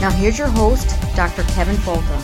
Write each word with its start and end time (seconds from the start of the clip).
Now, 0.00 0.10
here's 0.10 0.38
your 0.38 0.46
host, 0.46 0.94
Dr. 1.16 1.42
Kevin 1.54 1.74
Folta. 1.74 2.22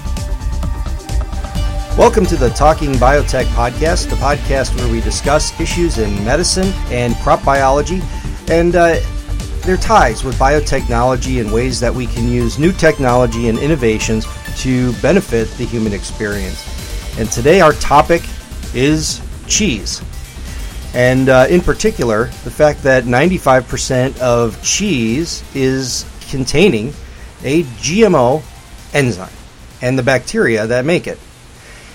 Welcome 1.98 2.25
to 2.27 2.36
the 2.36 2.50
Talking 2.50 2.92
Biotech 2.92 3.47
podcast, 3.47 4.11
the 4.11 4.16
podcast 4.16 4.77
where 4.77 4.89
we 4.92 5.00
discuss 5.00 5.58
issues 5.61 5.98
in 5.98 6.25
medicine 6.25 6.69
and 6.92 7.16
crop 7.16 7.44
biology 7.44 8.00
and 8.47 8.77
uh, 8.77 9.00
their 9.62 9.77
ties 9.77 10.22
with 10.22 10.39
biotechnology 10.39 11.41
and 11.41 11.53
ways 11.53 11.81
that 11.81 11.92
we 11.92 12.06
can 12.06 12.28
use 12.28 12.61
new 12.61 12.70
technology 12.70 13.48
and 13.48 13.58
innovations 13.58 14.25
to 14.59 14.92
benefit 15.03 15.48
the 15.59 15.64
human 15.64 15.92
experience. 15.92 17.19
And 17.19 17.28
today, 17.28 17.61
our 17.61 17.72
topic 17.72 18.22
is 18.72 19.20
cheese. 19.48 20.00
And 20.94 21.28
uh, 21.28 21.48
in 21.50 21.61
particular, 21.61 22.27
the 22.44 22.53
fact 22.53 22.84
that 22.84 23.03
95% 23.03 24.16
of 24.20 24.62
cheese 24.62 25.43
is 25.56 26.09
containing 26.31 26.94
a 27.44 27.62
GMO 27.62 28.43
enzyme 28.93 29.32
and 29.81 29.99
the 29.99 30.03
bacteria 30.03 30.66
that 30.66 30.84
make 30.84 31.06
it. 31.06 31.19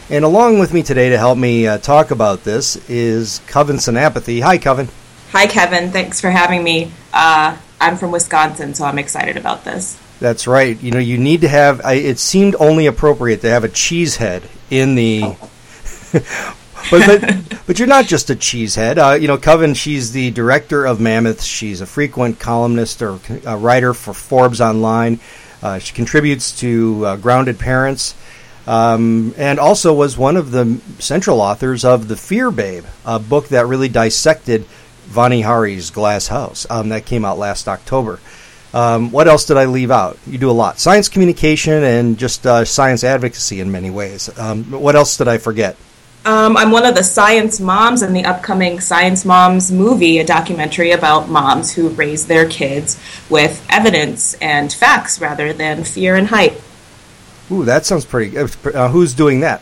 And 0.09 0.25
along 0.25 0.59
with 0.59 0.73
me 0.73 0.81
today 0.81 1.09
to 1.09 1.17
help 1.17 1.37
me 1.37 1.67
uh, 1.67 1.77
talk 1.77 2.11
about 2.11 2.43
this 2.43 2.77
is 2.89 3.41
Kavin 3.47 3.77
Senapathy. 3.77 4.41
Hi, 4.41 4.57
Kavin. 4.57 4.89
Hi, 5.31 5.45
Kevin. 5.45 5.91
Thanks 5.91 6.19
for 6.19 6.29
having 6.29 6.63
me. 6.63 6.91
Uh, 7.13 7.57
I'm 7.79 7.97
from 7.97 8.11
Wisconsin, 8.11 8.73
so 8.73 8.85
I'm 8.85 8.97
excited 8.97 9.37
about 9.37 9.63
this. 9.63 9.99
That's 10.19 10.47
right. 10.47 10.81
You 10.81 10.91
know, 10.91 10.99
you 10.99 11.17
need 11.17 11.41
to 11.41 11.47
have. 11.47 11.81
I, 11.85 11.93
it 11.93 12.19
seemed 12.19 12.55
only 12.59 12.87
appropriate 12.87 13.41
to 13.41 13.49
have 13.49 13.63
a 13.63 13.69
cheese 13.69 14.17
head 14.17 14.43
in 14.69 14.95
the. 14.95 15.35
But, 16.91 17.05
but 17.21 17.61
but 17.67 17.79
you're 17.79 17.87
not 17.87 18.05
just 18.05 18.29
a 18.29 18.35
cheesehead. 18.35 18.97
Uh, 18.97 19.15
you 19.15 19.27
know, 19.27 19.37
Kavin. 19.37 19.75
She's 19.75 20.11
the 20.11 20.31
director 20.31 20.85
of 20.85 20.99
Mammoth. 20.99 21.43
She's 21.43 21.81
a 21.81 21.85
frequent 21.85 22.39
columnist 22.39 23.01
or 23.01 23.19
uh, 23.45 23.57
writer 23.57 23.93
for 23.93 24.13
Forbes 24.13 24.61
Online. 24.61 25.19
Uh, 25.61 25.79
she 25.79 25.93
contributes 25.93 26.59
to 26.59 27.05
uh, 27.05 27.15
Grounded 27.17 27.59
Parents 27.59 28.15
um, 28.69 29.33
and 29.35 29.59
also 29.59 29.93
was 29.93 30.15
one 30.15 30.37
of 30.37 30.51
the 30.51 30.79
central 30.99 31.41
authors 31.41 31.83
of 31.83 32.07
The 32.07 32.15
Fear 32.15 32.51
Babe, 32.51 32.85
a 33.03 33.17
book 33.17 33.47
that 33.47 33.65
really 33.65 33.89
dissected 33.89 34.65
Vani 35.07 35.43
Hari's 35.43 35.89
Glass 35.89 36.27
House. 36.27 36.67
Um, 36.69 36.89
that 36.89 37.07
came 37.07 37.25
out 37.25 37.39
last 37.39 37.67
October. 37.67 38.19
Um, 38.71 39.09
what 39.11 39.27
else 39.27 39.45
did 39.45 39.57
I 39.57 39.65
leave 39.65 39.89
out? 39.89 40.19
You 40.27 40.37
do 40.37 40.51
a 40.51 40.53
lot. 40.53 40.79
Science 40.79 41.09
communication 41.09 41.81
and 41.83 42.19
just 42.19 42.45
uh, 42.45 42.63
science 42.63 43.03
advocacy 43.03 43.59
in 43.59 43.71
many 43.71 43.89
ways. 43.89 44.29
Um, 44.37 44.65
what 44.65 44.95
else 44.95 45.17
did 45.17 45.27
I 45.27 45.39
forget? 45.39 45.75
Um, 46.25 46.57
I'm 46.57 46.71
one 46.71 46.85
of 46.85 46.95
the 46.95 47.03
science 47.03 47.61
moms 47.61 48.01
in 48.01 48.11
the 48.11 48.25
upcoming 48.25 48.81
Science 48.81 49.23
Moms 49.23 49.71
movie, 49.71 50.19
a 50.19 50.25
documentary 50.25 50.91
about 50.91 51.29
moms 51.29 51.73
who 51.73 51.89
raise 51.89 52.27
their 52.27 52.47
kids 52.47 52.99
with 53.29 53.65
evidence 53.69 54.33
and 54.35 54.71
facts 54.71 55.21
rather 55.21 55.53
than 55.53 55.85
fear 55.85 56.15
and 56.15 56.27
hype. 56.27 56.59
Ooh, 57.51 57.63
that 57.63 57.85
sounds 57.85 58.05
pretty. 58.05 58.37
Uh, 58.37 58.89
who's 58.89 59.13
doing 59.13 59.39
that? 59.39 59.61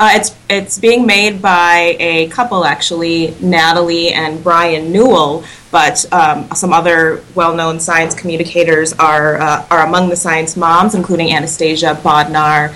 Uh, 0.00 0.12
it's 0.14 0.34
it's 0.48 0.78
being 0.78 1.06
made 1.06 1.40
by 1.40 1.94
a 2.00 2.26
couple 2.28 2.64
actually, 2.64 3.36
Natalie 3.40 4.12
and 4.12 4.42
Brian 4.42 4.90
Newell. 4.90 5.44
But 5.70 6.04
um, 6.12 6.50
some 6.52 6.72
other 6.72 7.22
well-known 7.34 7.78
science 7.78 8.14
communicators 8.14 8.92
are 8.94 9.36
uh, 9.36 9.66
are 9.70 9.86
among 9.86 10.08
the 10.08 10.16
science 10.16 10.56
moms, 10.56 10.94
including 10.94 11.32
Anastasia 11.32 11.98
Bodnar, 12.02 12.74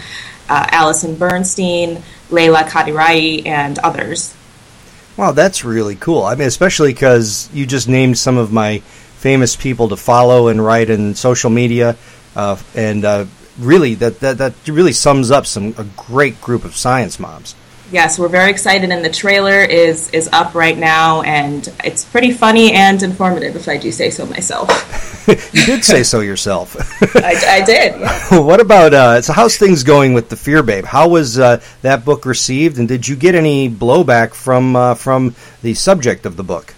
uh, 0.48 0.66
Allison 0.70 1.16
Bernstein, 1.16 2.02
Layla 2.34 2.64
Katiraee, 2.64 3.46
and 3.46 3.78
others. 3.78 4.34
Wow, 5.16 5.32
that's 5.32 5.64
really 5.64 5.94
cool. 5.94 6.24
I 6.24 6.34
mean, 6.34 6.48
especially 6.48 6.92
because 6.92 7.48
you 7.52 7.66
just 7.66 7.88
named 7.88 8.18
some 8.18 8.36
of 8.36 8.52
my 8.52 8.80
famous 9.18 9.56
people 9.56 9.88
to 9.88 9.96
follow 9.96 10.48
and 10.48 10.64
write 10.64 10.90
in 10.90 11.14
social 11.14 11.50
media, 11.50 11.96
uh, 12.34 12.56
and 12.74 13.04
uh, 13.04 13.24
really 13.58 13.94
that, 13.94 14.20
that 14.20 14.38
that 14.38 14.54
really 14.66 14.92
sums 14.92 15.30
up 15.30 15.46
some 15.46 15.74
a 15.78 15.84
great 15.96 16.40
group 16.40 16.64
of 16.64 16.76
science 16.76 17.20
moms. 17.20 17.54
Yes, 17.92 18.18
we're 18.18 18.28
very 18.28 18.50
excited, 18.50 18.90
and 18.90 19.04
the 19.04 19.10
trailer 19.10 19.60
is 19.62 20.08
is 20.10 20.28
up 20.32 20.54
right 20.54 20.76
now, 20.76 21.20
and 21.22 21.70
it's 21.84 22.04
pretty 22.04 22.32
funny 22.32 22.72
and 22.72 23.02
informative, 23.02 23.56
if 23.56 23.68
I 23.68 23.76
do 23.76 23.92
say 23.92 24.10
so 24.10 24.24
myself. 24.26 24.68
you 25.52 25.64
did 25.66 25.84
say 25.84 26.02
so 26.02 26.20
yourself. 26.20 26.76
I, 27.16 27.60
I, 27.60 27.64
did. 27.64 28.00
Yeah. 28.00 28.38
what 28.40 28.60
about 28.60 28.94
uh, 28.94 29.20
so? 29.20 29.32
How's 29.34 29.58
things 29.58 29.82
going 29.82 30.14
with 30.14 30.30
the 30.30 30.36
Fear 30.36 30.62
Babe? 30.62 30.84
How 30.86 31.08
was 31.08 31.38
uh, 31.38 31.60
that 31.82 32.04
book 32.04 32.24
received, 32.24 32.78
and 32.78 32.88
did 32.88 33.06
you 33.06 33.16
get 33.16 33.34
any 33.34 33.68
blowback 33.68 34.32
from 34.32 34.76
uh, 34.76 34.94
from 34.94 35.34
the 35.62 35.74
subject 35.74 36.24
of 36.24 36.36
the 36.36 36.44
book? 36.44 36.74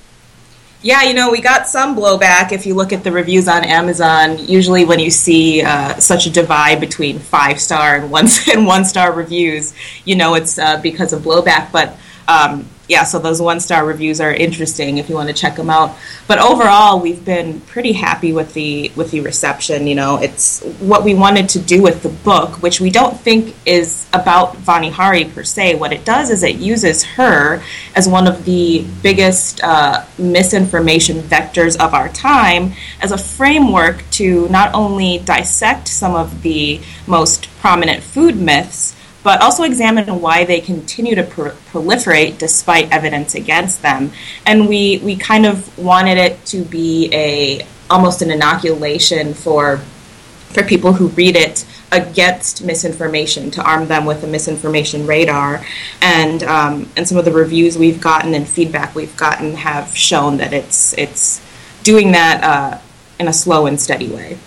Yeah, 0.86 1.02
you 1.02 1.14
know, 1.14 1.32
we 1.32 1.40
got 1.40 1.66
some 1.66 1.96
blowback 1.96 2.52
if 2.52 2.64
you 2.64 2.74
look 2.74 2.92
at 2.92 3.02
the 3.02 3.10
reviews 3.10 3.48
on 3.48 3.64
Amazon. 3.64 4.38
Usually, 4.38 4.84
when 4.84 5.00
you 5.00 5.10
see 5.10 5.60
uh, 5.60 5.94
such 5.94 6.26
a 6.26 6.30
divide 6.30 6.78
between 6.78 7.18
five 7.18 7.60
star 7.60 7.96
and 7.96 8.08
one 8.08 8.28
and 8.52 8.68
one 8.68 8.84
star 8.84 9.12
reviews, 9.12 9.74
you 10.04 10.14
know 10.14 10.34
it's 10.34 10.60
uh, 10.60 10.80
because 10.80 11.12
of 11.12 11.22
blowback. 11.22 11.72
But 11.72 11.98
um, 12.28 12.68
yeah, 12.88 13.02
so 13.02 13.18
those 13.18 13.42
one 13.42 13.58
star 13.58 13.84
reviews 13.84 14.20
are 14.20 14.32
interesting 14.32 14.98
if 14.98 15.08
you 15.08 15.16
want 15.16 15.28
to 15.28 15.34
check 15.34 15.56
them 15.56 15.70
out. 15.70 15.96
But 16.28 16.38
overall, 16.38 17.00
we've 17.00 17.24
been 17.24 17.60
pretty 17.62 17.92
happy 17.92 18.32
with 18.32 18.54
the 18.54 18.92
with 18.94 19.10
the 19.10 19.20
reception. 19.20 19.86
You 19.86 19.96
know, 19.96 20.18
it's 20.18 20.62
what 20.78 21.02
we 21.02 21.14
wanted 21.14 21.48
to 21.50 21.58
do 21.58 21.82
with 21.82 22.02
the 22.02 22.10
book, 22.10 22.62
which 22.62 22.80
we 22.80 22.90
don't 22.90 23.18
think 23.18 23.56
is 23.66 24.06
about 24.12 24.56
Vani 24.56 24.90
Hari 24.90 25.24
per 25.24 25.42
se. 25.42 25.74
What 25.74 25.92
it 25.92 26.04
does 26.04 26.30
is 26.30 26.44
it 26.44 26.56
uses 26.56 27.02
her 27.04 27.60
as 27.96 28.08
one 28.08 28.28
of 28.28 28.44
the 28.44 28.86
biggest 29.02 29.62
uh, 29.64 30.04
misinformation 30.16 31.18
vectors 31.22 31.76
of 31.78 31.92
our 31.92 32.08
time 32.10 32.72
as 33.00 33.10
a 33.10 33.18
framework 33.18 34.08
to 34.12 34.48
not 34.48 34.72
only 34.74 35.18
dissect 35.18 35.88
some 35.88 36.14
of 36.14 36.42
the 36.42 36.80
most 37.06 37.48
prominent 37.58 38.02
food 38.02 38.36
myths 38.36 38.94
but 39.26 39.42
also 39.42 39.64
examine 39.64 40.20
why 40.20 40.44
they 40.44 40.60
continue 40.60 41.16
to 41.16 41.24
proliferate 41.24 42.38
despite 42.38 42.88
evidence 42.92 43.34
against 43.34 43.82
them. 43.82 44.12
And 44.46 44.68
we, 44.68 44.98
we 44.98 45.16
kind 45.16 45.44
of 45.46 45.76
wanted 45.76 46.16
it 46.16 46.46
to 46.46 46.62
be 46.62 47.10
a 47.12 47.66
almost 47.90 48.22
an 48.22 48.30
inoculation 48.30 49.34
for 49.34 49.78
for 49.78 50.62
people 50.62 50.92
who 50.92 51.08
read 51.08 51.34
it 51.34 51.66
against 51.90 52.64
misinformation 52.64 53.50
to 53.50 53.62
arm 53.62 53.88
them 53.88 54.06
with 54.06 54.22
a 54.22 54.28
misinformation 54.28 55.08
radar 55.08 55.60
and 56.00 56.44
um, 56.44 56.88
and 56.96 57.08
some 57.08 57.18
of 57.18 57.24
the 57.24 57.32
reviews 57.32 57.76
we've 57.76 58.00
gotten 58.00 58.32
and 58.32 58.46
feedback 58.46 58.94
we've 58.94 59.16
gotten 59.16 59.54
have 59.54 59.94
shown 59.96 60.36
that 60.36 60.52
it's 60.52 60.96
it's 60.96 61.42
doing 61.82 62.12
that 62.12 62.44
uh, 62.44 62.78
in 63.18 63.26
a 63.26 63.32
slow 63.32 63.66
and 63.66 63.80
steady 63.80 64.08
way 64.08 64.38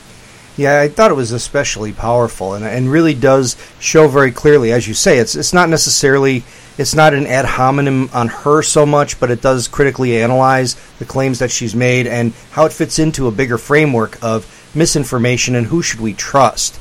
Yeah, 0.60 0.82
I 0.82 0.90
thought 0.90 1.10
it 1.10 1.14
was 1.14 1.32
especially 1.32 1.94
powerful, 1.94 2.54
and 2.54 2.66
and 2.66 2.92
really 2.92 3.14
does 3.14 3.56
show 3.80 4.10
very 4.10 4.34
clearly, 4.34 4.74
as 4.74 4.90
you 4.90 4.94
say, 4.94 5.18
it's 5.18 5.34
it's 5.34 5.54
not 5.54 5.70
necessarily 5.70 6.44
it's 6.78 6.94
not 6.94 7.14
an 7.14 7.26
ad 7.28 7.46
hominem 7.46 8.10
on 8.12 8.28
her 8.28 8.62
so 8.62 8.86
much, 8.86 9.22
but 9.22 9.32
it 9.32 9.42
does 9.42 9.70
critically 9.70 10.22
analyze 10.22 10.76
the 11.00 11.06
claims 11.06 11.40
that 11.40 11.50
she's 11.50 11.74
made 11.74 12.08
and 12.08 12.34
how 12.52 12.66
it 12.66 12.74
fits 12.74 13.00
into 13.00 13.28
a 13.28 13.32
bigger 13.32 13.58
framework 13.58 14.22
of 14.22 14.46
misinformation 14.76 15.56
and 15.56 15.68
who 15.68 15.82
should 15.82 16.02
we 16.02 16.14
trust, 16.14 16.78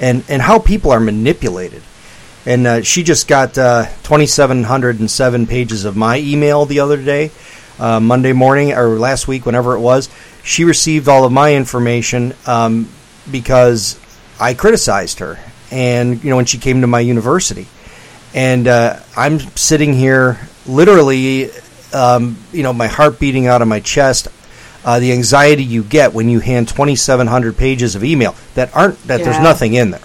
and 0.00 0.24
and 0.28 0.42
how 0.42 0.58
people 0.58 0.90
are 0.90 0.98
manipulated. 0.98 1.82
And 2.46 2.66
uh, 2.66 2.82
she 2.82 3.04
just 3.04 3.28
got 3.28 3.56
uh, 3.56 3.84
2,707 4.02 5.46
pages 5.46 5.84
of 5.84 5.96
my 5.96 6.18
email 6.18 6.66
the 6.66 6.80
other 6.80 7.00
day, 7.00 7.30
uh, 7.78 8.00
Monday 8.00 8.32
morning 8.32 8.72
or 8.72 8.98
last 8.98 9.28
week, 9.28 9.46
whenever 9.46 9.76
it 9.76 9.80
was. 9.80 10.08
She 10.42 10.64
received 10.64 11.06
all 11.06 11.24
of 11.24 11.30
my 11.30 11.54
information. 11.54 12.34
Um, 12.44 12.88
because 13.30 13.98
I 14.38 14.54
criticized 14.54 15.18
her, 15.18 15.38
and 15.70 16.22
you 16.22 16.30
know 16.30 16.36
when 16.36 16.46
she 16.46 16.58
came 16.58 16.80
to 16.80 16.86
my 16.86 17.00
university, 17.00 17.66
and 18.34 18.66
uh, 18.66 19.00
I'm 19.16 19.38
sitting 19.56 19.92
here 19.92 20.38
literally, 20.66 21.50
um, 21.92 22.36
you 22.52 22.62
know, 22.62 22.72
my 22.72 22.86
heart 22.86 23.18
beating 23.18 23.46
out 23.46 23.62
of 23.62 23.68
my 23.68 23.80
chest. 23.80 24.28
Uh, 24.82 24.98
the 24.98 25.12
anxiety 25.12 25.62
you 25.62 25.82
get 25.82 26.14
when 26.14 26.30
you 26.30 26.40
hand 26.40 26.66
2,700 26.66 27.54
pages 27.54 27.96
of 27.96 28.02
email 28.02 28.34
that 28.54 28.74
aren't 28.74 28.96
that 29.06 29.18
yeah. 29.18 29.24
there's 29.26 29.42
nothing 29.42 29.74
in 29.74 29.90
there, 29.90 30.00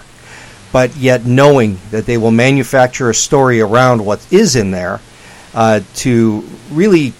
but 0.74 0.94
yet 0.98 1.26
knowing 1.26 1.80
that 1.92 2.06
they 2.06 2.18
will 2.18 2.32
manufacture 2.32 3.10
a 3.10 3.16
story 3.16 3.62
around 3.62 4.06
what 4.06 4.20
is 4.34 4.58
in 4.58 4.72
there 4.72 5.00
uh, 5.54 5.80
to 5.96 6.44
really 6.72 7.14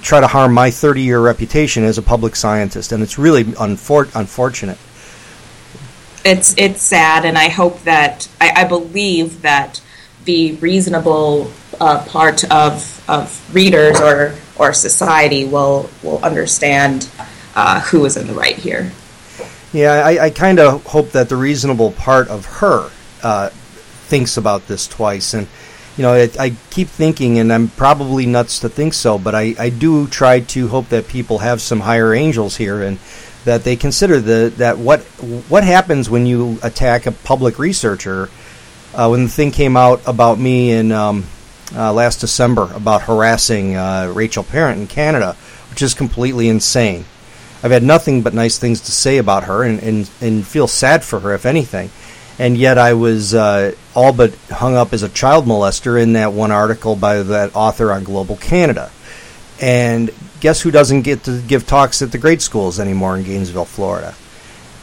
try 0.00 0.20
to 0.20 0.26
harm 0.26 0.54
my 0.54 0.70
30 0.70 1.02
year 1.02 1.20
reputation 1.20 1.84
as 1.84 1.98
a 1.98 2.02
public 2.02 2.34
scientist, 2.34 2.92
and 2.92 3.02
it's 3.02 3.18
really 3.18 3.44
unfor- 3.44 4.10
unfortunate 4.14 4.78
it's 6.24 6.56
it's 6.58 6.82
sad, 6.82 7.24
and 7.24 7.36
I 7.36 7.48
hope 7.48 7.82
that 7.82 8.28
I, 8.40 8.62
I 8.62 8.64
believe 8.64 9.42
that 9.42 9.80
the 10.24 10.54
reasonable 10.56 11.50
uh, 11.80 12.04
part 12.06 12.44
of 12.50 13.04
of 13.08 13.54
readers 13.54 14.00
or 14.00 14.34
or 14.56 14.72
society 14.72 15.44
will 15.44 15.88
will 16.02 16.22
understand 16.24 17.10
uh, 17.54 17.80
who 17.80 18.04
is 18.04 18.16
in 18.16 18.26
the 18.26 18.34
right 18.34 18.56
here. 18.56 18.92
Yeah, 19.72 19.92
I, 19.92 20.24
I 20.24 20.30
kind 20.30 20.58
of 20.58 20.84
hope 20.84 21.10
that 21.12 21.28
the 21.28 21.36
reasonable 21.36 21.92
part 21.92 22.28
of 22.28 22.44
her 22.44 22.90
uh, 23.22 23.48
thinks 23.48 24.36
about 24.36 24.66
this 24.68 24.86
twice, 24.86 25.34
and 25.34 25.48
you 25.96 26.02
know, 26.02 26.14
it, 26.14 26.38
I 26.38 26.50
keep 26.70 26.88
thinking, 26.88 27.38
and 27.38 27.52
I'm 27.52 27.68
probably 27.68 28.26
nuts 28.26 28.60
to 28.60 28.68
think 28.68 28.94
so, 28.94 29.18
but 29.18 29.34
I, 29.34 29.54
I 29.58 29.68
do 29.68 30.06
try 30.06 30.40
to 30.40 30.68
hope 30.68 30.88
that 30.88 31.08
people 31.08 31.38
have 31.38 31.60
some 31.60 31.80
higher 31.80 32.14
angels 32.14 32.56
here 32.56 32.82
and 32.82 32.98
that 33.44 33.64
they 33.64 33.76
consider 33.76 34.20
the 34.20 34.52
that 34.58 34.78
what 34.78 35.00
what 35.48 35.64
happens 35.64 36.08
when 36.08 36.26
you 36.26 36.58
attack 36.62 37.06
a 37.06 37.12
public 37.12 37.58
researcher. 37.58 38.28
Uh, 38.94 39.08
when 39.08 39.24
the 39.24 39.30
thing 39.30 39.50
came 39.50 39.74
out 39.74 40.02
about 40.06 40.38
me 40.38 40.70
in 40.70 40.92
um, 40.92 41.24
uh, 41.74 41.92
last 41.92 42.20
December 42.20 42.70
about 42.74 43.02
harassing 43.02 43.74
uh, 43.74 44.12
Rachel 44.14 44.44
Parent 44.44 44.80
in 44.80 44.86
Canada, 44.86 45.34
which 45.70 45.80
is 45.80 45.94
completely 45.94 46.48
insane. 46.48 47.06
I've 47.62 47.70
had 47.70 47.82
nothing 47.82 48.22
but 48.22 48.34
nice 48.34 48.58
things 48.58 48.82
to 48.82 48.92
say 48.92 49.18
about 49.18 49.44
her 49.44 49.62
and, 49.62 49.80
and, 49.82 50.10
and 50.20 50.46
feel 50.46 50.66
sad 50.66 51.04
for 51.04 51.20
her, 51.20 51.32
if 51.32 51.46
anything. 51.46 51.90
And 52.38 52.56
yet 52.56 52.76
I 52.76 52.94
was 52.94 53.34
uh, 53.34 53.74
all 53.94 54.12
but 54.12 54.34
hung 54.50 54.74
up 54.74 54.92
as 54.92 55.02
a 55.02 55.08
child 55.08 55.46
molester 55.46 56.00
in 56.02 56.14
that 56.14 56.32
one 56.32 56.50
article 56.50 56.96
by 56.96 57.22
that 57.22 57.54
author 57.54 57.92
on 57.92 58.04
Global 58.04 58.36
Canada. 58.36 58.90
And 59.60 60.10
guess 60.42 60.60
who 60.60 60.72
doesn't 60.72 61.02
get 61.02 61.22
to 61.22 61.40
give 61.42 61.66
talks 61.68 62.02
at 62.02 62.10
the 62.10 62.18
grade 62.18 62.42
schools 62.42 62.80
anymore 62.80 63.16
in 63.16 63.22
Gainesville, 63.22 63.64
Florida? 63.64 64.12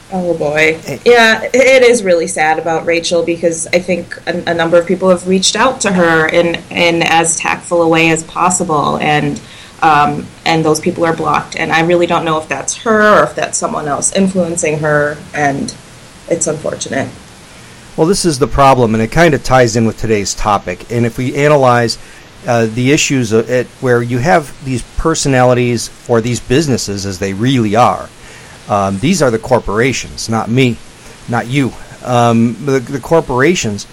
Oh 0.09 0.35
boy. 0.35 0.79
Yeah, 1.05 1.43
it 1.53 1.83
is 1.83 2.01
really 2.01 2.27
sad 2.27 2.57
about 2.57 2.85
Rachel 2.85 3.23
because 3.23 3.67
I 3.67 3.79
think 3.79 4.17
a, 4.25 4.51
a, 4.51 4.53
number 4.53 4.79
of 4.79 4.87
people 4.87 5.09
have 5.09 5.27
reached 5.27 5.57
out 5.57 5.81
to 5.81 5.91
her 5.91 6.27
in, 6.27 6.55
in 6.71 7.03
as 7.03 7.35
tactful 7.35 7.81
a 7.81 7.87
way 7.87 8.09
as 8.09 8.23
possible, 8.23 8.97
and 8.99 9.39
um, 9.81 10.25
and 10.45 10.63
those 10.63 10.79
people 10.79 11.05
are 11.05 11.15
blocked. 11.15 11.57
And 11.57 11.73
I 11.73 11.81
really 11.81 12.07
don't 12.07 12.23
know 12.23 12.39
if 12.39 12.47
that's 12.47 12.77
her 12.77 13.19
or 13.19 13.25
if 13.25 13.35
that's 13.35 13.57
someone 13.57 13.87
else 13.87 14.15
influencing 14.15 14.79
her, 14.79 15.17
and 15.33 15.75
it's 16.29 16.47
unfortunate. 16.47 17.09
Well, 17.97 18.07
this 18.07 18.23
is 18.23 18.39
the 18.39 18.47
problem, 18.47 18.93
and 18.93 19.03
it 19.03 19.11
kind 19.11 19.33
of 19.33 19.43
ties 19.43 19.75
in 19.75 19.85
with 19.85 19.99
today's 19.99 20.33
topic. 20.33 20.89
And 20.89 21.05
if 21.05 21.17
we 21.17 21.35
analyze 21.35 21.97
uh, 22.47 22.65
the 22.67 22.91
issues 22.91 23.33
at, 23.33 23.65
where 23.81 24.01
you 24.01 24.17
have 24.17 24.53
these 24.63 24.81
personalities 24.97 25.89
or 26.07 26.21
these 26.21 26.39
businesses 26.39 27.05
as 27.05 27.19
they 27.19 27.33
really 27.33 27.75
are. 27.75 28.09
Um, 28.69 28.99
these 28.99 29.21
are 29.21 29.31
the 29.31 29.39
corporations, 29.39 30.29
not 30.29 30.49
me, 30.49 30.77
not 31.27 31.47
you. 31.47 31.73
Um, 32.03 32.55
the, 32.65 32.79
the, 32.79 32.99
corporations 32.99 33.87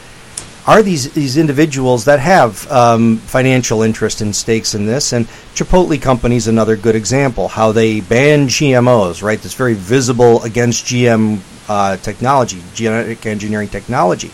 are 0.66 0.82
these 0.82 1.12
these 1.12 1.36
individuals 1.36 2.04
that 2.04 2.20
have 2.20 2.70
um, 2.70 3.16
financial 3.18 3.82
interest 3.82 4.20
and 4.20 4.36
stakes 4.36 4.74
in 4.74 4.86
this. 4.86 5.12
And 5.12 5.26
Chipotle 5.54 6.00
Company 6.00 6.36
is 6.36 6.46
another 6.46 6.76
good 6.76 6.94
example. 6.94 7.48
How 7.48 7.72
they 7.72 8.00
ban 8.00 8.48
GMOs, 8.48 9.22
right? 9.22 9.40
That's 9.40 9.54
very 9.54 9.74
visible 9.74 10.42
against 10.44 10.84
GM 10.86 11.40
uh, 11.68 11.96
technology, 11.96 12.62
genetic 12.74 13.26
engineering 13.26 13.68
technology. 13.68 14.30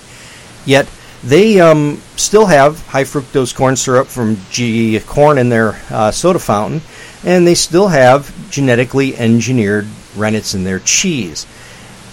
Yet 0.67 0.87
they 1.25 1.61
um, 1.61 2.03
still 2.17 2.47
have 2.47 2.85
high 2.89 3.05
fructose 3.05 3.55
corn 3.55 3.77
syrup 3.77 4.09
from 4.09 4.37
G 4.51 4.99
corn 5.01 5.39
in 5.39 5.49
their 5.49 5.81
uh, 5.91 6.11
soda 6.11 6.39
fountain, 6.39 6.81
and 7.25 7.47
they 7.47 7.55
still 7.55 7.89
have 7.89 8.33
genetically 8.51 9.17
engineered 9.17 9.87
rennets 10.17 10.55
in 10.55 10.65
their 10.65 10.81
cheese. 10.81 11.47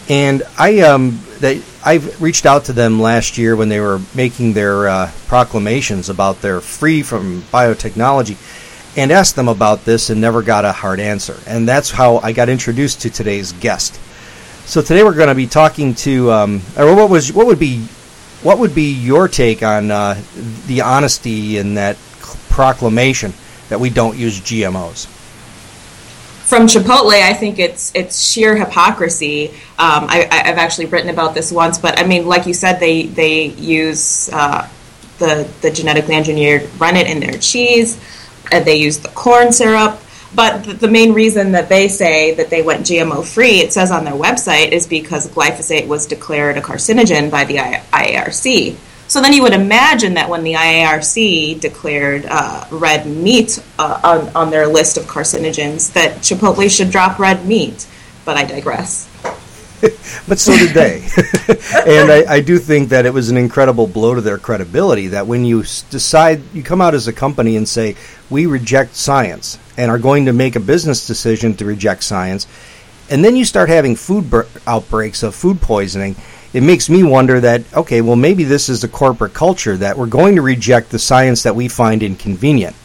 And 0.09 0.43
I 0.57 0.79
um, 0.81 1.19
they, 1.39 1.61
I've 1.83 2.21
reached 2.21 2.45
out 2.45 2.65
to 2.65 2.73
them 2.73 2.99
last 2.99 3.37
year 3.37 3.55
when 3.55 3.69
they 3.69 3.79
were 3.79 3.99
making 4.13 4.53
their 4.53 4.87
uh, 4.87 5.11
proclamations 5.27 6.09
about 6.09 6.41
their 6.41 6.61
free 6.61 7.01
from 7.01 7.41
biotechnology, 7.43 8.37
and 8.95 9.11
asked 9.11 9.35
them 9.35 9.47
about 9.47 9.85
this 9.85 10.09
and 10.09 10.21
never 10.21 10.41
got 10.41 10.65
a 10.65 10.71
hard 10.71 10.99
answer. 10.99 11.37
And 11.47 11.67
that's 11.67 11.89
how 11.89 12.17
I 12.17 12.31
got 12.31 12.49
introduced 12.49 13.01
to 13.01 13.09
today's 13.09 13.53
guest. 13.53 13.99
So 14.65 14.81
today 14.81 15.03
we're 15.03 15.15
going 15.15 15.29
to 15.29 15.35
be 15.35 15.47
talking 15.47 15.95
to, 15.95 16.31
um, 16.31 16.61
or 16.77 16.95
what 16.95 17.09
was 17.09 17.33
what 17.33 17.47
would 17.47 17.59
be 17.59 17.87
what 18.41 18.59
would 18.59 18.73
be 18.73 18.93
your 18.93 19.27
take 19.27 19.63
on 19.63 19.91
uh, 19.91 20.21
the 20.67 20.81
honesty 20.81 21.57
in 21.57 21.75
that 21.75 21.97
proclamation 22.49 23.33
that 23.69 23.79
we 23.79 23.89
don't 23.89 24.17
use 24.17 24.39
GMOs? 24.39 25.07
From 26.47 26.65
Chipotle, 26.65 27.21
I 27.21 27.33
think 27.33 27.59
it's 27.59 27.91
it's 27.93 28.19
sheer 28.19 28.55
hypocrisy. 28.55 29.49
Um, 29.77 30.07
I, 30.09 30.27
have 30.31 30.57
actually 30.57 30.87
written 30.87 31.11
about 31.11 31.35
this 31.35 31.51
once, 31.51 31.77
but 31.77 31.99
I 31.99 32.07
mean, 32.07 32.25
like 32.25 32.47
you 32.47 32.55
said, 32.55 32.79
they 32.79 33.03
they 33.03 33.45
use 33.49 34.29
uh, 34.33 34.67
the 35.19 35.47
the 35.61 35.69
genetically 35.69 36.15
engineered 36.15 36.67
rennet 36.79 37.05
in 37.05 37.19
their 37.19 37.33
cheese, 37.33 38.01
and 38.51 38.65
they 38.65 38.77
use 38.77 38.97
the 38.97 39.09
corn 39.09 39.51
syrup. 39.51 40.01
But 40.33 40.79
the, 40.79 40.87
main 40.87 41.13
reason 41.13 41.53
that 41.53 41.69
they 41.69 41.87
say 41.87 42.35
that 42.35 42.49
they 42.49 42.61
went 42.61 42.85
GMO 42.85 43.25
free, 43.25 43.61
it 43.61 43.73
says 43.73 43.89
on 43.91 44.05
their 44.05 44.13
website, 44.13 44.71
is 44.71 44.85
because 44.85 45.27
glyphosate 45.27 45.87
was 45.87 46.05
declared 46.05 46.57
a 46.57 46.61
carcinogen 46.61 47.31
by 47.31 47.45
the 47.45 47.55
IARC. 47.55 48.75
So 49.07 49.21
then 49.21 49.33
you 49.33 49.41
would 49.41 49.53
imagine 49.53 50.13
that 50.13 50.29
when 50.29 50.43
the 50.43 50.53
IARC 50.53 51.59
declared 51.59 52.27
uh, 52.29 52.65
red 52.69 53.07
meat 53.07 53.63
uh, 53.79 53.99
on, 54.03 54.35
on 54.35 54.51
their 54.51 54.67
list 54.67 54.97
of 54.97 55.05
carcinogens, 55.05 55.93
that 55.93 56.17
Chipotle 56.17 56.69
should 56.69 56.91
drop 56.91 57.17
red 57.17 57.47
meat. 57.47 57.87
But 58.23 58.37
I 58.37 58.45
digress. 58.45 59.08
but 60.27 60.39
so 60.39 60.51
did 60.57 60.71
they. 60.71 61.01
and 61.87 62.11
I, 62.11 62.25
I, 62.27 62.41
do 62.41 62.59
think 62.59 62.89
that 62.89 63.05
it 63.05 63.13
was 63.13 63.29
an 63.29 63.37
incredible 63.37 63.87
blow 63.87 64.15
to 64.15 64.21
their 64.21 64.37
credibility 64.37 65.07
that 65.07 65.25
when 65.25 65.45
you 65.45 65.61
decide, 65.89 66.41
you 66.53 66.63
come 66.63 66.81
out 66.81 66.93
as 66.93 67.07
a 67.07 67.13
company 67.13 67.55
and 67.55 67.67
say, 67.67 67.95
we 68.29 68.45
reject 68.45 68.95
science 68.95 69.57
and 69.77 69.89
are 69.89 69.99
going 69.99 70.25
to 70.25 70.33
make 70.33 70.55
a 70.55 70.59
business 70.59 71.07
decision 71.07 71.55
to 71.55 71.65
reject 71.65 72.03
science, 72.03 72.45
and 73.09 73.23
then 73.23 73.35
you 73.35 73.45
start 73.45 73.69
having 73.69 73.95
food 73.95 74.31
outbreaks 74.67 75.23
of 75.23 75.33
food 75.33 75.61
poisoning, 75.61 76.15
it 76.53 76.61
makes 76.61 76.89
me 76.89 77.03
wonder 77.03 77.39
that, 77.39 77.61
okay, 77.73 78.01
well, 78.01 78.15
maybe 78.15 78.43
this 78.43 78.69
is 78.69 78.81
the 78.81 78.87
corporate 78.87 79.33
culture 79.33 79.77
that 79.77 79.97
we're 79.97 80.07
going 80.07 80.35
to 80.35 80.41
reject 80.41 80.89
the 80.89 80.99
science 80.99 81.43
that 81.43 81.55
we 81.55 81.67
find 81.67 82.03
inconvenient. 82.03 82.75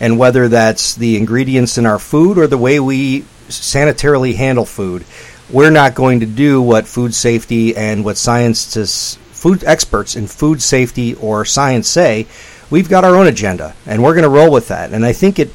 And 0.00 0.18
whether 0.18 0.48
that's 0.48 0.94
the 0.94 1.16
ingredients 1.16 1.76
in 1.78 1.86
our 1.86 1.98
food 1.98 2.38
or 2.38 2.46
the 2.46 2.58
way 2.58 2.80
we 2.80 3.22
sanitarily 3.48 4.34
handle 4.34 4.64
food, 4.64 5.04
we're 5.52 5.70
not 5.70 5.94
going 5.94 6.20
to 6.20 6.26
do 6.26 6.62
what 6.62 6.86
food 6.86 7.14
safety 7.14 7.76
and 7.76 8.04
what 8.04 8.16
scientists, 8.16 9.16
food 9.32 9.64
experts 9.64 10.16
in 10.16 10.26
food 10.26 10.62
safety 10.62 11.14
or 11.14 11.44
science 11.44 11.88
say. 11.88 12.26
We've 12.70 12.88
got 12.88 13.04
our 13.04 13.16
own 13.16 13.26
agenda, 13.26 13.74
and 13.84 14.02
we're 14.02 14.14
going 14.14 14.22
to 14.22 14.28
roll 14.28 14.52
with 14.52 14.68
that. 14.68 14.92
And 14.92 15.04
I 15.04 15.12
think 15.12 15.38
it 15.38 15.50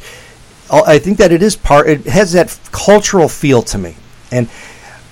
I 0.70 1.00
think 1.00 1.20
that 1.20 1.32
it 1.32 1.44
is 1.44 1.56
part. 1.56 1.88
It 1.88 2.06
has 2.06 2.32
that 2.34 2.58
cultural 2.72 3.30
feel 3.30 3.62
to 3.64 3.78
me, 3.78 3.96
and 4.32 4.50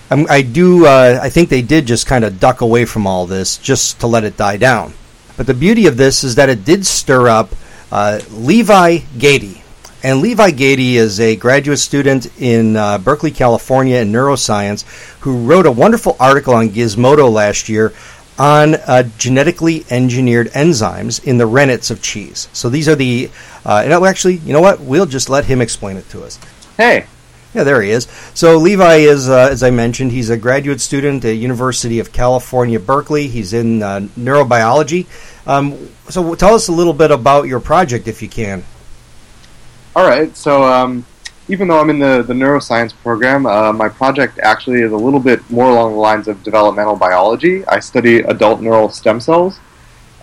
I'm, 0.09 0.25
i 0.29 0.41
do. 0.41 0.85
Uh, 0.87 1.19
I 1.21 1.29
think 1.29 1.49
they 1.49 1.61
did 1.61 1.85
just 1.85 2.07
kind 2.07 2.25
of 2.25 2.39
duck 2.39 2.61
away 2.61 2.85
from 2.85 3.05
all 3.05 3.27
this 3.27 3.57
just 3.57 3.99
to 3.99 4.07
let 4.07 4.23
it 4.23 4.35
die 4.35 4.57
down. 4.57 4.93
But 5.37 5.47
the 5.47 5.53
beauty 5.53 5.85
of 5.85 5.97
this 5.97 6.23
is 6.23 6.35
that 6.35 6.49
it 6.49 6.65
did 6.65 6.85
stir 6.85 7.27
up 7.29 7.51
uh, 7.91 8.19
Levi 8.31 8.99
Gadye, 9.17 9.61
And 10.03 10.19
Levi 10.19 10.51
Gadye 10.51 10.95
is 10.95 11.21
a 11.21 11.37
graduate 11.37 11.79
student 11.79 12.27
in 12.37 12.75
uh, 12.75 12.97
Berkeley, 12.97 13.31
California, 13.31 13.99
in 13.99 14.11
neuroscience, 14.11 14.83
who 15.21 15.45
wrote 15.45 15.65
a 15.65 15.71
wonderful 15.71 16.17
article 16.19 16.53
on 16.53 16.69
Gizmodo 16.69 17.31
last 17.31 17.69
year 17.69 17.93
on 18.37 18.75
uh, 18.75 19.03
genetically 19.17 19.85
engineered 19.89 20.47
enzymes 20.47 21.23
in 21.23 21.37
the 21.37 21.45
rennets 21.45 21.89
of 21.89 22.01
cheese. 22.01 22.49
So 22.51 22.69
these 22.69 22.89
are 22.89 22.95
the. 22.95 23.31
Uh, 23.65 23.83
and 23.85 23.93
actually, 23.93 24.35
you 24.37 24.51
know 24.51 24.59
what? 24.59 24.81
We'll 24.81 25.05
just 25.05 25.29
let 25.29 25.45
him 25.45 25.61
explain 25.61 25.95
it 25.95 26.09
to 26.09 26.23
us. 26.23 26.37
Hey. 26.75 27.05
Yeah, 27.53 27.63
there 27.63 27.83
he 27.83 27.91
is. 27.91 28.07
So 28.33 28.57
Levi 28.57 28.95
is, 28.95 29.29
uh, 29.29 29.49
as 29.51 29.61
I 29.61 29.69
mentioned, 29.69 30.11
he's 30.11 30.31
a 30.31 30.37
graduate 30.37 30.81
student 30.81 31.23
at 31.23 31.33
University 31.33 31.99
of 31.99 32.11
California, 32.11 32.79
Berkeley. 32.79 33.27
He's 33.27 33.53
in 33.53 33.83
uh, 33.83 33.99
neurobiology. 34.17 35.05
Um, 35.45 35.89
so 36.09 36.33
tell 36.33 36.55
us 36.55 36.67
a 36.67 36.71
little 36.71 36.93
bit 36.93 37.11
about 37.11 37.43
your 37.43 37.59
project, 37.59 38.07
if 38.07 38.23
you 38.23 38.27
can. 38.27 38.63
All 39.95 40.07
right. 40.07 40.35
So 40.35 40.63
um, 40.63 41.05
even 41.49 41.67
though 41.67 41.79
I'm 41.79 41.89
in 41.91 41.99
the, 41.99 42.23
the 42.23 42.33
neuroscience 42.33 42.93
program, 42.95 43.45
uh, 43.45 43.71
my 43.73 43.89
project 43.89 44.39
actually 44.39 44.81
is 44.81 44.91
a 44.91 44.97
little 44.97 45.19
bit 45.19 45.47
more 45.51 45.69
along 45.69 45.93
the 45.93 45.99
lines 45.99 46.27
of 46.27 46.41
developmental 46.41 46.95
biology. 46.95 47.63
I 47.67 47.79
study 47.79 48.19
adult 48.19 48.61
neural 48.61 48.89
stem 48.89 49.19
cells, 49.19 49.59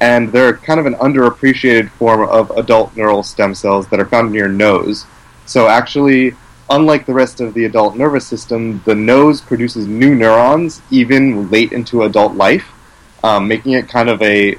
and 0.00 0.33
they're 0.33 0.57
kind 0.57 0.81
of 0.81 0.87
an 0.87 0.95
underappreciated 0.95 1.91
form 1.91 2.29
of 2.29 2.50
adult 2.53 2.97
neural 2.97 3.23
stem 3.23 3.55
cells 3.55 3.87
that 3.89 4.00
are 4.00 4.07
found 4.07 4.29
in 4.29 4.35
your 4.35 4.49
nose. 4.49 5.07
So 5.47 5.69
actually, 5.69 6.35
unlike 6.69 7.07
the 7.07 7.15
rest 7.15 7.41
of 7.41 7.55
the 7.55 7.65
adult 7.67 7.97
nervous 7.97 8.27
system, 8.27 8.83
the 8.87 8.95
nose 8.97 9.41
produces 9.41 9.87
new 9.87 10.17
neurons 10.17 10.83
even 10.91 11.49
late 11.49 11.71
into 11.71 12.03
adult 12.03 12.35
life, 12.35 12.67
um, 13.23 13.47
making 13.47 13.73
it 13.73 13.89
kind 13.89 14.09
of 14.09 14.21
a 14.23 14.57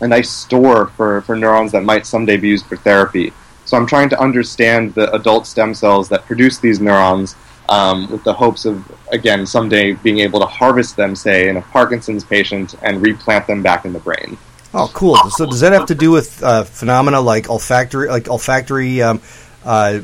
a 0.00 0.06
nice 0.06 0.30
store 0.30 0.86
for, 0.86 1.22
for 1.22 1.34
neurons 1.34 1.72
that 1.72 1.82
might 1.82 2.06
someday 2.06 2.36
be 2.36 2.46
used 2.48 2.64
for 2.66 2.76
therapy. 2.76 3.32
So 3.68 3.76
I'm 3.76 3.86
trying 3.86 4.08
to 4.08 4.18
understand 4.18 4.94
the 4.94 5.12
adult 5.12 5.46
stem 5.46 5.74
cells 5.74 6.08
that 6.08 6.24
produce 6.24 6.56
these 6.56 6.80
neurons 6.80 7.36
um, 7.68 8.10
with 8.10 8.24
the 8.24 8.32
hopes 8.32 8.64
of, 8.64 8.82
again, 9.12 9.44
someday 9.44 9.92
being 9.92 10.20
able 10.20 10.40
to 10.40 10.46
harvest 10.46 10.96
them, 10.96 11.14
say, 11.14 11.50
in 11.50 11.58
a 11.58 11.60
Parkinson's 11.60 12.24
patient 12.24 12.74
and 12.80 13.02
replant 13.02 13.46
them 13.46 13.62
back 13.62 13.84
in 13.84 13.92
the 13.92 13.98
brain. 13.98 14.38
Oh, 14.72 14.90
cool. 14.94 15.16
So 15.32 15.44
does 15.44 15.60
that 15.60 15.74
have 15.74 15.84
to 15.88 15.94
do 15.94 16.10
with 16.10 16.42
uh, 16.42 16.64
phenomena 16.64 17.20
like 17.20 17.50
olfactory, 17.50 18.08
like 18.08 18.26
olfactory 18.30 19.02
um, 19.02 19.20
uh, 19.66 20.00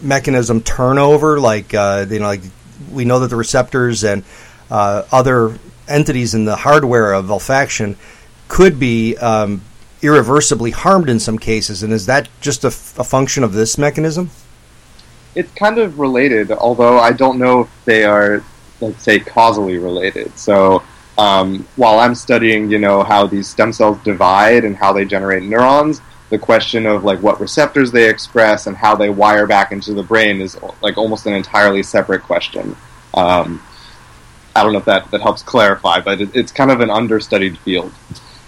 mechanism 0.00 0.62
turnover? 0.62 1.38
Like 1.38 1.74
uh, 1.74 2.06
you 2.08 2.18
know, 2.18 2.26
like 2.26 2.40
we 2.90 3.04
know 3.04 3.20
that 3.20 3.28
the 3.28 3.36
receptors 3.36 4.04
and 4.04 4.24
uh, 4.70 5.04
other 5.12 5.58
entities 5.86 6.32
in 6.32 6.46
the 6.46 6.56
hardware 6.56 7.12
of 7.12 7.26
olfaction 7.26 7.96
could 8.48 8.80
be 8.80 9.18
um, 9.18 9.60
irreversibly 10.02 10.72
harmed 10.72 11.08
in 11.08 11.18
some 11.18 11.38
cases. 11.38 11.82
And 11.82 11.92
is 11.92 12.06
that 12.06 12.28
just 12.40 12.64
a, 12.64 12.68
f- 12.68 12.98
a 12.98 13.04
function 13.04 13.44
of 13.44 13.52
this 13.52 13.78
mechanism? 13.78 14.30
It's 15.34 15.52
kind 15.54 15.78
of 15.78 15.98
related, 15.98 16.50
although 16.50 16.98
I 16.98 17.12
don't 17.12 17.38
know 17.38 17.62
if 17.62 17.84
they 17.84 18.04
are, 18.04 18.44
let's 18.80 19.02
say, 19.02 19.20
causally 19.20 19.78
related. 19.78 20.36
So 20.38 20.82
um, 21.16 21.66
while 21.76 21.98
I'm 21.98 22.14
studying, 22.14 22.70
you 22.70 22.78
know, 22.78 23.02
how 23.02 23.26
these 23.26 23.48
stem 23.48 23.72
cells 23.72 23.98
divide 24.02 24.64
and 24.64 24.76
how 24.76 24.92
they 24.92 25.04
generate 25.04 25.44
neurons, 25.44 26.00
the 26.30 26.38
question 26.38 26.86
of 26.86 27.04
like 27.04 27.22
what 27.22 27.40
receptors 27.40 27.92
they 27.92 28.08
express 28.08 28.66
and 28.66 28.76
how 28.76 28.96
they 28.96 29.10
wire 29.10 29.46
back 29.46 29.70
into 29.70 29.94
the 29.94 30.02
brain 30.02 30.40
is 30.40 30.58
like 30.80 30.98
almost 30.98 31.26
an 31.26 31.34
entirely 31.34 31.82
separate 31.82 32.22
question. 32.22 32.74
Um, 33.14 33.62
I 34.56 34.62
don't 34.62 34.72
know 34.72 34.78
if 34.78 34.84
that, 34.86 35.10
that 35.10 35.20
helps 35.20 35.42
clarify, 35.42 36.00
but 36.00 36.20
it, 36.20 36.34
it's 36.34 36.52
kind 36.52 36.70
of 36.70 36.80
an 36.80 36.90
understudied 36.90 37.58
field. 37.58 37.92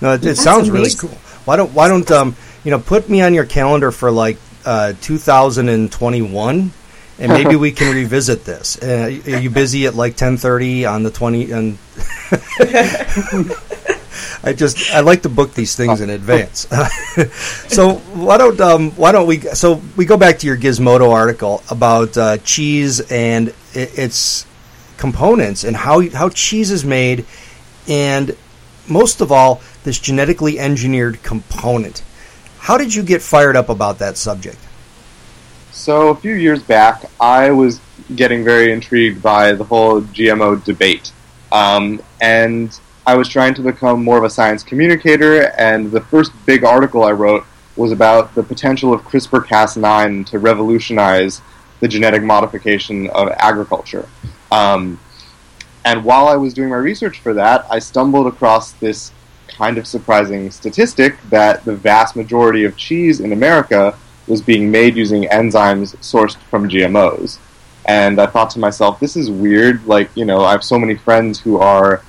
No, 0.01 0.13
it, 0.15 0.25
it 0.25 0.37
sounds 0.37 0.71
really 0.71 0.91
cool. 0.99 1.17
Why 1.45 1.57
don't 1.57 1.73
Why 1.73 1.89
don't 1.89 2.11
um 2.11 2.37
you 2.65 2.71
know 2.71 2.79
put 2.79 3.09
me 3.09 3.23
on 3.23 3.35
your 3.35 3.45
calendar 3.45 3.91
for 3.91 4.11
like 4.11 4.39
uh, 4.65 4.95
2021, 5.03 6.73
and 7.19 7.33
maybe 7.33 7.57
we 7.57 7.71
can 7.73 7.95
revisit 7.95 8.45
this. 8.45 8.83
Uh, 8.83 9.21
are 9.27 9.39
you 9.39 9.51
busy 9.51 9.87
at 9.87 9.95
like 9.95 10.17
10:30 10.17 10.91
on 10.91 11.03
the 11.03 11.11
20 11.11 11.53
and? 11.53 11.79
I 14.43 14.53
just 14.53 14.93
I 14.93 15.01
like 15.01 15.23
to 15.23 15.29
book 15.29 15.55
these 15.55 15.75
things 15.75 16.01
in 16.01 16.11
advance. 16.11 16.67
so 17.69 17.95
why 17.95 18.37
don't 18.37 18.61
um, 18.61 18.91
why 18.93 19.13
don't 19.13 19.27
we 19.27 19.41
so 19.41 19.81
we 19.97 20.05
go 20.05 20.17
back 20.17 20.39
to 20.41 20.47
your 20.47 20.57
Gizmodo 20.57 21.13
article 21.13 21.63
about 21.71 22.17
uh, 22.17 22.37
cheese 22.39 23.01
and 23.11 23.55
its 23.73 24.47
components 24.99 25.65
and 25.65 25.77
how 25.77 26.09
how 26.11 26.29
cheese 26.29 26.71
is 26.71 26.85
made, 26.85 27.25
and 27.89 28.37
most 28.87 29.21
of 29.21 29.33
all 29.33 29.63
this 29.85 29.99
genetically 29.99 30.59
engineered 30.59 31.23
component. 31.23 32.03
How 32.59 32.76
did 32.76 32.95
you 32.95 33.03
get 33.03 33.23
fired 33.23 33.57
up 33.57 33.69
about 33.69 33.99
that 34.00 34.17
subject? 34.17 34.59
So 35.71 36.09
a 36.09 36.14
few 36.14 36.35
years 36.35 36.62
back, 36.62 37.05
I 37.21 37.50
was 37.50 37.81
getting 38.17 38.43
very 38.43 38.73
intrigued 38.73 39.23
by 39.23 39.53
the 39.53 39.64
whole 39.64 40.00
GMO 40.00 40.64
debate, 40.64 41.12
um, 41.53 42.03
and 42.21 42.79
I 43.07 43.17
was 43.17 43.29
trying 43.29 43.55
to 43.55 43.62
become 43.62 44.03
more 44.03 44.17
of 44.17 44.25
a 44.25 44.31
science 44.31 44.62
communicator, 44.62 45.53
and 45.59 45.93
the 45.93 46.00
first 46.00 46.33
big 46.47 46.64
article 46.64 47.05
I 47.05 47.12
wrote 47.12 47.45
was 47.76 47.93
about 47.93 48.35
the 48.35 48.43
potential 48.43 48.95
of 48.95 49.03
CRISPR 49.03 49.45
Cas9 49.47 50.26
to 50.26 50.38
revolutionize 50.38 51.43
the 51.81 51.88
genetic 51.88 52.23
modification 52.23 53.11
of 53.11 53.29
agriculture. 53.37 54.09
Um, 54.50 54.99
and 55.85 56.03
while 56.03 56.29
I 56.29 56.37
was 56.37 56.55
doing 56.55 56.71
my 56.71 56.76
research 56.76 57.21
for 57.21 57.35
that, 57.35 57.67
I 57.71 57.79
stumbled 57.79 58.26
across 58.26 58.73
this 58.73 59.12
kind 59.49 59.79
of 59.79 59.87
surprising 59.87 60.51
statistic 60.51 61.17
that 61.31 61.65
the 61.65 61.75
vast 61.75 62.17
majority 62.17 62.65
of 62.65 62.77
cheese 62.77 63.21
in 63.21 63.33
America 63.33 63.97
was 64.27 64.41
being 64.41 64.71
made 64.71 64.97
using 64.97 65.25
enzymes 65.25 65.97
sourced 65.97 66.37
from 66.51 66.69
GMOs. 66.69 67.39
And 67.87 68.21
I 68.21 68.27
thought 68.27 68.51
to 68.51 68.59
myself, 68.59 68.99
this 68.99 69.17
is 69.17 69.31
weird. 69.31 69.87
Like, 69.87 70.11
you 70.15 70.25
know, 70.25 70.41
I 70.41 70.53
have 70.53 70.65
so 70.65 70.79
many 70.79 70.95
friends 70.95 71.39
who 71.39 71.59
are 71.59 72.03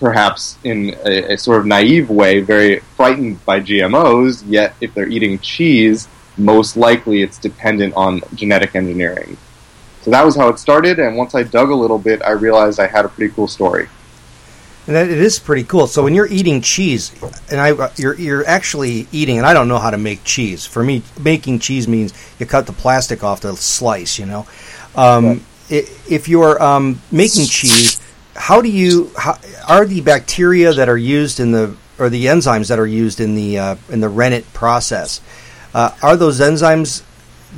perhaps 0.00 0.58
in 0.64 0.94
a, 1.04 1.34
a, 1.34 1.38
sort 1.38 1.60
of 1.60 1.66
naive 1.66 2.10
way 2.10 2.40
very 2.40 2.80
frightened 2.96 3.44
by 3.44 3.60
GMOs, 3.60 4.42
yet 4.46 4.74
if 4.80 4.92
they're 4.94 5.08
eating 5.08 5.38
cheese, 5.38 6.08
most 6.36 6.76
likely 6.76 7.22
it's 7.22 7.38
dependent 7.38 7.94
on 7.94 8.20
genetic 8.34 8.74
engineering. 8.74 9.36
So 10.02 10.10
that 10.10 10.24
was 10.24 10.36
how 10.36 10.48
it 10.48 10.58
started, 10.58 10.98
and 10.98 11.16
once 11.16 11.34
I 11.34 11.42
dug 11.42 11.70
a 11.70 11.74
little 11.74 11.98
bit, 11.98 12.20
I 12.22 12.32
realized 12.32 12.80
I 12.80 12.86
had 12.86 13.04
a 13.04 13.08
pretty 13.08 13.32
cool 13.34 13.48
story. 13.48 13.88
And 14.86 14.96
that, 14.96 15.08
it 15.08 15.18
is 15.18 15.38
pretty 15.38 15.64
cool. 15.64 15.86
So 15.86 16.02
when 16.02 16.14
you're 16.14 16.26
eating 16.26 16.60
cheese, 16.60 17.10
and 17.50 17.58
I, 17.60 17.90
you're 17.96 18.14
you're 18.14 18.46
actually 18.46 19.08
eating, 19.12 19.38
and 19.38 19.46
I 19.46 19.54
don't 19.54 19.68
know 19.68 19.78
how 19.78 19.90
to 19.90 19.98
make 19.98 20.24
cheese. 20.24 20.66
For 20.66 20.82
me, 20.82 21.02
making 21.18 21.60
cheese 21.60 21.88
means 21.88 22.12
you 22.38 22.44
cut 22.44 22.66
the 22.66 22.72
plastic 22.72 23.24
off 23.24 23.40
the 23.40 23.56
slice. 23.56 24.18
You 24.18 24.26
know, 24.26 24.46
um, 24.94 25.26
right. 25.26 25.40
if 25.70 26.28
you're 26.28 26.62
um, 26.62 27.00
making 27.10 27.46
cheese, 27.46 28.00
how 28.34 28.60
do 28.60 28.68
you 28.68 29.10
how, 29.16 29.38
are 29.66 29.86
the 29.86 30.02
bacteria 30.02 30.74
that 30.74 30.88
are 30.90 30.98
used 30.98 31.40
in 31.40 31.52
the 31.52 31.74
or 31.98 32.10
the 32.10 32.26
enzymes 32.26 32.68
that 32.68 32.78
are 32.78 32.86
used 32.86 33.20
in 33.20 33.36
the 33.36 33.58
uh, 33.58 33.76
in 33.88 34.00
the 34.00 34.08
rennet 34.08 34.52
process? 34.52 35.22
Uh, 35.72 35.90
are 36.02 36.16
those 36.16 36.40
enzymes 36.40 37.02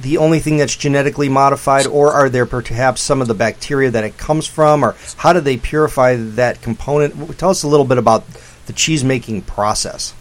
the 0.00 0.18
only 0.18 0.40
thing 0.40 0.56
that's 0.58 0.76
genetically 0.76 1.28
modified, 1.28 1.86
or 1.86 2.12
are 2.12 2.28
there 2.28 2.46
perhaps 2.46 3.00
some 3.00 3.20
of 3.20 3.28
the 3.28 3.34
bacteria 3.34 3.90
that 3.90 4.04
it 4.04 4.16
comes 4.18 4.46
from, 4.46 4.84
or 4.84 4.94
how 5.16 5.32
do 5.32 5.40
they 5.40 5.56
purify 5.56 6.16
that 6.16 6.62
component? 6.62 7.38
Tell 7.38 7.50
us 7.50 7.62
a 7.62 7.68
little 7.68 7.86
bit 7.86 7.98
about 7.98 8.24
the 8.66 8.72
cheese 8.72 9.04
making 9.04 9.42
process. 9.42 10.14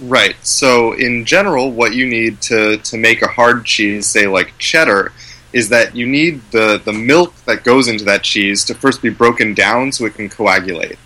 Right. 0.00 0.36
So, 0.42 0.92
in 0.92 1.24
general, 1.24 1.72
what 1.72 1.94
you 1.94 2.06
need 2.06 2.40
to, 2.42 2.78
to 2.78 2.96
make 2.96 3.22
a 3.22 3.28
hard 3.28 3.64
cheese, 3.64 4.06
say 4.06 4.26
like 4.26 4.56
cheddar, 4.58 5.12
is 5.52 5.70
that 5.70 5.96
you 5.96 6.06
need 6.06 6.40
the, 6.50 6.80
the 6.84 6.92
milk 6.92 7.34
that 7.46 7.64
goes 7.64 7.88
into 7.88 8.04
that 8.04 8.22
cheese 8.22 8.64
to 8.66 8.74
first 8.74 9.02
be 9.02 9.08
broken 9.08 9.54
down 9.54 9.90
so 9.92 10.04
it 10.04 10.14
can 10.14 10.28
coagulate. 10.28 10.98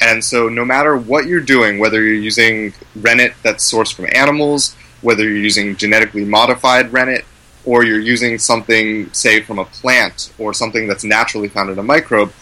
And 0.00 0.22
so, 0.22 0.48
no 0.48 0.64
matter 0.64 0.96
what 0.96 1.26
you're 1.26 1.40
doing, 1.40 1.78
whether 1.78 2.02
you're 2.02 2.14
using 2.14 2.72
rennet 2.94 3.34
that's 3.42 3.70
sourced 3.70 3.92
from 3.92 4.06
animals, 4.12 4.76
whether 5.02 5.24
you're 5.24 5.36
using 5.36 5.76
genetically 5.76 6.24
modified 6.24 6.92
rennet 6.92 7.24
or 7.64 7.84
you're 7.84 8.00
using 8.00 8.38
something, 8.38 9.12
say, 9.12 9.40
from 9.42 9.58
a 9.58 9.64
plant 9.64 10.32
or 10.38 10.54
something 10.54 10.86
that's 10.86 11.04
naturally 11.04 11.48
found 11.48 11.70
in 11.70 11.78
a 11.78 11.82
microbe, 11.82 12.32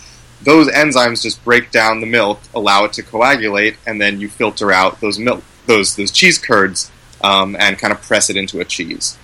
those 0.43 0.69
enzymes 0.69 1.23
just 1.23 1.43
break 1.45 1.71
down 1.71 2.01
the 2.01 2.07
milk, 2.07 2.41
allow 2.55 2.85
it 2.85 2.93
to 2.95 3.03
coagulate, 3.03 3.77
and 3.87 4.01
then 4.01 4.21
you 4.21 4.29
filter 4.29 4.71
out 4.71 5.01
those 5.01 5.19
milk, 5.19 5.43
those 5.67 5.97
those 5.97 6.13
cheese 6.13 6.39
curds, 6.39 6.91
um, 7.23 7.57
and 7.59 7.79
kind 7.79 7.93
of 7.93 8.01
press 8.03 8.31
it 8.31 8.37
into 8.37 8.61
a 8.61 8.65
cheese. 8.65 9.19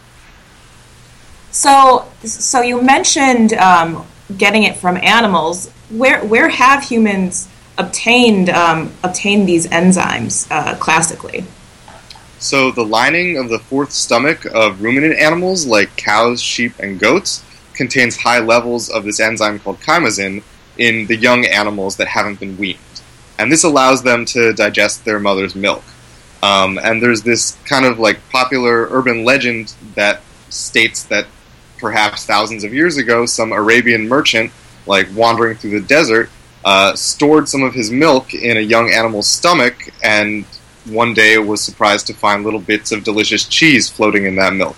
So, 1.51 2.09
so 2.25 2.63
you 2.63 2.81
mentioned 2.81 3.53
um, 3.53 4.07
getting 4.37 4.63
it 4.63 4.77
from 4.77 4.97
animals. 4.97 5.71
Where 5.91 6.25
where 6.25 6.49
have 6.49 6.83
humans 6.83 7.49
obtained 7.77 8.49
um, 8.49 8.93
obtained 9.05 9.47
these 9.47 9.67
enzymes 9.67 10.51
uh, 10.51 10.77
classically? 10.77 11.45
So 12.43 12.73
the 12.73 12.85
lining 12.85 13.39
of 13.39 13.49
the 13.49 13.61
fourth 13.61 13.93
stomach 13.93 14.45
of 14.47 14.83
ruminant 14.83 15.17
animals 15.17 15.65
like 15.65 15.97
cows, 15.97 16.43
sheep, 16.43 16.73
and 16.81 16.99
goats 16.99 17.45
contains 17.73 18.17
high 18.17 18.41
levels 18.41 18.91
of 18.91 19.05
this 19.05 19.21
enzyme 19.21 19.61
called 19.61 19.79
chymosin 19.79 20.43
in 20.77 21.07
the 21.07 21.15
young 21.15 21.47
animals 21.47 21.97
that 21.99 22.09
haven't 22.09 22.41
been 22.41 22.59
weaned. 22.59 22.81
And 23.39 23.53
this 23.53 23.63
allows 23.63 24.03
them 24.03 24.25
to 24.27 24.53
digest 24.55 25.05
their 25.05 25.21
mother's 25.21 25.55
milk. 25.55 25.85
Um, 26.43 26.81
and 26.83 27.01
there's 27.01 27.23
this 27.23 27.57
kind 27.65 27.87
of 27.87 28.01
like 28.01 28.19
popular 28.31 28.89
urban 28.91 29.25
legend 29.25 29.75
that 29.95 30.21
states 30.51 31.05
that 31.05 31.29
perhaps 31.79 32.27
thousands 32.27 32.65
of 32.65 32.75
years 32.75 32.97
ago, 32.97 33.25
some 33.25 33.53
Arabian 33.53 34.09
merchant, 34.09 34.51
like 34.85 35.07
wandering 35.15 35.57
through 35.57 35.81
the 35.81 35.87
desert, 35.87 36.29
uh, 36.65 36.97
stored 36.97 37.49
some 37.49 37.63
of 37.63 37.73
his 37.73 37.93
milk 37.93 38.35
in 38.35 38.57
a 38.57 38.61
young 38.61 38.91
animal's 38.91 39.29
stomach, 39.29 39.91
and 40.03 40.45
one 40.87 41.15
day 41.15 41.39
was 41.39 41.63
surprised 41.63 42.07
to 42.09 42.15
find 42.15 42.45
little 42.45 42.61
bits 42.61 42.93
of 42.93 43.05
delicious 43.05 43.47
cheese 43.47 43.89
floating 43.89 44.27
in 44.27 44.37
that 44.37 44.53
milk. 44.55 44.77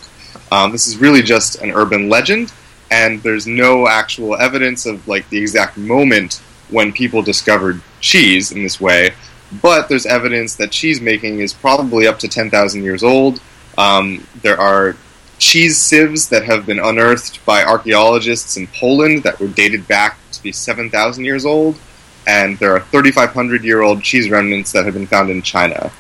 Um, 0.53 0.73
this 0.73 0.87
is 0.87 0.99
really 0.99 1.23
just 1.23 1.57
an 1.57 1.71
urban 1.71 2.09
legend, 2.09 2.53
and 2.91 3.23
there's 3.23 3.47
no 3.47 3.89
actual 3.89 4.37
evidence 4.37 4.87
of 4.87 5.07
like 5.09 5.29
the 5.31 5.39
exact 5.39 5.77
moment 5.77 6.43
when 6.71 6.93
people 6.93 7.23
discovered 7.23 7.81
cheese 8.01 8.53
in 8.53 8.63
this 8.63 8.81
way. 8.81 9.15
But 9.63 9.89
there's 9.89 10.07
evidence 10.07 10.57
that 10.57 10.71
cheese 10.71 11.01
making 11.01 11.41
is 11.41 11.53
probably 11.53 12.07
up 12.07 12.19
to 12.21 12.29
10,000 12.29 12.83
years 12.83 13.03
old. 13.03 13.41
Um, 13.79 14.27
there 14.43 14.61
are 14.61 14.97
cheese 15.39 15.79
sieves 15.79 16.29
that 16.29 16.45
have 16.45 16.67
been 16.67 16.79
unearthed 16.79 17.45
by 17.45 17.65
archaeologists 17.65 18.57
in 18.57 18.67
Poland 18.69 19.23
that 19.25 19.39
were 19.41 19.49
dated 19.49 19.87
back 19.87 20.19
to 20.33 20.43
be 20.43 20.53
7,000 20.53 21.25
years 21.25 21.45
old, 21.45 21.79
and 22.27 22.59
there 22.59 22.73
are 22.75 22.81
3,500 22.81 23.65
year 23.65 23.83
old 23.83 24.03
cheese 24.03 24.31
remnants 24.31 24.73
that 24.73 24.85
have 24.85 24.95
been 24.95 25.07
found 25.07 25.31
in 25.31 25.43
China. 25.43 25.93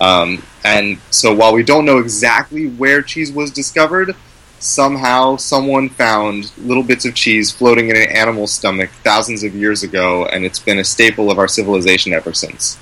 Um, 0.00 0.42
and 0.64 0.98
so 1.10 1.34
while 1.34 1.52
we 1.52 1.62
don't 1.62 1.84
know 1.84 1.98
exactly 1.98 2.68
where 2.68 3.02
cheese 3.02 3.32
was 3.32 3.50
discovered, 3.50 4.16
somehow 4.58 5.36
someone 5.36 5.88
found 5.88 6.52
little 6.58 6.82
bits 6.82 7.04
of 7.04 7.14
cheese 7.14 7.50
floating 7.50 7.88
in 7.88 7.96
an 7.96 8.08
animal's 8.10 8.52
stomach 8.52 8.90
thousands 9.02 9.42
of 9.42 9.54
years 9.54 9.82
ago, 9.82 10.26
and 10.26 10.44
it's 10.44 10.58
been 10.58 10.78
a 10.78 10.84
staple 10.84 11.30
of 11.30 11.38
our 11.38 11.48
civilization 11.48 12.12
ever 12.12 12.32
since. 12.32 12.78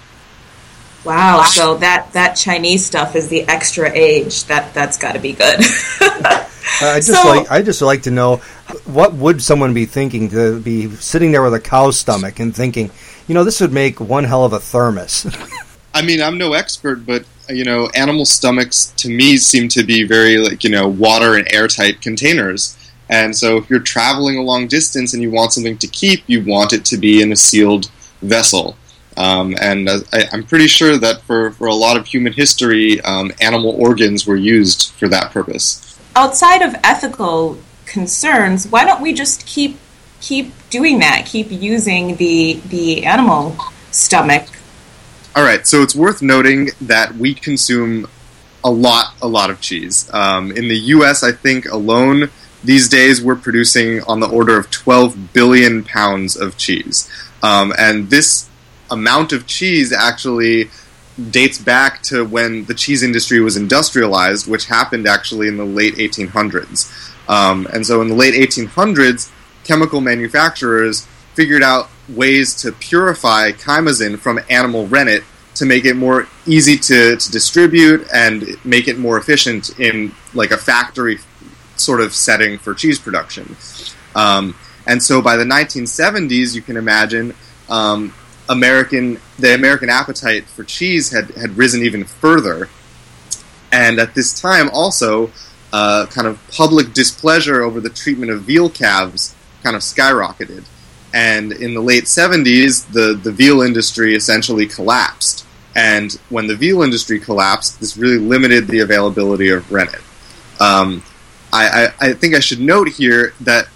Wow, 1.04 1.44
so 1.44 1.76
that, 1.78 2.12
that 2.12 2.34
Chinese 2.34 2.84
stuff 2.84 3.16
is 3.16 3.28
the 3.28 3.48
extra 3.48 3.90
age. 3.90 4.44
That 4.44 4.74
that's 4.74 4.98
got 4.98 5.12
to 5.12 5.18
be 5.18 5.32
good. 5.32 5.60
I 6.80 6.96
just 6.96 7.22
So- 7.22 7.28
like 7.28 7.50
I 7.50 7.62
just 7.62 7.82
like 7.82 8.02
to 8.02 8.10
know 8.10 8.36
what 8.84 9.14
would 9.14 9.42
someone 9.42 9.74
be 9.74 9.86
thinking 9.86 10.30
to 10.30 10.60
be 10.60 10.88
sitting 10.96 11.32
there 11.32 11.42
with 11.42 11.54
a 11.54 11.60
cow's 11.60 11.98
stomach 11.98 12.38
and 12.40 12.54
thinking, 12.54 12.90
you 13.26 13.34
know, 13.34 13.44
this 13.44 13.60
would 13.60 13.72
make 13.72 14.00
one 14.00 14.24
hell 14.24 14.44
of 14.44 14.52
a 14.52 14.60
thermos. 14.60 15.26
I 15.94 16.02
mean, 16.02 16.22
I'm 16.22 16.38
no 16.38 16.52
expert, 16.52 17.04
but 17.04 17.24
you 17.48 17.64
know, 17.64 17.88
animal 17.96 18.24
stomachs 18.24 18.92
to 18.98 19.08
me 19.08 19.36
seem 19.36 19.68
to 19.70 19.82
be 19.82 20.04
very 20.04 20.38
like 20.38 20.62
you 20.64 20.70
know 20.70 20.88
water 20.88 21.36
and 21.36 21.52
airtight 21.52 22.00
containers. 22.00 22.76
And 23.08 23.36
so, 23.36 23.56
if 23.56 23.68
you're 23.68 23.80
traveling 23.80 24.38
a 24.38 24.42
long 24.42 24.68
distance 24.68 25.12
and 25.14 25.20
you 25.22 25.32
want 25.32 25.52
something 25.52 25.76
to 25.78 25.88
keep, 25.88 26.22
you 26.28 26.44
want 26.44 26.72
it 26.72 26.84
to 26.86 26.96
be 26.96 27.20
in 27.20 27.32
a 27.32 27.36
sealed 27.36 27.90
vessel. 28.22 28.76
Um, 29.16 29.56
and 29.60 29.88
uh, 29.88 29.98
I, 30.12 30.26
I'm 30.32 30.44
pretty 30.44 30.68
sure 30.68 30.96
that 30.96 31.22
for, 31.22 31.50
for 31.50 31.66
a 31.66 31.74
lot 31.74 31.96
of 31.96 32.06
human 32.06 32.32
history, 32.32 33.00
um, 33.00 33.32
animal 33.40 33.70
organs 33.72 34.26
were 34.28 34.36
used 34.36 34.92
for 34.92 35.08
that 35.08 35.32
purpose. 35.32 35.89
Outside 36.16 36.62
of 36.62 36.74
ethical 36.82 37.58
concerns, 37.86 38.66
why 38.66 38.84
don't 38.84 39.00
we 39.00 39.12
just 39.12 39.46
keep 39.46 39.78
keep 40.20 40.52
doing 40.70 40.98
that? 41.00 41.26
Keep 41.26 41.50
using 41.50 42.16
the 42.16 42.60
the 42.68 43.04
animal 43.04 43.56
stomach. 43.90 44.46
All 45.36 45.44
right, 45.44 45.66
so 45.66 45.82
it's 45.82 45.94
worth 45.94 46.22
noting 46.22 46.70
that 46.80 47.14
we 47.14 47.34
consume 47.34 48.08
a 48.64 48.70
lot, 48.70 49.14
a 49.22 49.28
lot 49.28 49.50
of 49.50 49.60
cheese. 49.60 50.10
Um, 50.12 50.50
in 50.50 50.68
the 50.68 50.76
U.S., 50.76 51.22
I 51.22 51.32
think 51.32 51.66
alone 51.66 52.30
these 52.64 52.88
days 52.88 53.22
we're 53.22 53.36
producing 53.36 54.02
on 54.02 54.20
the 54.20 54.28
order 54.28 54.58
of 54.58 54.70
12 54.70 55.32
billion 55.32 55.84
pounds 55.84 56.36
of 56.36 56.58
cheese, 56.58 57.08
um, 57.42 57.72
and 57.78 58.10
this 58.10 58.48
amount 58.90 59.32
of 59.32 59.46
cheese 59.46 59.92
actually 59.92 60.68
dates 61.30 61.58
back 61.58 62.02
to 62.02 62.24
when 62.24 62.64
the 62.64 62.74
cheese 62.74 63.02
industry 63.02 63.40
was 63.40 63.56
industrialized, 63.56 64.48
which 64.48 64.66
happened 64.66 65.06
actually 65.06 65.48
in 65.48 65.56
the 65.56 65.64
late 65.64 65.96
1800s. 65.96 66.90
Um, 67.28 67.66
and 67.72 67.86
so, 67.86 68.00
in 68.00 68.08
the 68.08 68.14
late 68.14 68.34
1800s, 68.34 69.30
chemical 69.64 70.00
manufacturers 70.00 71.06
figured 71.34 71.62
out 71.62 71.88
ways 72.08 72.54
to 72.62 72.72
purify 72.72 73.52
chymosin 73.52 74.18
from 74.18 74.40
animal 74.48 74.86
rennet 74.88 75.22
to 75.54 75.66
make 75.66 75.84
it 75.84 75.94
more 75.94 76.26
easy 76.46 76.76
to, 76.76 77.16
to 77.16 77.30
distribute 77.30 78.06
and 78.12 78.56
make 78.64 78.88
it 78.88 78.98
more 78.98 79.18
efficient 79.18 79.78
in 79.78 80.12
like 80.34 80.50
a 80.50 80.56
factory 80.56 81.18
sort 81.76 82.00
of 82.00 82.14
setting 82.14 82.58
for 82.58 82.74
cheese 82.74 82.98
production. 82.98 83.56
Um, 84.14 84.54
and 84.86 85.02
so 85.02 85.22
by 85.22 85.36
the 85.36 85.44
1970s, 85.44 86.54
you 86.54 86.62
can 86.62 86.76
imagine 86.76 87.34
um, 87.68 88.12
American 88.48 89.20
the 89.40 89.54
American 89.54 89.88
appetite 89.88 90.44
for 90.44 90.64
cheese 90.64 91.10
had, 91.10 91.30
had 91.32 91.56
risen 91.56 91.82
even 91.82 92.04
further. 92.04 92.68
And 93.72 93.98
at 93.98 94.14
this 94.14 94.38
time, 94.38 94.68
also, 94.70 95.30
uh, 95.72 96.06
kind 96.06 96.26
of 96.26 96.40
public 96.50 96.92
displeasure 96.92 97.62
over 97.62 97.80
the 97.80 97.90
treatment 97.90 98.32
of 98.32 98.42
veal 98.42 98.68
calves 98.68 99.34
kind 99.62 99.76
of 99.76 99.82
skyrocketed. 99.82 100.64
And 101.12 101.52
in 101.52 101.74
the 101.74 101.80
late 101.80 102.04
70s, 102.04 102.90
the, 102.92 103.14
the 103.14 103.32
veal 103.32 103.62
industry 103.62 104.14
essentially 104.14 104.66
collapsed. 104.66 105.46
And 105.74 106.12
when 106.28 106.46
the 106.46 106.56
veal 106.56 106.82
industry 106.82 107.20
collapsed, 107.20 107.80
this 107.80 107.96
really 107.96 108.18
limited 108.18 108.66
the 108.66 108.80
availability 108.80 109.50
of 109.50 109.70
rennet. 109.70 110.02
Um, 110.58 111.02
I, 111.52 111.92
I, 112.00 112.08
I 112.08 112.12
think 112.12 112.34
I 112.34 112.40
should 112.40 112.60
note 112.60 112.88
here 112.88 113.34
that 113.40 113.68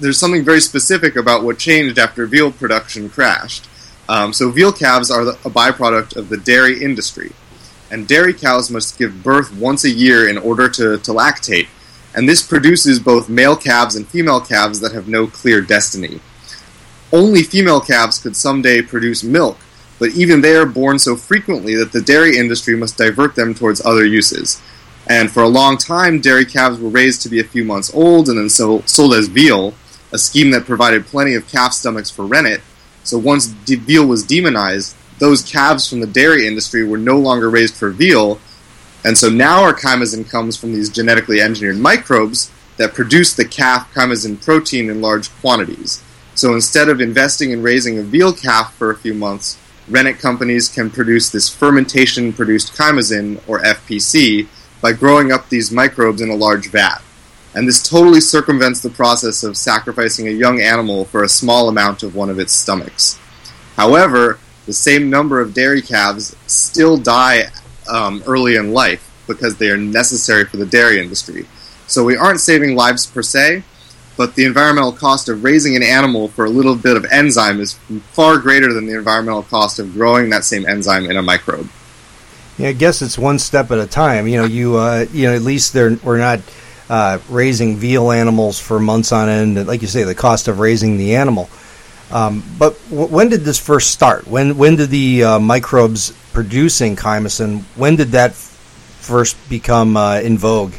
there's 0.00 0.18
something 0.18 0.44
very 0.44 0.60
specific 0.60 1.16
about 1.16 1.42
what 1.42 1.58
changed 1.58 1.98
after 1.98 2.26
veal 2.26 2.52
production 2.52 3.08
crashed. 3.08 3.66
Um, 4.08 4.32
so, 4.32 4.50
veal 4.50 4.72
calves 4.72 5.10
are 5.10 5.24
the, 5.24 5.32
a 5.44 5.50
byproduct 5.50 6.16
of 6.16 6.28
the 6.28 6.36
dairy 6.38 6.82
industry. 6.82 7.32
And 7.90 8.08
dairy 8.08 8.34
cows 8.34 8.70
must 8.70 8.98
give 8.98 9.22
birth 9.22 9.54
once 9.54 9.84
a 9.84 9.90
year 9.90 10.28
in 10.28 10.38
order 10.38 10.68
to, 10.68 10.98
to 10.98 11.10
lactate. 11.10 11.68
And 12.14 12.28
this 12.28 12.46
produces 12.46 12.98
both 12.98 13.28
male 13.28 13.56
calves 13.56 13.96
and 13.96 14.06
female 14.06 14.40
calves 14.40 14.80
that 14.80 14.92
have 14.92 15.08
no 15.08 15.26
clear 15.26 15.60
destiny. 15.60 16.20
Only 17.12 17.42
female 17.42 17.80
calves 17.80 18.18
could 18.18 18.36
someday 18.36 18.82
produce 18.82 19.22
milk, 19.22 19.58
but 19.98 20.10
even 20.10 20.40
they 20.40 20.54
are 20.56 20.66
born 20.66 20.98
so 20.98 21.16
frequently 21.16 21.74
that 21.76 21.92
the 21.92 22.02
dairy 22.02 22.36
industry 22.36 22.76
must 22.76 22.98
divert 22.98 23.34
them 23.34 23.54
towards 23.54 23.84
other 23.84 24.04
uses. 24.04 24.60
And 25.08 25.30
for 25.30 25.42
a 25.42 25.48
long 25.48 25.78
time, 25.78 26.20
dairy 26.20 26.44
calves 26.44 26.78
were 26.78 26.90
raised 26.90 27.22
to 27.22 27.30
be 27.30 27.40
a 27.40 27.44
few 27.44 27.64
months 27.64 27.92
old 27.94 28.28
and 28.28 28.38
then 28.38 28.50
so, 28.50 28.82
sold 28.82 29.14
as 29.14 29.28
veal, 29.28 29.72
a 30.12 30.18
scheme 30.18 30.50
that 30.50 30.66
provided 30.66 31.06
plenty 31.06 31.34
of 31.34 31.48
calf 31.48 31.72
stomachs 31.72 32.10
for 32.10 32.26
rennet. 32.26 32.60
So 33.08 33.16
once 33.16 33.46
de- 33.46 33.76
veal 33.76 34.04
was 34.04 34.22
demonized, 34.22 34.94
those 35.18 35.42
calves 35.42 35.88
from 35.88 36.00
the 36.00 36.06
dairy 36.06 36.46
industry 36.46 36.84
were 36.84 36.98
no 36.98 37.18
longer 37.18 37.48
raised 37.48 37.74
for 37.74 37.88
veal, 37.88 38.38
and 39.02 39.16
so 39.16 39.30
now 39.30 39.62
our 39.62 39.72
chymosin 39.72 40.28
comes 40.28 40.58
from 40.58 40.74
these 40.74 40.90
genetically 40.90 41.40
engineered 41.40 41.78
microbes 41.78 42.50
that 42.76 42.92
produce 42.92 43.32
the 43.32 43.46
calf 43.46 43.90
chymosin 43.94 44.44
protein 44.44 44.90
in 44.90 45.00
large 45.00 45.30
quantities. 45.40 46.02
So 46.34 46.52
instead 46.52 46.90
of 46.90 47.00
investing 47.00 47.50
in 47.50 47.62
raising 47.62 47.98
a 47.98 48.02
veal 48.02 48.34
calf 48.34 48.74
for 48.74 48.90
a 48.90 48.98
few 48.98 49.14
months, 49.14 49.56
rennet 49.88 50.18
companies 50.18 50.68
can 50.68 50.90
produce 50.90 51.30
this 51.30 51.48
fermentation 51.48 52.34
produced 52.34 52.74
chymosin, 52.74 53.40
or 53.48 53.60
FPC, 53.60 54.48
by 54.82 54.92
growing 54.92 55.32
up 55.32 55.48
these 55.48 55.72
microbes 55.72 56.20
in 56.20 56.28
a 56.28 56.34
large 56.34 56.70
vat. 56.70 57.00
And 57.58 57.66
this 57.66 57.82
totally 57.82 58.20
circumvents 58.20 58.82
the 58.82 58.88
process 58.88 59.42
of 59.42 59.56
sacrificing 59.56 60.28
a 60.28 60.30
young 60.30 60.60
animal 60.60 61.06
for 61.06 61.24
a 61.24 61.28
small 61.28 61.68
amount 61.68 62.04
of 62.04 62.14
one 62.14 62.30
of 62.30 62.38
its 62.38 62.52
stomachs. 62.52 63.18
However, 63.74 64.38
the 64.66 64.72
same 64.72 65.10
number 65.10 65.40
of 65.40 65.54
dairy 65.54 65.82
calves 65.82 66.36
still 66.46 66.96
die 66.96 67.48
um, 67.90 68.22
early 68.28 68.54
in 68.54 68.72
life 68.72 69.04
because 69.26 69.56
they 69.56 69.70
are 69.70 69.76
necessary 69.76 70.44
for 70.44 70.56
the 70.56 70.66
dairy 70.66 71.00
industry. 71.00 71.48
So 71.88 72.04
we 72.04 72.16
aren't 72.16 72.38
saving 72.38 72.76
lives 72.76 73.06
per 73.06 73.22
se, 73.22 73.64
but 74.16 74.36
the 74.36 74.44
environmental 74.44 74.92
cost 74.92 75.28
of 75.28 75.42
raising 75.42 75.74
an 75.74 75.82
animal 75.82 76.28
for 76.28 76.44
a 76.44 76.50
little 76.50 76.76
bit 76.76 76.96
of 76.96 77.06
enzyme 77.06 77.58
is 77.58 77.72
far 78.12 78.38
greater 78.38 78.72
than 78.72 78.86
the 78.86 78.96
environmental 78.96 79.42
cost 79.42 79.80
of 79.80 79.94
growing 79.94 80.30
that 80.30 80.44
same 80.44 80.64
enzyme 80.64 81.10
in 81.10 81.16
a 81.16 81.22
microbe. 81.22 81.68
Yeah, 82.56 82.68
I 82.68 82.72
guess 82.72 83.02
it's 83.02 83.18
one 83.18 83.40
step 83.40 83.72
at 83.72 83.78
a 83.80 83.86
time. 83.86 84.28
You 84.28 84.42
know, 84.42 84.46
you 84.46 84.76
uh, 84.76 85.06
you 85.12 85.26
know 85.26 85.34
at 85.34 85.42
least 85.42 85.72
they're 85.72 85.96
we're 86.04 86.18
not 86.18 86.38
uh, 86.88 87.18
raising 87.28 87.76
veal 87.76 88.10
animals 88.10 88.58
for 88.58 88.78
months 88.80 89.12
on 89.12 89.28
end. 89.28 89.58
and 89.58 89.68
Like 89.68 89.82
you 89.82 89.88
say, 89.88 90.04
the 90.04 90.14
cost 90.14 90.48
of 90.48 90.58
raising 90.58 90.96
the 90.96 91.16
animal. 91.16 91.48
Um, 92.10 92.42
but 92.58 92.78
w- 92.88 93.08
when 93.08 93.28
did 93.28 93.40
this 93.42 93.58
first 93.58 93.90
start? 93.90 94.26
When 94.26 94.56
when 94.56 94.76
did 94.76 94.90
the 94.90 95.24
uh, 95.24 95.38
microbes 95.38 96.12
producing 96.32 96.96
chymosin? 96.96 97.62
When 97.76 97.96
did 97.96 98.08
that 98.12 98.30
f- 98.30 98.36
first 99.00 99.36
become 99.48 99.96
uh, 99.96 100.20
in 100.20 100.38
vogue? 100.38 100.72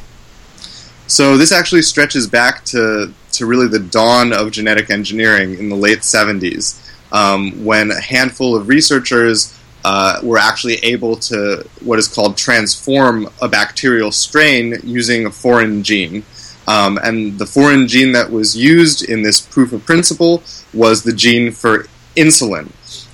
So 1.10 1.38
this 1.38 1.52
actually 1.52 1.82
stretches 1.82 2.28
back 2.28 2.64
to, 2.66 3.12
to 3.32 3.46
really 3.48 3.68
the 3.68 3.80
dawn 3.80 4.32
of 4.32 4.52
genetic 4.52 4.92
engineering 4.92 5.58
in 5.58 5.70
the 5.70 5.76
late 5.76 6.00
70s, 6.00 6.80
um, 7.12 7.66
when 7.66 7.90
a 7.90 8.00
handful 8.00 8.56
of 8.56 8.68
researchers 8.68 9.59
uh, 9.86 10.20
were 10.24 10.38
actually 10.38 10.76
able 10.84 11.16
to 11.16 11.66
what 11.84 12.00
is 12.00 12.08
called 12.08 12.38
transform 12.38 13.30
a 13.42 13.48
bacterial 13.48 14.12
strain 14.12 14.76
using 14.84 15.26
a 15.26 15.32
foreign 15.32 15.84
gene. 15.84 16.24
Um, 16.68 17.00
and 17.02 17.40
the 17.40 17.46
foreign 17.46 17.88
gene 17.88 18.12
that 18.12 18.30
was 18.30 18.56
used 18.56 19.08
in 19.08 19.24
this 19.24 19.42
proof 19.42 19.74
of 19.74 19.86
principle 19.86 20.44
was 20.74 21.04
the 21.04 21.14
gene 21.14 21.52
for 21.52 21.88
insulin. 22.16 22.72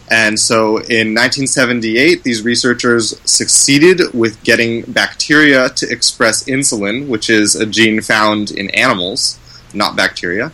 And 0.09 0.39
so 0.39 0.77
in 0.77 1.15
1978, 1.15 2.23
these 2.23 2.43
researchers 2.43 3.19
succeeded 3.29 4.13
with 4.13 4.43
getting 4.43 4.83
bacteria 4.83 5.69
to 5.69 5.89
express 5.89 6.43
insulin, 6.43 7.07
which 7.07 7.29
is 7.29 7.55
a 7.55 7.65
gene 7.65 8.01
found 8.01 8.51
in 8.51 8.69
animals, 8.71 9.39
not 9.73 9.95
bacteria. 9.95 10.51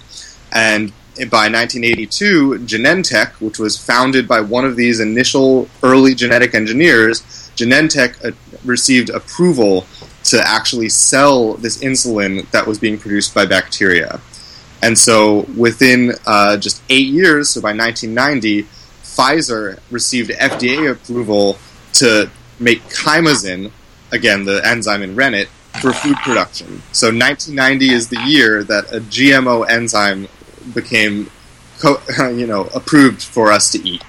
And 0.54 0.94
by 1.16 1.50
1982, 1.50 2.60
Genentech, 2.60 3.34
which 3.42 3.60
was 3.60 3.78
founded 3.78 4.28
by 4.28 4.40
one 4.42 4.66
of 4.66 4.76
these 4.76 5.00
initial 5.00 5.68
early 5.84 6.16
genetic 6.16 6.56
engineers, 6.56 7.22
Genentech 7.56 8.24
uh, 8.26 8.32
received 8.64 9.10
approval 9.10 9.86
to 10.24 10.42
actually 10.46 10.90
sell 10.90 11.56
this 11.56 11.80
insulin 11.80 12.50
that 12.52 12.66
was 12.66 12.80
being 12.80 12.98
produced 12.98 13.34
by 13.34 13.46
bacteria. 13.46 14.20
And 14.82 14.98
so 14.98 15.42
within 15.58 16.14
uh, 16.26 16.58
just 16.58 16.82
eight 16.90 17.08
years, 17.08 17.50
so 17.50 17.62
by 17.62 17.74
1990, 17.74 18.64
Pfizer 19.04 19.80
received 19.92 20.32
FDA 20.32 20.90
approval 20.90 21.58
to 21.94 22.30
make 22.60 22.82
chymosin, 22.84 23.72
again, 24.12 24.46
the 24.46 24.66
enzyme 24.66 25.04
in 25.04 25.16
rennet, 25.16 25.50
for 25.82 25.94
food 25.94 26.18
production. 26.18 26.82
So 26.92 27.08
1990 27.08 27.94
is 27.94 28.10
the 28.10 28.20
year 28.22 28.64
that 28.64 28.92
a 28.92 29.00
GMO 29.00 29.70
enzyme 29.70 30.28
became, 30.74 31.30
co- 31.80 32.02
you 32.30 32.48
know, 32.48 32.70
approved 32.74 33.22
for 33.22 33.52
us 33.52 33.72
to 33.72 33.88
eat. 33.88 34.04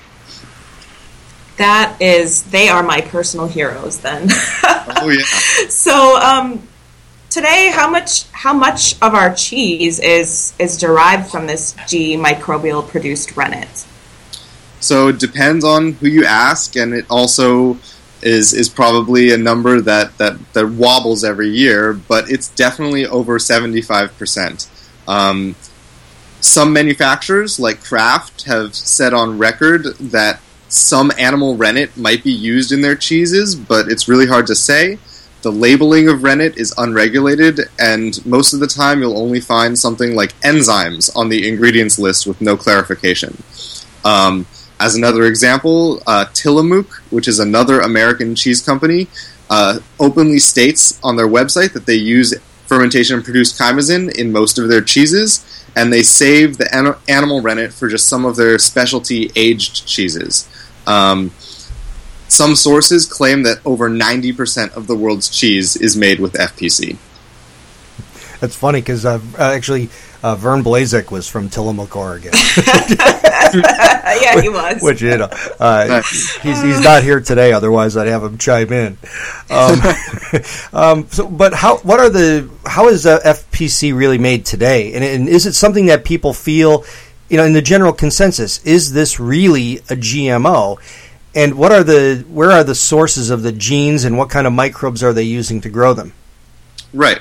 That 1.59 1.97
is, 2.01 2.45
they 2.45 2.69
are 2.69 2.83
my 2.83 3.03
personal 3.03 3.47
heroes. 3.47 3.99
Then. 3.99 4.29
oh 4.65 5.09
yeah. 5.09 5.25
So 5.69 6.19
um, 6.19 6.67
today, 7.31 7.71
how 7.75 7.89
much 7.91 8.29
how 8.33 8.53
much 8.53 8.95
of 9.01 9.15
our 9.15 9.35
cheese 9.35 9.99
is 10.01 10.55
is 10.59 10.79
derived 10.79 11.31
from 11.31 11.47
this 11.47 11.75
G 11.87 12.17
microbial 12.17 12.87
produced 12.87 13.37
rennet? 13.37 13.87
So 14.81 15.09
it 15.09 15.21
depends 15.21 15.65
on 15.65 15.93
who 15.93 16.09
you 16.09 16.25
ask, 16.25 16.75
and 16.77 16.93
it 16.93 17.07
also 17.09 17.79
is 18.23 18.53
is 18.53 18.69
probably 18.69 19.33
a 19.33 19.39
number 19.39 19.81
that, 19.81 20.17
that, 20.19 20.37
that 20.53 20.69
wobbles 20.69 21.25
every 21.25 21.51
year, 21.51 21.93
but 21.93 22.31
it's 22.31 22.49
definitely 22.49 23.07
over 23.07 23.39
seventy 23.39 23.81
five 23.81 24.17
percent. 24.19 24.69
Some 26.43 26.73
manufacturers, 26.73 27.61
like 27.61 27.85
Kraft, 27.85 28.43
have 28.45 28.75
said 28.75 29.15
on 29.15 29.39
record 29.39 29.85
that 29.99 30.41
some 30.69 31.13
animal 31.17 31.57
rennet 31.57 31.97
might 31.97 32.25
be 32.25 32.33
used 32.33 32.73
in 32.73 32.81
their 32.81 32.97
cheeses, 32.97 33.55
but 33.55 33.87
it's 33.87 34.09
really 34.09 34.27
hard 34.27 34.49
to 34.49 34.57
say. 34.57 34.99
The 35.43 35.53
labeling 35.53 36.09
of 36.09 36.25
rennet 36.25 36.57
is 36.57 36.75
unregulated, 36.77 37.61
and 37.79 38.25
most 38.27 38.55
of 38.55 38.61
the 38.61 38.67
time 38.67 39.01
you'll 39.01 39.19
only 39.19 39.41
find 39.41 39.79
something 39.79 40.17
like 40.17 40.39
enzymes 40.41 41.15
on 41.15 41.29
the 41.29 41.49
ingredients 41.49 41.97
list 41.97 42.27
with 42.27 42.41
no 42.41 42.57
clarification. 42.57 43.41
Um, 44.05 44.45
as 44.81 44.97
another 44.97 45.27
example, 45.27 46.03
uh, 46.09 46.25
Tillamook, 46.35 47.03
which 47.11 47.29
is 47.29 47.39
another 47.39 47.81
American 47.81 48.35
cheese 48.35 48.61
company, 48.61 49.07
uh, 49.49 49.79
openly 50.01 50.41
states 50.41 50.99
on 51.05 51.15
their 51.15 51.29
website 51.29 51.73
that 51.75 51.87
they 51.87 51.95
use 51.95 52.35
fermentation 52.73 53.23
produced 53.23 53.59
chymosin 53.59 54.11
in 54.15 54.33
most 54.33 54.59
of 54.59 54.67
their 54.67 54.81
cheeses, 54.81 55.45
and 55.77 55.93
they 55.93 56.03
save 56.03 56.57
the 56.57 56.75
an- 56.75 56.95
animal 57.07 57.43
rennet 57.43 57.71
for 57.71 57.87
just 57.87 58.09
some 58.09 58.25
of 58.25 58.37
their 58.37 58.59
specialty 58.59 59.31
aged 59.37 59.87
cheeses. 59.87 60.49
Um, 60.87 61.33
some 62.29 62.57
sources 62.57 63.05
claim 63.05 63.43
that 63.43 63.59
over 63.67 63.91
90% 63.91 64.73
of 64.75 64.87
the 64.87 64.97
world's 64.97 65.29
cheese 65.29 65.77
is 65.77 65.99
made 65.99 66.19
with 66.19 66.33
FPC. 66.33 66.97
That's 68.41 68.57
funny 68.57 68.81
because 68.81 69.05
uh, 69.05 69.21
actually 69.39 69.91
uh, 70.23 70.37
Vern 70.37 70.63
Blazek 70.63 71.11
was 71.11 71.29
from 71.29 71.49
Tillamook, 71.49 71.97
Oregon. 71.97 72.33
yeah, 73.55 74.41
he 74.41 74.49
was. 74.49 74.81
Which 74.81 75.03
you 75.03 75.19
know, 75.19 75.29
uh, 75.61 76.03
he's 76.03 76.63
he's 76.63 76.81
not 76.81 77.03
here 77.03 77.21
today. 77.21 77.53
Otherwise, 77.53 77.97
I'd 77.97 78.09
have 78.09 78.23
him 78.23 78.39
chime 78.39 78.73
in. 78.73 78.99
Um, 79.51 79.81
um, 80.73 81.07
so, 81.09 81.29
but 81.29 81.53
how? 81.53 81.79
What 81.79 82.01
are 82.01 82.09
the? 82.09 82.49
How 82.65 82.89
is 82.89 83.05
uh, 83.05 83.21
FPC 83.21 83.97
really 83.97 84.19
made 84.19 84.47
today? 84.47 84.95
And, 84.95 85.05
and 85.05 85.29
is 85.29 85.47
it 85.47 85.55
something 85.55 85.87
that 85.87 86.05
people 86.05 86.33
feel? 86.33 86.85
You 87.29 87.39
know, 87.39 87.45
in 87.45 87.53
the 87.53 87.63
general 87.63 87.93
consensus, 87.93 88.63
is 88.65 88.93
this 88.93 89.19
really 89.19 89.79
a 89.79 89.97
GMO? 89.97 90.79
And 91.35 91.55
what 91.55 91.73
are 91.73 91.83
the? 91.83 92.25
Where 92.29 92.53
are 92.53 92.65
the 92.65 92.75
sources 92.75 93.31
of 93.31 93.43
the 93.43 93.53
genes, 93.53 94.05
and 94.05 94.17
what 94.17 94.31
kind 94.31 94.47
of 94.47 94.53
microbes 94.53 95.03
are 95.03 95.13
they 95.13 95.25
using 95.25 95.61
to 95.63 95.69
grow 95.69 95.95
them? 95.95 96.13
Right. 96.93 97.21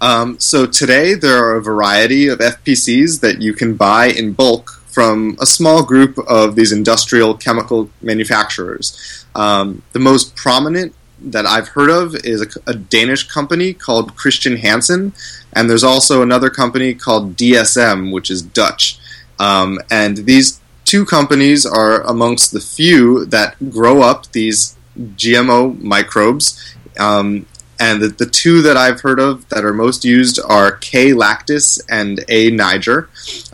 Um, 0.00 0.38
so 0.40 0.66
today 0.66 1.14
there 1.14 1.44
are 1.44 1.56
a 1.56 1.62
variety 1.62 2.28
of 2.28 2.38
FPCs 2.38 3.20
that 3.20 3.42
you 3.42 3.52
can 3.52 3.74
buy 3.74 4.06
in 4.06 4.32
bulk 4.32 4.70
from 4.86 5.36
a 5.40 5.46
small 5.46 5.84
group 5.84 6.18
of 6.26 6.56
these 6.56 6.72
industrial 6.72 7.34
chemical 7.34 7.90
manufacturers. 8.00 9.26
Um, 9.34 9.82
the 9.92 9.98
most 9.98 10.34
prominent 10.34 10.94
that 11.20 11.46
I've 11.46 11.68
heard 11.68 11.90
of 11.90 12.14
is 12.24 12.40
a, 12.42 12.70
a, 12.70 12.74
Danish 12.74 13.28
company 13.28 13.74
called 13.74 14.16
Christian 14.16 14.56
Hansen, 14.56 15.12
and 15.52 15.68
there's 15.68 15.84
also 15.84 16.22
another 16.22 16.48
company 16.48 16.94
called 16.94 17.36
DSM, 17.36 18.10
which 18.10 18.30
is 18.30 18.40
Dutch. 18.40 18.98
Um, 19.38 19.78
and 19.90 20.18
these 20.18 20.60
two 20.84 21.04
companies 21.04 21.66
are 21.66 22.00
amongst 22.02 22.52
the 22.52 22.60
few 22.60 23.26
that 23.26 23.70
grow 23.70 24.00
up 24.02 24.32
these 24.32 24.76
GMO 24.98 25.78
microbes 25.80 26.74
um, 26.98 27.46
and 27.80 28.02
the, 28.02 28.08
the 28.08 28.26
two 28.26 28.60
that 28.62 28.76
I've 28.76 29.00
heard 29.00 29.18
of 29.18 29.48
that 29.48 29.64
are 29.64 29.72
most 29.72 30.04
used 30.04 30.38
are 30.46 30.72
K. 30.72 31.12
lactis 31.12 31.80
and 31.88 32.22
A. 32.28 32.50
niger. 32.50 33.08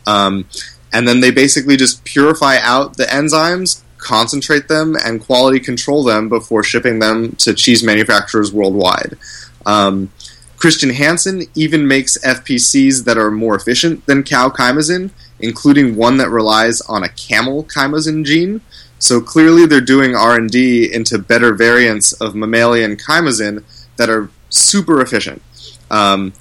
Um, 0.05 0.47
and 0.93 1.07
then 1.07 1.21
they 1.21 1.31
basically 1.31 1.77
just 1.77 2.05
purify 2.05 2.59
out 2.59 2.97
the 2.97 3.05
enzymes, 3.05 3.83
concentrate 3.99 4.67
them, 4.67 4.97
and 4.97 5.21
quality 5.21 5.61
control 5.61 6.03
them 6.03 6.29
before 6.29 6.65
shipping 6.65 6.99
them 6.99 7.37
to 7.37 7.55
cheese 7.55 7.85
manufacturers 7.85 8.53
worldwide. 8.53 9.17
Um, 9.65 10.11
Christian 10.57 10.91
Hansen 10.91 11.43
even 11.55 11.87
makes 11.87 12.19
FPCs 12.19 13.05
that 13.05 13.19
are 13.19 13.31
more 13.31 13.55
efficient 13.55 14.07
than 14.07 14.25
cow 14.25 14.49
chymosin, 14.49 15.11
including 15.39 15.97
one 15.97 16.17
that 16.17 16.31
relies 16.31 16.81
on 16.83 17.05
a 17.05 17.11
camel 17.11 17.63
chymosin 17.65 18.25
gene. 18.25 18.61
So 18.99 19.21
clearly, 19.21 19.67
they're 19.67 19.81
doing 19.81 20.17
R 20.17 20.35
and 20.35 20.51
D 20.51 20.93
into 20.93 21.19
better 21.19 21.53
variants 21.53 22.13
of 22.15 22.35
mammalian 22.35 22.97
chymosin 22.97 23.63
that 23.97 24.11
are 24.11 24.31
super 24.49 25.01
efficient. 25.01 25.43
Um, 25.91 26.33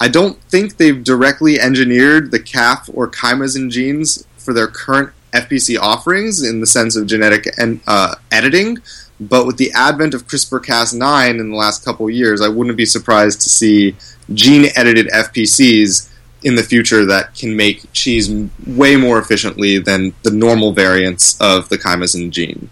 I 0.00 0.08
don't 0.08 0.40
think 0.44 0.76
they've 0.76 1.02
directly 1.02 1.58
engineered 1.58 2.30
the 2.30 2.38
calf 2.38 2.88
or 2.92 3.10
chymosin 3.10 3.70
genes 3.70 4.26
for 4.36 4.52
their 4.52 4.68
current 4.68 5.12
FPC 5.32 5.78
offerings 5.78 6.42
in 6.42 6.60
the 6.60 6.66
sense 6.66 6.96
of 6.96 7.06
genetic 7.06 7.46
en- 7.58 7.80
uh, 7.86 8.14
editing, 8.30 8.78
but 9.20 9.46
with 9.46 9.56
the 9.56 9.72
advent 9.72 10.14
of 10.14 10.26
CRISPR-Cas9 10.26 11.40
in 11.40 11.50
the 11.50 11.56
last 11.56 11.84
couple 11.84 12.08
years, 12.08 12.40
I 12.40 12.48
wouldn't 12.48 12.76
be 12.76 12.86
surprised 12.86 13.40
to 13.42 13.48
see 13.48 13.96
gene-edited 14.32 15.08
FPCs 15.08 16.08
in 16.44 16.54
the 16.54 16.62
future 16.62 17.04
that 17.06 17.34
can 17.34 17.56
make 17.56 17.92
cheese 17.92 18.30
way 18.66 18.96
more 18.96 19.18
efficiently 19.18 19.78
than 19.78 20.14
the 20.22 20.30
normal 20.30 20.72
variants 20.72 21.38
of 21.40 21.68
the 21.68 21.76
chymosin 21.76 22.30
gene. 22.30 22.70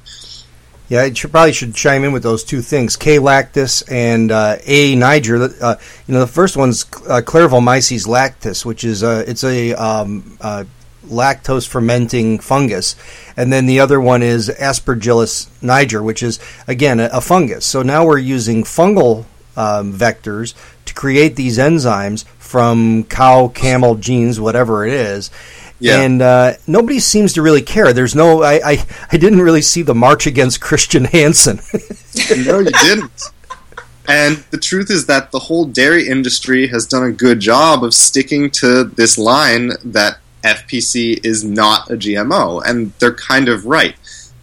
Yeah, 0.89 1.03
I 1.03 1.13
should, 1.13 1.33
probably 1.33 1.53
should 1.53 1.75
chime 1.75 2.05
in 2.05 2.13
with 2.13 2.23
those 2.23 2.45
two 2.45 2.63
things: 2.63 2.97
K. 2.97 3.17
lactis 3.17 3.83
and 3.91 4.31
uh, 4.31 4.57
A. 4.65 4.95
niger. 4.95 5.51
Uh, 5.61 5.77
you 6.07 6.15
know, 6.15 6.21
the 6.21 6.27
first 6.29 6.57
one's 6.57 6.85
uh, 7.09 7.23
Kluyveromyces 7.25 8.07
lactis, 8.07 8.65
which 8.65 8.85
is 8.85 9.03
a 9.03 9.29
it's 9.29 9.43
a 9.43 9.73
um, 9.75 10.39
uh, 10.41 10.65
lactose 11.07 11.67
fermenting 11.67 12.39
fungus, 12.39 12.95
and 13.37 13.53
then 13.53 13.67
the 13.67 13.81
other 13.81 14.01
one 14.01 14.23
is 14.23 14.49
Aspergillus 14.49 15.49
niger, 15.61 16.03
which 16.03 16.23
is 16.23 16.39
again 16.69 17.01
a, 17.01 17.11
a 17.13 17.21
fungus. 17.21 17.67
So 17.67 17.83
now 17.83 18.07
we're 18.07 18.19
using 18.19 18.63
fungal 18.63 19.25
um, 19.57 19.93
vectors 19.93 20.55
to 20.85 20.95
create 20.95 21.35
these 21.35 21.59
enzymes 21.59 22.25
from 22.39 23.03
cow, 23.05 23.49
camel 23.49 23.97
genes, 23.97 24.39
whatever 24.39 24.87
it 24.87 24.93
is 24.93 25.33
yeah. 25.79 26.01
And 26.01 26.23
uh, 26.23 26.55
nobody 26.67 26.99
seems 26.99 27.35
to 27.35 27.43
really 27.43 27.63
care. 27.63 27.93
There's 27.93 28.15
no, 28.15 28.43
I, 28.43 28.61
I, 28.65 28.87
I 29.13 29.17
didn't 29.17 29.41
really 29.41 29.63
see 29.63 29.83
the 29.83 29.95
march 29.95 30.27
against 30.27 30.61
Christian 30.61 31.05
Hansen. 31.13 31.61
no, 32.45 32.61
you 32.61 32.71
didn't. 32.71 33.31
And 34.09 34.37
the 34.51 34.59
truth 34.59 34.91
is 34.91 35.07
that 35.07 35.33
the 35.33 35.39
whole 35.39 35.65
dairy 35.65 36.09
industry 36.09 36.69
has 36.69 36.87
done 36.87 37.03
a 37.05 37.13
good 37.13 37.41
job 37.41 37.83
of 37.83 37.93
sticking 37.93 38.51
to 38.53 38.85
this 38.85 39.19
line 39.19 39.73
that 39.85 40.19
FPC 40.43 41.25
is 41.25 41.43
not 41.43 41.91
a 41.91 41.95
GMO. 41.95 42.63
And 42.65 42.93
they're 43.01 43.15
kind 43.15 43.49
of 43.49 43.67
right. 43.67 43.97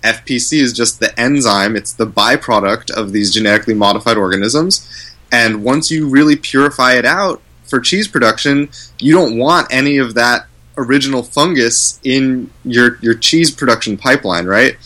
FPC 0.04 0.60
is 0.60 0.74
just 0.74 1.00
the 1.00 1.17
enzyme, 1.17 1.78
it's 1.78 1.93
the 1.93 2.06
byproduct 2.06 2.91
of 2.91 3.13
these 3.13 3.34
genetically 3.34 3.74
modified 3.74 4.17
organisms. 4.17 5.15
And 5.32 5.63
once 5.63 5.89
you 5.89 6.10
really 6.10 6.36
purify 6.36 6.96
it 6.96 7.06
out 7.06 7.41
for 7.63 7.80
cheese 7.80 8.10
production, 8.10 8.69
you 9.00 9.13
don't 9.13 9.38
want 9.38 9.67
any 9.72 9.98
of 9.98 10.13
that 10.15 10.46
original 10.77 11.23
fungus 11.23 11.99
in 12.03 12.49
your 12.63 12.97
your 13.01 13.13
cheese 13.13 13.51
production 13.51 13.97
pipeline, 13.97 14.45
right? 14.45 14.77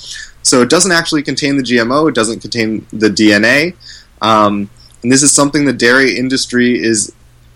So 0.44 0.62
it 0.62 0.70
doesn't 0.70 0.92
actually 0.92 1.24
contain 1.24 1.58
the 1.58 1.64
GMO. 1.64 2.10
It 2.10 2.16
doesn't 2.16 2.40
contain 2.40 2.86
the 2.92 3.10
DNA. 3.10 3.76
Um, 4.22 4.70
and 5.04 5.12
this 5.12 5.22
is 5.22 5.34
something 5.34 5.66
the 5.66 5.74
dairy 5.74 6.18
industry 6.18 6.82
is 6.82 7.14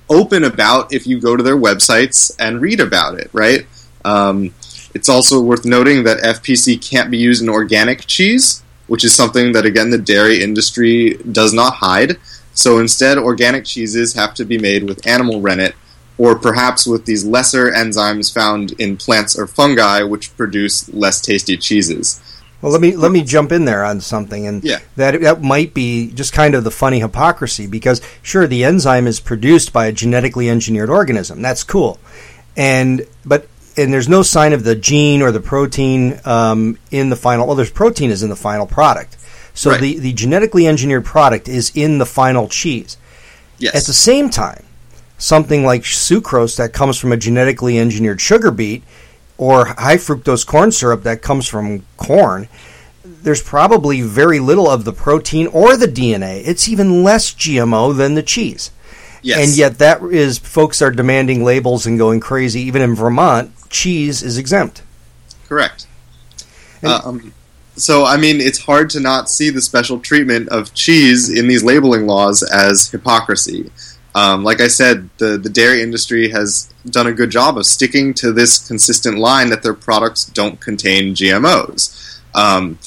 open 0.10 0.44
about 0.44 0.94
if 0.94 1.08
you 1.08 1.20
go 1.20 1.36
to 1.38 1.44
their 1.44 1.58
websites 1.58 2.36
and 2.38 2.62
read 2.62 2.80
about 2.80 3.18
it, 3.18 3.30
right? 3.34 3.66
Um, 4.04 4.54
It's 4.94 5.08
also 5.08 5.40
worth 5.40 5.64
noting 5.64 6.04
that 6.04 6.20
FPC 6.20 6.78
can't 6.82 7.10
be 7.10 7.18
used 7.18 7.42
in 7.42 7.48
organic 7.50 8.06
cheese, 8.08 8.62
which 8.88 9.06
is 9.06 9.16
something 9.16 9.54
that, 9.54 9.66
again, 9.66 9.90
the 9.90 9.98
dairy 9.98 10.44
industry 10.44 11.18
does 11.32 11.54
not 11.54 11.76
hide. 11.76 12.18
So 12.54 12.80
instead, 12.80 13.18
organic 13.18 13.64
cheeses 13.64 14.14
have 14.14 14.34
to 14.34 14.44
be 14.44 14.58
made 14.58 14.84
with 14.84 15.08
animal 15.08 15.40
rennet, 15.40 15.76
or 16.22 16.36
perhaps 16.36 16.86
with 16.86 17.06
these 17.06 17.24
lesser 17.26 17.72
enzymes 17.72 18.32
found 18.32 18.74
in 18.74 18.96
plants 18.96 19.36
or 19.40 19.48
fungi, 19.48 20.04
which 20.04 20.36
produce 20.38 20.88
less 20.94 21.20
tasty 21.20 21.58
cheeses. 21.58 22.22
Well, 22.62 22.72
let 22.72 22.80
me 22.82 22.96
let 22.96 23.12
me 23.12 23.24
jump 23.24 23.52
in 23.52 23.66
there 23.66 23.84
on 23.84 24.02
something, 24.02 24.46
and 24.46 24.64
Yeah. 24.64 24.78
that 24.96 25.20
that 25.22 25.42
might 25.42 25.74
be 25.74 26.12
just 26.12 26.32
kind 26.32 26.54
of 26.54 26.64
the 26.64 26.70
funny 26.70 27.00
hypocrisy 27.00 27.66
because 27.66 28.02
sure, 28.22 28.46
the 28.46 28.64
enzyme 28.64 29.08
is 29.08 29.20
produced 29.20 29.74
by 29.74 29.88
a 29.88 29.92
genetically 29.92 30.48
engineered 30.48 30.92
organism. 30.92 31.42
That's 31.42 31.64
cool, 31.64 31.98
and 32.56 33.08
but 33.26 33.48
and 33.78 33.92
there's 33.92 34.08
no 34.10 34.22
sign 34.22 34.54
of 34.54 34.64
the 34.64 34.76
gene 34.76 35.24
or 35.24 35.32
the 35.32 35.40
protein 35.40 36.20
um, 36.24 36.78
in 36.92 37.10
the 37.10 37.16
final. 37.16 37.48
Well, 37.48 37.56
there's 37.56 37.72
protein 37.72 38.12
is 38.12 38.22
in 38.22 38.30
the 38.30 38.36
final 38.36 38.68
product, 38.68 39.18
so 39.56 39.72
Right. 39.72 39.82
the 39.82 39.98
the 39.98 40.14
genetically 40.14 40.68
engineered 40.68 41.04
product 41.06 41.48
is 41.48 41.72
in 41.74 41.98
the 41.98 42.06
final 42.06 42.48
cheese. 42.48 42.96
Yes. 43.58 43.74
At 43.74 43.86
the 43.86 43.94
same 43.94 44.30
time, 44.30 44.64
something 45.22 45.64
like 45.64 45.84
sucrose 45.84 46.58
that 46.58 46.74
comes 46.74 46.98
from 46.98 47.12
a 47.12 47.18
genetically 47.18 47.78
engineered 47.78 48.20
sugar 48.20 48.52
beet 48.52 48.84
or 49.38 49.66
high 49.66 49.98
fructose 49.98 50.46
corn 50.46 50.72
syrup 50.72 51.04
that 51.04 51.22
comes 51.22 51.48
from 51.48 51.86
corn, 51.98 52.48
there's 53.04 53.42
probably 53.42 54.02
very 54.02 54.40
little 54.40 54.68
of 54.70 54.84
the 54.84 54.94
protein 54.94 55.48
or 55.48 55.78
the 55.78 55.86
DNA. 55.86 56.42
It's 56.46 56.68
even 56.68 57.04
less 57.04 57.34
GMO 57.34 57.96
than 57.96 58.16
the 58.16 58.24
cheese. 58.24 58.72
yes. 59.22 59.40
And 59.40 59.58
yet 59.58 59.78
that 59.78 60.02
is 60.04 60.40
folks 60.40 60.82
are 60.82 60.92
demanding 60.92 61.44
labels 61.44 61.86
and 61.86 61.98
going 61.98 62.20
crazy. 62.20 62.62
Even 62.62 62.82
in 62.82 62.96
Vermont, 62.96 63.52
cheese 63.70 64.24
is 64.24 64.38
exempt. 64.38 64.82
Correct. 65.48 65.86
um, 66.84 67.32
so, 67.76 68.06
I 68.06 68.18
mean, 68.18 68.42
it's 68.42 68.60
hard 68.60 68.90
to 68.92 69.00
not 69.00 69.30
see 69.30 69.50
the 69.52 69.62
special 69.62 70.00
treatment 70.00 70.50
of 70.50 70.74
cheese 70.74 71.30
in 71.30 71.48
these 71.48 71.64
labeling 71.64 72.08
laws 72.08 72.42
as 72.44 72.90
hypocrisy. 72.90 73.72
Um, 74.14 74.44
like 74.44 74.60
I 74.60 74.68
said, 74.68 75.10
the, 75.18 75.38
the 75.38 75.50
dairy 75.50 75.82
industry 75.82 76.30
has 76.32 76.74
done 76.90 77.08
a 77.08 77.14
good 77.14 77.30
job 77.30 77.58
of 77.58 77.66
sticking 77.66 78.14
to 78.16 78.32
this 78.34 78.68
consistent 78.68 79.18
line 79.18 79.50
that 79.50 79.64
their 79.64 79.74
products 79.74 80.26
don't 80.26 80.60
contain 80.60 81.16
GMOs. 81.16 82.20
Um, 82.36 82.78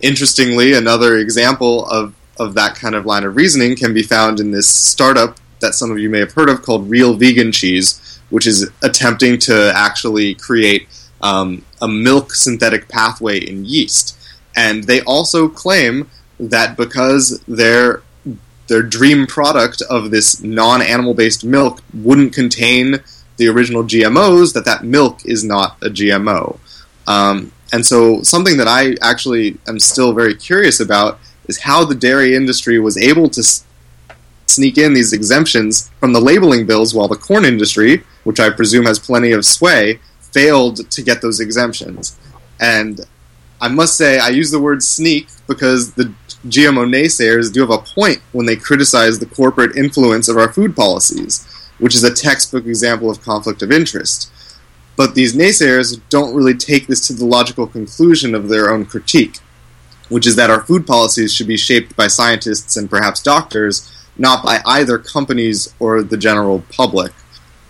interestingly, 0.00 0.72
another 0.72 1.16
example 1.16 1.86
of, 1.86 2.14
of 2.38 2.54
that 2.54 2.74
kind 2.74 2.94
of 2.94 3.06
line 3.06 3.24
of 3.24 3.36
reasoning 3.36 3.76
can 3.76 3.94
be 3.94 4.02
found 4.02 4.40
in 4.40 4.50
this 4.50 4.68
startup 4.68 5.38
that 5.60 5.74
some 5.74 5.90
of 5.90 5.98
you 5.98 6.10
may 6.10 6.18
have 6.18 6.32
heard 6.32 6.48
of 6.48 6.62
called 6.62 6.90
Real 6.90 7.14
Vegan 7.14 7.52
Cheese, 7.52 8.20
which 8.30 8.46
is 8.46 8.70
attempting 8.82 9.38
to 9.38 9.72
actually 9.74 10.34
create 10.34 10.88
um, 11.22 11.64
a 11.80 11.88
milk 11.88 12.34
synthetic 12.34 12.88
pathway 12.88 13.38
in 13.38 13.64
yeast. 13.64 14.18
And 14.56 14.84
they 14.84 15.00
also 15.02 15.48
claim 15.48 16.10
that 16.38 16.76
because 16.76 17.40
their 17.46 18.02
their 18.66 18.82
dream 18.82 19.26
product 19.26 19.82
of 19.90 20.10
this 20.10 20.42
non-animal 20.42 21.14
based 21.14 21.44
milk 21.44 21.82
wouldn't 21.92 22.32
contain 22.32 22.96
the 23.36 23.48
original 23.48 23.82
GMOs, 23.82 24.54
that 24.54 24.64
that 24.64 24.84
milk 24.84 25.20
is 25.24 25.44
not 25.44 25.76
a 25.82 25.88
GMO. 25.88 26.58
Um, 27.06 27.52
and 27.72 27.84
so, 27.84 28.22
something 28.22 28.56
that 28.58 28.68
I 28.68 28.94
actually 29.02 29.58
am 29.66 29.80
still 29.80 30.12
very 30.12 30.34
curious 30.34 30.80
about 30.80 31.18
is 31.48 31.60
how 31.60 31.84
the 31.84 31.94
dairy 31.94 32.34
industry 32.34 32.78
was 32.78 32.96
able 32.96 33.28
to 33.30 33.40
s- 33.40 33.64
sneak 34.46 34.78
in 34.78 34.94
these 34.94 35.12
exemptions 35.12 35.90
from 35.98 36.12
the 36.12 36.20
labeling 36.20 36.66
bills 36.66 36.94
while 36.94 37.08
the 37.08 37.16
corn 37.16 37.44
industry, 37.44 38.04
which 38.22 38.40
I 38.40 38.50
presume 38.50 38.86
has 38.86 38.98
plenty 38.98 39.32
of 39.32 39.44
sway, 39.44 39.98
failed 40.20 40.88
to 40.90 41.02
get 41.02 41.20
those 41.20 41.40
exemptions. 41.40 42.16
And 42.60 43.00
I 43.60 43.68
must 43.68 43.96
say, 43.96 44.18
I 44.18 44.28
use 44.28 44.50
the 44.50 44.60
word 44.60 44.82
sneak 44.82 45.28
because 45.46 45.94
the 45.94 46.12
GMO 46.46 46.86
naysayers 46.86 47.52
do 47.52 47.60
have 47.60 47.70
a 47.70 47.78
point 47.78 48.20
when 48.32 48.46
they 48.46 48.56
criticize 48.56 49.18
the 49.18 49.26
corporate 49.26 49.76
influence 49.76 50.28
of 50.28 50.36
our 50.36 50.52
food 50.52 50.76
policies, 50.76 51.46
which 51.78 51.94
is 51.94 52.04
a 52.04 52.14
textbook 52.14 52.66
example 52.66 53.10
of 53.10 53.22
conflict 53.22 53.62
of 53.62 53.72
interest. 53.72 54.30
But 54.96 55.14
these 55.14 55.34
naysayers 55.34 56.00
don't 56.10 56.34
really 56.34 56.54
take 56.54 56.86
this 56.86 57.06
to 57.06 57.14
the 57.14 57.24
logical 57.24 57.66
conclusion 57.66 58.34
of 58.34 58.48
their 58.48 58.70
own 58.70 58.84
critique, 58.84 59.38
which 60.08 60.26
is 60.26 60.36
that 60.36 60.50
our 60.50 60.62
food 60.62 60.86
policies 60.86 61.32
should 61.32 61.48
be 61.48 61.56
shaped 61.56 61.96
by 61.96 62.08
scientists 62.08 62.76
and 62.76 62.90
perhaps 62.90 63.22
doctors, 63.22 63.90
not 64.16 64.44
by 64.44 64.60
either 64.66 64.98
companies 64.98 65.74
or 65.80 66.02
the 66.02 66.16
general 66.16 66.62
public. 66.70 67.12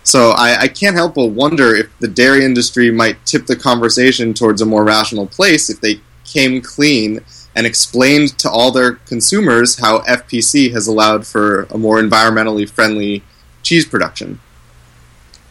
So 0.03 0.31
I, 0.31 0.61
I 0.61 0.67
can't 0.67 0.95
help 0.95 1.15
but 1.15 1.27
wonder 1.27 1.73
if 1.73 1.97
the 1.99 2.07
dairy 2.07 2.45
industry 2.45 2.91
might 2.91 3.25
tip 3.25 3.47
the 3.47 3.55
conversation 3.55 4.35
towards 4.35 4.61
a 4.61 4.65
more 4.65 4.83
rational 4.83 5.25
place 5.25 5.69
if 5.69 5.81
they 5.81 6.01
came 6.25 6.61
clean 6.61 7.21
and 7.55 7.65
explained 7.65 8.37
to 8.39 8.49
all 8.49 8.71
their 8.71 8.93
consumers 8.93 9.79
how 9.79 9.99
FPC 9.99 10.71
has 10.73 10.87
allowed 10.87 11.25
for 11.25 11.63
a 11.63 11.77
more 11.77 12.01
environmentally 12.01 12.69
friendly 12.69 13.23
cheese 13.63 13.85
production. 13.85 14.39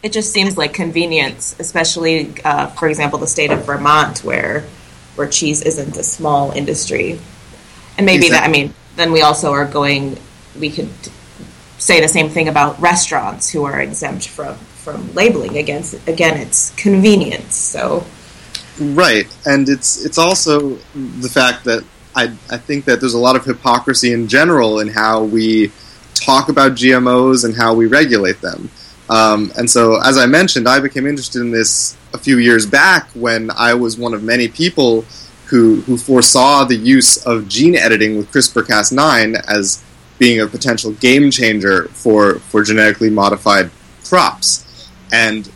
It 0.03 0.13
just 0.13 0.31
seems 0.31 0.55
like 0.55 0.73
convenience, 0.73 1.55
especially, 1.59 2.39
uh, 2.43 2.67
for 2.67 2.87
example, 2.87 3.17
the 3.17 3.27
state 3.27 3.51
of 3.51 3.65
Vermont, 3.65 4.23
where 4.23 4.65
where 5.15 5.27
cheese 5.27 5.61
isn't 5.61 5.95
a 5.97 6.03
small 6.03 6.51
industry, 6.51 7.19
and 7.97 8.05
maybe 8.05 8.29
that. 8.29 8.43
I 8.43 8.51
mean, 8.51 8.73
then 8.97 9.11
we 9.11 9.21
also 9.21 9.51
are 9.51 9.65
going. 9.65 10.19
We 10.59 10.69
could 10.69 10.91
say 11.79 12.01
the 12.01 12.07
same 12.07 12.29
thing 12.29 12.47
about 12.47 12.79
restaurants 12.79 13.49
who 13.49 13.63
are 13.63 13.81
exempt 13.81 14.27
from 14.27 14.55
from 14.55 15.11
labeling. 15.15 15.57
Against 15.57 16.07
again, 16.07 16.37
it's 16.37 16.69
convenience. 16.75 17.55
So 17.55 18.05
Right, 18.79 19.25
and 19.45 19.69
it's 19.69 20.03
it's 20.03 20.17
also 20.17 20.77
the 20.95 21.29
fact 21.31 21.63
that 21.63 21.83
I 22.15 22.33
I 22.49 22.57
think 22.57 22.85
that 22.85 22.99
there's 22.99 23.13
a 23.13 23.19
lot 23.19 23.35
of 23.35 23.45
hypocrisy 23.45 24.13
in 24.13 24.27
general 24.27 24.79
in 24.79 24.87
how 24.87 25.23
we 25.23 25.71
talk 26.13 26.49
about 26.49 26.73
GMOs 26.73 27.45
and 27.45 27.55
how 27.55 27.73
we 27.73 27.85
regulate 27.85 28.41
them. 28.41 28.69
Um, 29.09 29.51
and 29.57 29.69
so, 29.69 30.01
as 30.01 30.17
I 30.17 30.25
mentioned, 30.25 30.67
I 30.67 30.79
became 30.79 31.05
interested 31.05 31.41
in 31.41 31.51
this 31.51 31.95
a 32.13 32.17
few 32.17 32.39
years 32.39 32.65
back 32.65 33.09
when 33.13 33.51
I 33.51 33.73
was 33.73 33.97
one 33.97 34.13
of 34.13 34.23
many 34.23 34.47
people 34.47 35.05
who 35.45 35.81
who 35.81 35.97
foresaw 35.97 36.63
the 36.63 36.75
use 36.75 37.23
of 37.25 37.47
gene 37.47 37.75
editing 37.75 38.17
with 38.17 38.31
CRISPR-Cas9 38.31 39.43
as 39.47 39.83
being 40.17 40.39
a 40.39 40.47
potential 40.47 40.91
game 40.93 41.29
changer 41.29 41.85
for 41.89 42.35
for 42.39 42.63
genetically 42.63 43.09
modified 43.09 43.69
crops. 44.03 44.89
And 45.11 45.51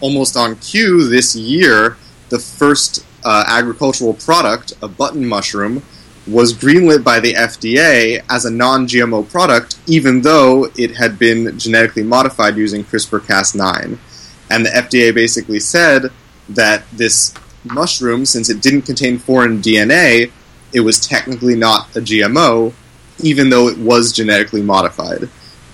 almost 0.00 0.36
on 0.36 0.56
cue 0.56 1.08
this 1.08 1.34
year, 1.34 1.96
the 2.28 2.38
first 2.38 3.06
uh, 3.24 3.44
agricultural 3.46 4.14
product, 4.14 4.72
a 4.82 4.88
button 4.88 5.26
mushroom, 5.26 5.82
was 6.26 6.54
greenlit 6.54 7.02
by 7.02 7.18
the 7.20 7.34
FDA 7.34 8.22
as 8.30 8.44
a 8.44 8.50
non 8.50 8.86
GMO 8.86 9.28
product, 9.28 9.78
even 9.86 10.22
though 10.22 10.68
it 10.76 10.96
had 10.96 11.18
been 11.18 11.58
genetically 11.58 12.02
modified 12.02 12.56
using 12.56 12.84
CRISPR 12.84 13.20
Cas9. 13.20 13.98
And 14.50 14.66
the 14.66 14.70
FDA 14.70 15.14
basically 15.14 15.60
said 15.60 16.10
that 16.50 16.84
this 16.92 17.34
mushroom, 17.64 18.24
since 18.26 18.50
it 18.50 18.60
didn't 18.60 18.82
contain 18.82 19.18
foreign 19.18 19.60
DNA, 19.60 20.30
it 20.72 20.80
was 20.80 21.06
technically 21.06 21.56
not 21.56 21.94
a 21.96 22.00
GMO, 22.00 22.72
even 23.22 23.50
though 23.50 23.68
it 23.68 23.78
was 23.78 24.12
genetically 24.12 24.62
modified. 24.62 25.28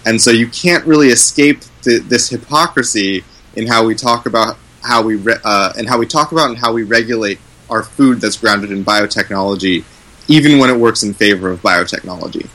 And 0.06 0.20
so 0.20 0.30
you 0.30 0.48
can't 0.48 0.84
really 0.86 1.08
escape 1.08 1.60
the, 1.82 1.98
this 1.98 2.28
hypocrisy 2.30 3.24
in 3.56 3.66
how 3.66 3.84
we 3.84 3.94
talk 3.94 4.26
about 4.26 4.56
how 4.82 5.02
we 5.02 5.16
re- 5.16 5.38
uh, 5.44 5.72
and 5.76 5.88
how 5.88 5.98
we 5.98 6.06
talk 6.06 6.32
about 6.32 6.50
and 6.50 6.58
how 6.58 6.72
we 6.72 6.82
regulate 6.82 7.38
our 7.70 7.82
food 7.82 8.20
that's 8.20 8.36
grounded 8.36 8.70
in 8.70 8.84
biotechnology, 8.84 9.84
even 10.28 10.58
when 10.58 10.70
it 10.70 10.78
works 10.78 11.02
in 11.02 11.14
favor 11.14 11.50
of 11.50 11.60
biotechnology. 11.62 12.48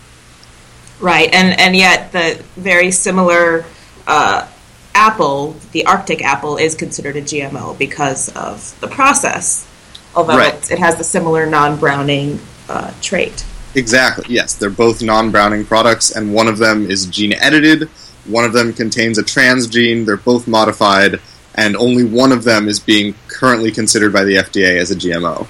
Right, 0.99 1.33
and 1.33 1.59
and 1.59 1.75
yet 1.75 2.11
the 2.11 2.41
very 2.55 2.91
similar 2.91 3.65
uh, 4.07 4.47
apple, 4.95 5.55
the 5.71 5.85
Arctic 5.85 6.23
apple, 6.23 6.57
is 6.57 6.75
considered 6.75 7.15
a 7.15 7.21
GMO 7.21 7.77
because 7.77 8.29
of 8.35 8.77
the 8.79 8.87
process, 8.87 9.67
although 10.15 10.37
Right. 10.37 10.53
it, 10.53 10.71
it 10.71 10.79
has 10.79 10.95
the 10.95 11.03
similar 11.03 11.45
non-browning 11.45 12.39
uh, 12.69 12.91
trait. 13.01 13.45
Exactly. 13.75 14.25
Yes, 14.29 14.53
they're 14.53 14.69
both 14.69 15.01
non-browning 15.01 15.65
products, 15.65 16.11
and 16.11 16.33
one 16.33 16.47
of 16.47 16.57
them 16.57 16.89
is 16.89 17.05
gene 17.07 17.33
edited. 17.33 17.89
One 18.25 18.45
of 18.45 18.53
them 18.53 18.71
contains 18.71 19.17
a 19.17 19.23
transgene. 19.23 20.05
They're 20.05 20.15
both 20.15 20.47
modified, 20.47 21.19
and 21.55 21.75
only 21.75 22.03
one 22.03 22.31
of 22.31 22.43
them 22.43 22.67
is 22.67 22.79
being 22.79 23.15
currently 23.27 23.71
considered 23.71 24.11
by 24.13 24.23
the 24.23 24.35
FDA 24.35 24.77
as 24.77 24.91
a 24.91 24.95
GMO. 24.95 25.47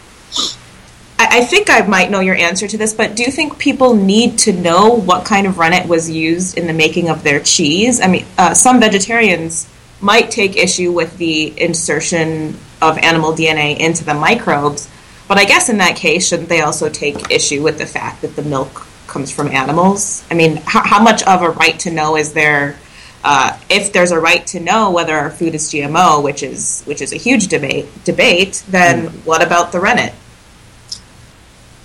I, 1.20 1.46
think 1.46 1.70
I 1.70 1.82
might 1.82 2.12
know 2.12 2.20
your 2.20 2.36
answer 2.36 2.68
to 2.68 2.78
this, 2.78 2.94
but 2.94 3.16
do 3.16 3.24
you 3.24 3.32
think 3.32 3.58
people 3.58 3.96
need 3.96 4.40
to 4.40 4.54
know 4.54 4.90
what 4.90 5.26
kind 5.26 5.48
of 5.48 5.58
rennet 5.58 5.88
was 5.88 6.10
used 6.10 6.58
in 6.58 6.68
the 6.68 6.74
making 6.74 7.10
of 7.10 7.24
their 7.24 7.40
cheese? 7.40 8.02
I 8.02 8.08
mean, 8.08 8.26
uh, 8.38 8.54
some 8.54 8.80
vegetarians 8.80 9.70
might 10.02 10.32
take 10.32 10.58
issue 10.58 10.92
with 10.92 11.18
the 11.18 11.60
insertion 11.60 12.58
of 12.82 12.98
animal 12.98 13.32
DNA 13.32 13.78
into 13.78 14.04
the 14.04 14.14
microbes, 14.14 14.90
but 15.28 15.38
I 15.38 15.46
guess 15.46 15.70
in 15.70 15.78
that 15.78 15.96
case, 15.96 16.28
shouldn't 16.28 16.50
they 16.50 16.62
also 16.62 16.90
take 16.90 17.32
issue 17.32 17.64
with 17.64 17.78
the 17.78 17.86
fact 17.86 18.22
that 18.22 18.36
the 18.36 18.44
milk 18.44 18.86
comes 19.08 19.32
from 19.32 19.48
animals? 19.48 20.24
I 20.30 20.34
mean, 20.34 20.58
how, 20.66 20.84
how 20.84 21.02
much 21.02 21.24
of 21.24 21.42
a 21.42 21.50
right 21.50 21.80
to 21.80 21.92
know 21.92 22.18
is 22.18 22.34
there 22.34 22.78
uh, 23.24 23.58
if 23.70 23.94
there's 23.94 24.12
a 24.12 24.20
right 24.20 24.46
to 24.48 24.60
know 24.60 24.92
whether 24.92 25.16
our 25.16 25.30
food 25.30 25.56
is 25.56 25.70
GMO, 25.70 26.22
which 26.22 26.44
is 26.44 26.84
which 26.84 27.02
is 27.02 27.14
a 27.14 27.18
huge 27.18 27.48
debate, 27.48 27.88
debate, 28.04 28.64
then 28.68 29.08
mm. 29.08 29.26
what 29.26 29.46
about 29.46 29.72
the 29.72 29.80
rennet? 29.80 30.14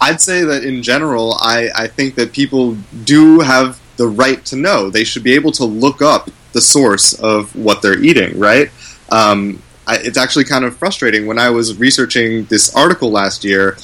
I'd 0.01 0.21
say 0.21 0.45
that 0.45 0.65
in 0.65 0.83
general, 0.83 1.35
I, 1.41 1.71
I 1.75 1.89
think 1.89 2.15
that 2.17 2.33
people 2.33 2.77
do 3.05 3.41
have 3.41 3.81
the 3.97 4.07
right 4.07 4.45
to 4.47 4.57
know. 4.57 4.91
They 4.91 5.05
should 5.05 5.25
be 5.25 5.35
able 5.35 5.53
to 5.53 5.65
look 5.65 6.03
up 6.03 6.31
the 6.53 6.61
source 6.61 7.15
of 7.15 7.55
what 7.57 7.83
they're 7.83 7.99
eating, 7.99 8.39
right? 8.39 8.71
Um, 9.11 9.63
I, 9.87 9.97
it's 9.99 10.19
actually 10.19 10.45
kind 10.45 10.65
of 10.65 10.77
frustrating 10.77 11.27
when 11.27 11.39
I 11.39 11.51
was 11.51 11.79
researching 11.79 12.45
this 12.45 12.75
article 12.75 13.11
last 13.11 13.45
year, 13.45 13.77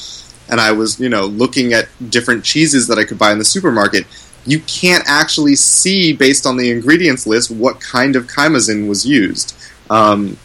and 0.48 0.60
I 0.60 0.72
was, 0.72 1.00
you 1.00 1.08
know, 1.08 1.26
looking 1.26 1.72
at 1.72 1.88
different 2.10 2.44
cheeses 2.44 2.88
that 2.88 2.98
I 2.98 3.04
could 3.04 3.18
buy 3.18 3.32
in 3.32 3.38
the 3.38 3.44
supermarket. 3.44 4.06
You 4.46 4.60
can't 4.60 5.04
actually 5.06 5.56
see, 5.56 6.12
based 6.12 6.46
on 6.46 6.56
the 6.56 6.70
ingredients 6.70 7.26
list, 7.26 7.50
what 7.50 7.80
kind 7.80 8.16
of 8.16 8.26
chymosin 8.26 8.88
was 8.88 9.06
used. 9.06 9.56
Um, 9.90 10.36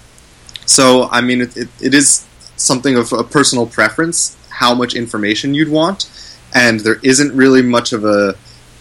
so, 0.65 1.09
I 1.09 1.21
mean, 1.21 1.41
it, 1.41 1.57
it, 1.57 1.69
it 1.81 1.93
is 1.93 2.25
something 2.55 2.95
of 2.95 3.11
a 3.13 3.23
personal 3.23 3.65
preference 3.65 4.37
how 4.59 4.75
much 4.75 4.93
information 4.93 5.53
you'd 5.53 5.69
want, 5.69 6.09
and 6.53 6.81
there 6.81 6.99
isn't 7.01 7.35
really 7.35 7.61
much 7.61 7.93
of 7.93 8.03
a 8.03 8.35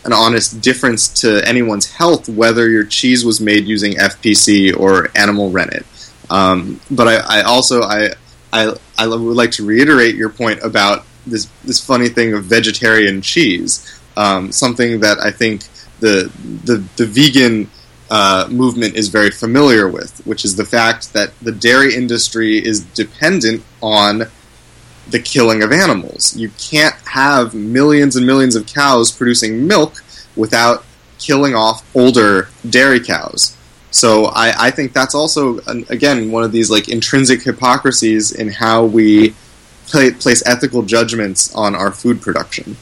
an 0.05 0.13
honest 0.13 0.61
difference 0.61 1.09
to 1.09 1.47
anyone's 1.47 1.91
health 1.93 2.29
whether 2.29 2.69
your 2.69 2.85
cheese 2.85 3.25
was 3.25 3.41
made 3.41 3.67
using 3.67 3.95
FPC 3.95 4.75
or 4.79 5.11
animal 5.17 5.51
rennet. 5.51 5.85
Um, 6.31 6.81
but 6.91 7.09
I, 7.09 7.41
I 7.41 7.43
also 7.43 7.83
I, 7.83 8.11
I 8.53 8.75
I 8.97 9.07
would 9.07 9.19
like 9.19 9.53
to 9.53 9.65
reiterate 9.65 10.15
your 10.15 10.31
point 10.31 10.61
about 10.63 11.05
this 11.27 11.47
this 11.65 11.85
funny 11.85 12.09
thing 12.09 12.35
of 12.35 12.45
vegetarian 12.45 13.23
cheese, 13.23 13.98
um, 14.19 14.53
something 14.53 15.01
that 15.01 15.19
I 15.21 15.31
think 15.31 15.63
the 16.01 16.31
the 16.65 16.85
the 16.97 17.07
vegan 17.07 17.71
uh, 18.11 18.49
movement 18.51 18.97
is 18.97 19.09
very 19.09 19.31
familiar 19.31 19.89
with, 19.89 20.21
which 20.27 20.45
is 20.45 20.57
the 20.57 20.65
fact 20.65 21.13
that 21.13 21.39
the 21.41 21.53
dairy 21.53 21.95
industry 21.95 22.59
is 22.59 22.81
dependent 22.81 23.63
on 23.81 24.25
the 25.09 25.21
killing 25.21 25.63
of 25.63 25.73
animals. 25.73 26.37
You 26.37 26.51
can't 26.59 26.95
have 27.07 27.55
millions 27.55 28.17
and 28.17 28.27
millions 28.27 28.57
of 28.57 28.67
cows 28.67 29.13
producing 29.13 29.67
milk 29.67 30.03
without 30.37 30.85
killing 31.19 31.55
off 31.55 31.85
older 31.95 32.49
dairy 32.69 33.01
cows. 33.01 33.57
So 33.91 34.27
I, 34.27 34.67
I 34.67 34.71
think 34.71 34.93
that's 34.93 35.15
also 35.15 35.59
again 35.89 36.31
one 36.31 36.43
of 36.45 36.53
these 36.53 36.71
like 36.71 36.89
intrinsic 36.89 37.43
hypocrisies 37.43 38.33
in 38.33 38.49
how 38.49 38.85
we 38.85 39.35
place 39.87 40.43
ethical 40.47 40.83
judgments 40.83 41.55
on 41.55 41.75
our 41.75 41.93
food 41.93 42.21
production. 42.21 42.77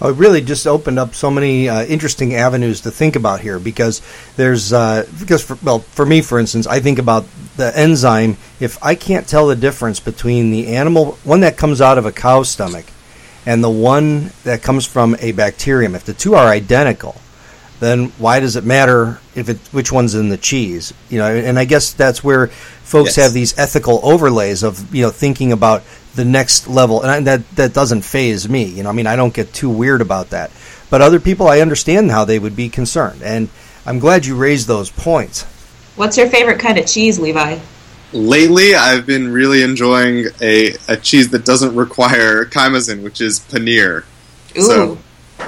Oh, 0.00 0.10
it 0.10 0.16
really 0.16 0.40
just 0.40 0.66
opened 0.66 0.98
up 0.98 1.14
so 1.14 1.30
many 1.30 1.68
uh, 1.68 1.84
interesting 1.84 2.34
avenues 2.34 2.80
to 2.82 2.90
think 2.90 3.14
about 3.14 3.40
here 3.40 3.58
because 3.58 4.02
there's 4.36 4.72
uh, 4.72 5.06
because 5.20 5.42
for, 5.42 5.56
well 5.62 5.78
for 5.78 6.04
me 6.04 6.20
for 6.20 6.38
instance 6.38 6.66
I 6.66 6.80
think 6.80 6.98
about 6.98 7.24
the 7.56 7.76
enzyme 7.78 8.36
if 8.58 8.82
I 8.82 8.96
can't 8.96 9.26
tell 9.28 9.46
the 9.46 9.56
difference 9.56 10.00
between 10.00 10.50
the 10.50 10.74
animal 10.74 11.12
one 11.22 11.40
that 11.40 11.56
comes 11.56 11.80
out 11.80 11.96
of 11.96 12.06
a 12.06 12.12
cow's 12.12 12.50
stomach 12.50 12.86
and 13.46 13.62
the 13.62 13.70
one 13.70 14.32
that 14.42 14.62
comes 14.62 14.84
from 14.84 15.16
a 15.20 15.32
bacterium 15.32 15.94
if 15.94 16.04
the 16.04 16.14
two 16.14 16.34
are 16.34 16.48
identical 16.48 17.14
then 17.78 18.06
why 18.18 18.40
does 18.40 18.56
it 18.56 18.64
matter 18.64 19.20
if 19.34 19.48
it 19.48 19.58
which 19.70 19.92
one's 19.92 20.14
in 20.14 20.28
the 20.28 20.36
cheese 20.36 20.92
you 21.08 21.18
know 21.18 21.26
and 21.26 21.58
I 21.58 21.64
guess 21.64 21.92
that's 21.92 22.24
where 22.24 22.48
folks 22.48 23.16
yes. 23.16 23.26
have 23.26 23.32
these 23.32 23.56
ethical 23.58 24.00
overlays 24.02 24.62
of 24.64 24.92
you 24.94 25.02
know 25.02 25.10
thinking 25.10 25.52
about 25.52 25.82
the 26.14 26.24
next 26.24 26.68
level, 26.68 27.02
and 27.02 27.26
that 27.26 27.48
that 27.56 27.72
doesn't 27.72 28.02
phase 28.02 28.48
me. 28.48 28.64
You 28.64 28.82
know, 28.82 28.88
I 28.88 28.92
mean, 28.92 29.06
I 29.06 29.16
don't 29.16 29.34
get 29.34 29.52
too 29.52 29.70
weird 29.70 30.00
about 30.00 30.30
that. 30.30 30.50
But 30.90 31.02
other 31.02 31.20
people, 31.20 31.48
I 31.48 31.60
understand 31.60 32.10
how 32.10 32.24
they 32.24 32.38
would 32.38 32.54
be 32.54 32.68
concerned, 32.68 33.22
and 33.22 33.48
I'm 33.86 33.98
glad 33.98 34.26
you 34.26 34.36
raised 34.36 34.66
those 34.66 34.90
points. 34.90 35.44
What's 35.96 36.16
your 36.16 36.28
favorite 36.28 36.58
kind 36.58 36.78
of 36.78 36.86
cheese, 36.86 37.18
Levi? 37.18 37.58
Lately, 38.12 38.74
I've 38.74 39.06
been 39.06 39.32
really 39.32 39.62
enjoying 39.62 40.26
a, 40.40 40.74
a 40.88 40.96
cheese 40.96 41.30
that 41.30 41.44
doesn't 41.44 41.74
require 41.74 42.44
chymosin, 42.44 43.02
which 43.02 43.20
is 43.20 43.40
paneer. 43.40 44.04
Ooh. 44.56 44.60
So, 44.60 44.98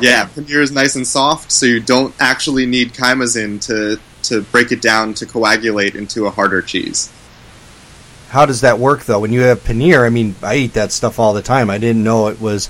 yeah, 0.01 0.27
paneer 0.27 0.63
is 0.63 0.73
nice 0.73 0.97
and 0.97 1.07
soft, 1.07 1.53
so 1.53 1.67
you 1.67 1.81
don't 1.81 2.15
actually 2.19 2.67
need 2.67 2.93
chymosin 2.93 3.61
to 3.67 4.01
to 4.25 4.43
break 4.43 4.73
it 4.73 4.83
down 4.83 5.15
to 5.15 5.27
coagulate 5.27 5.95
into 5.95 6.27
a 6.27 6.31
harder 6.31 6.61
cheese. 6.61 7.13
How 8.29 8.47
does 8.47 8.63
that 8.63 8.79
work 8.79 9.05
though? 9.05 9.21
When 9.21 9.33
you 9.33 9.43
have 9.43 9.61
paneer, 9.61 10.05
I 10.05 10.11
mean, 10.11 10.35
I 10.43 10.57
eat 10.57 10.75
that 10.75 10.93
stuff 10.93 11.19
all 11.19 11.33
the 11.33 11.43
time. 11.43 11.71
I 11.71 11.79
didn't 11.79 12.03
know 12.03 12.29
it 12.29 12.41
was 12.41 12.69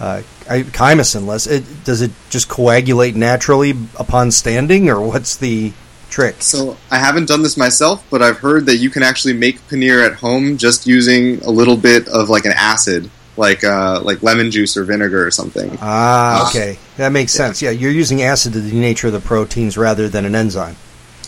uh, 0.00 0.22
chymosinless. 0.46 1.50
It, 1.50 1.84
does 1.84 2.02
it 2.02 2.10
just 2.30 2.48
coagulate 2.48 3.16
naturally 3.16 3.74
upon 3.98 4.30
standing, 4.30 4.88
or 4.88 5.00
what's 5.00 5.36
the 5.36 5.72
trick? 6.10 6.42
So 6.42 6.76
I 6.90 6.98
haven't 6.98 7.26
done 7.28 7.42
this 7.42 7.56
myself, 7.56 8.04
but 8.10 8.22
I've 8.22 8.38
heard 8.38 8.66
that 8.66 8.76
you 8.76 8.90
can 8.90 9.02
actually 9.02 9.34
make 9.34 9.60
paneer 9.68 10.04
at 10.04 10.14
home 10.14 10.56
just 10.56 10.86
using 10.86 11.42
a 11.44 11.50
little 11.50 11.76
bit 11.76 12.08
of 12.08 12.28
like 12.28 12.44
an 12.44 12.52
acid, 12.54 13.10
like 13.36 13.64
uh, 13.64 14.00
like 14.02 14.22
lemon 14.22 14.50
juice 14.50 14.76
or 14.76 14.84
vinegar 14.84 15.26
or 15.26 15.30
something. 15.30 15.76
Ah, 15.80 16.48
okay, 16.48 16.78
that 16.96 17.10
makes 17.10 17.32
sense. 17.32 17.62
Yeah, 17.62 17.70
you're 17.70 17.90
using 17.90 18.22
acid 18.22 18.52
to 18.52 18.60
denature 18.60 19.10
the 19.10 19.20
proteins 19.20 19.76
rather 19.76 20.08
than 20.08 20.24
an 20.24 20.34
enzyme. 20.34 20.76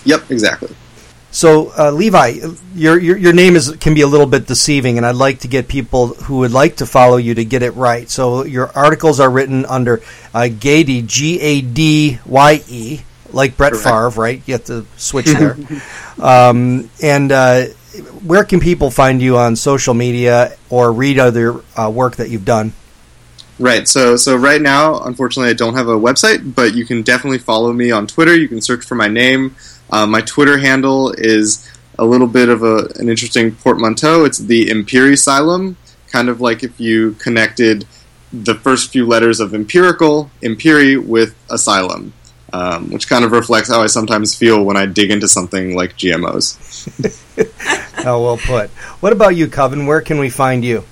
Yep, 0.04 0.30
exactly. 0.30 0.74
So, 1.32 1.72
uh, 1.78 1.92
Levi, 1.92 2.40
your, 2.74 2.98
your, 2.98 3.16
your 3.16 3.32
name 3.32 3.54
is 3.54 3.76
can 3.76 3.94
be 3.94 4.00
a 4.00 4.06
little 4.06 4.26
bit 4.26 4.46
deceiving, 4.46 4.96
and 4.96 5.06
I'd 5.06 5.14
like 5.14 5.40
to 5.40 5.48
get 5.48 5.68
people 5.68 6.08
who 6.08 6.38
would 6.38 6.50
like 6.50 6.76
to 6.76 6.86
follow 6.86 7.18
you 7.18 7.34
to 7.34 7.44
get 7.44 7.62
it 7.62 7.70
right. 7.76 8.10
So, 8.10 8.44
your 8.44 8.70
articles 8.76 9.20
are 9.20 9.30
written 9.30 9.64
under 9.66 10.02
uh, 10.34 10.48
Gadye, 10.50 11.06
G 11.06 11.40
A 11.40 11.60
D 11.60 12.18
Y 12.26 12.62
E, 12.66 13.00
like 13.32 13.56
Brett 13.56 13.72
Correct. 13.72 13.84
Favre, 13.84 14.08
right? 14.20 14.42
You 14.46 14.54
have 14.54 14.64
to 14.64 14.86
switch 14.96 15.26
there. 15.26 15.56
um, 16.20 16.90
and 17.00 17.30
uh, 17.30 17.66
where 18.24 18.44
can 18.44 18.58
people 18.58 18.90
find 18.90 19.22
you 19.22 19.36
on 19.36 19.54
social 19.54 19.94
media 19.94 20.56
or 20.68 20.92
read 20.92 21.20
other 21.20 21.60
uh, 21.76 21.90
work 21.90 22.16
that 22.16 22.30
you've 22.30 22.44
done? 22.44 22.72
Right. 23.60 23.86
So 23.86 24.16
so 24.16 24.36
right 24.36 24.60
now, 24.60 25.00
unfortunately, 25.02 25.50
I 25.50 25.54
don't 25.54 25.74
have 25.74 25.88
a 25.88 25.96
website, 25.96 26.54
but 26.54 26.74
you 26.74 26.86
can 26.86 27.02
definitely 27.02 27.38
follow 27.38 27.72
me 27.72 27.90
on 27.90 28.06
Twitter. 28.06 28.34
You 28.34 28.48
can 28.48 28.60
search 28.60 28.84
for 28.84 28.94
my 28.94 29.06
name. 29.06 29.54
Uh, 29.90 30.06
my 30.06 30.20
Twitter 30.20 30.58
handle 30.58 31.12
is 31.12 31.68
a 31.98 32.04
little 32.04 32.26
bit 32.26 32.48
of 32.48 32.62
a, 32.62 32.88
an 32.96 33.08
interesting 33.08 33.54
portmanteau. 33.54 34.24
It's 34.24 34.38
the 34.38 34.66
Empiricylum, 34.66 35.76
kind 36.08 36.28
of 36.28 36.40
like 36.40 36.62
if 36.62 36.80
you 36.80 37.12
connected 37.12 37.86
the 38.32 38.54
first 38.54 38.92
few 38.92 39.06
letters 39.06 39.40
of 39.40 39.54
empirical, 39.54 40.30
empiri, 40.42 41.04
with 41.04 41.34
asylum, 41.50 42.12
um, 42.52 42.90
which 42.90 43.08
kind 43.08 43.24
of 43.24 43.32
reflects 43.32 43.68
how 43.68 43.82
I 43.82 43.86
sometimes 43.88 44.36
feel 44.36 44.64
when 44.64 44.76
I 44.76 44.86
dig 44.86 45.10
into 45.10 45.28
something 45.28 45.74
like 45.74 45.96
GMOs. 45.96 46.56
how 48.04 48.22
well 48.22 48.36
put. 48.36 48.70
What 49.00 49.12
about 49.12 49.36
you, 49.36 49.48
Kavin? 49.48 49.86
Where 49.86 50.00
can 50.00 50.18
we 50.18 50.30
find 50.30 50.64
you? 50.64 50.84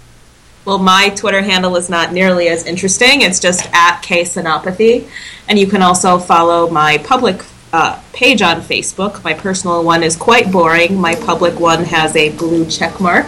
Well, 0.64 0.78
my 0.78 1.10
Twitter 1.10 1.40
handle 1.40 1.76
is 1.76 1.88
not 1.88 2.12
nearly 2.12 2.48
as 2.48 2.66
interesting. 2.66 3.22
It's 3.22 3.40
just 3.40 3.66
at 3.72 4.02
ksenapathy. 4.02 5.08
And 5.48 5.58
you 5.58 5.66
can 5.66 5.80
also 5.80 6.18
follow 6.18 6.68
my 6.68 6.98
public 6.98 7.42
uh, 7.72 8.00
page 8.12 8.42
on 8.42 8.60
Facebook. 8.60 9.22
My 9.24 9.34
personal 9.34 9.84
one 9.84 10.02
is 10.02 10.16
quite 10.16 10.50
boring. 10.50 10.98
My 11.00 11.14
public 11.14 11.58
one 11.60 11.84
has 11.84 12.14
a 12.16 12.30
blue 12.36 12.66
check 12.66 13.00
mark. 13.00 13.26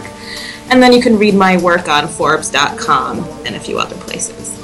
And 0.69 0.81
then 0.81 0.93
you 0.93 1.01
can 1.01 1.17
read 1.17 1.35
my 1.35 1.57
work 1.57 1.87
on 1.87 2.07
Forbes.com 2.07 3.19
and 3.45 3.55
a 3.55 3.59
few 3.59 3.77
other 3.77 3.95
places. 3.97 4.57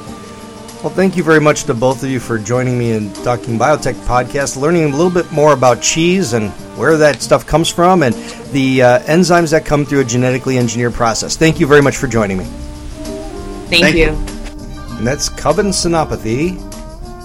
Well, 0.83 0.93
thank 0.93 1.17
you 1.17 1.23
very 1.23 1.41
much 1.41 1.63
to 1.65 1.73
both 1.73 2.03
of 2.03 2.09
you 2.09 2.19
for 2.19 2.37
joining 2.37 2.77
me 2.77 2.91
in 2.91 3.11
Talking 3.11 3.57
Biotech 3.57 3.95
podcast, 4.05 4.57
learning 4.57 4.85
a 4.85 4.95
little 4.95 5.09
bit 5.09 5.29
more 5.31 5.53
about 5.53 5.81
cheese 5.81 6.33
and 6.33 6.51
where 6.77 6.97
that 6.97 7.21
stuff 7.21 7.45
comes 7.45 7.69
from 7.69 8.03
and 8.03 8.13
the 8.53 8.83
uh, 8.83 8.99
enzymes 8.99 9.51
that 9.51 9.65
come 9.65 9.85
through 9.85 10.01
a 10.01 10.05
genetically 10.05 10.57
engineered 10.57 10.93
process. 10.93 11.35
Thank 11.35 11.59
you 11.59 11.67
very 11.67 11.81
much 11.81 11.97
for 11.97 12.07
joining 12.07 12.37
me. 12.37 12.45
Thank, 12.45 13.83
thank 13.83 13.95
you. 13.95 14.05
you. 14.05 14.97
And 14.97 15.05
that's 15.05 15.29
Kavin 15.29 15.73
Senapathy 15.73 16.51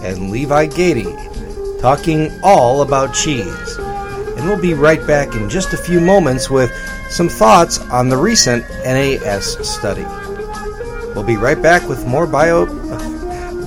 and 0.03 0.31
Levi 0.31 0.67
Gadye 0.67 1.32
talking 1.83 2.31
all 2.45 2.83
about 2.83 3.13
cheese. 3.13 3.77
And 3.77 4.47
we'll 4.47 4.61
be 4.61 4.73
right 4.73 5.05
back 5.05 5.35
in 5.35 5.51
just 5.51 5.75
a 5.75 5.77
few 5.77 6.01
moments 6.01 6.49
with 6.49 6.73
some 7.11 7.29
thoughts 7.29 7.81
on 7.91 8.09
the 8.09 8.17
recent 8.17 8.67
NAS 8.85 9.59
study. 9.69 10.05
We'll 11.13 11.25
be 11.25 11.37
right 11.37 11.61
back 11.61 11.87
with 11.89 12.07
more 12.07 12.27
bio. 12.27 12.67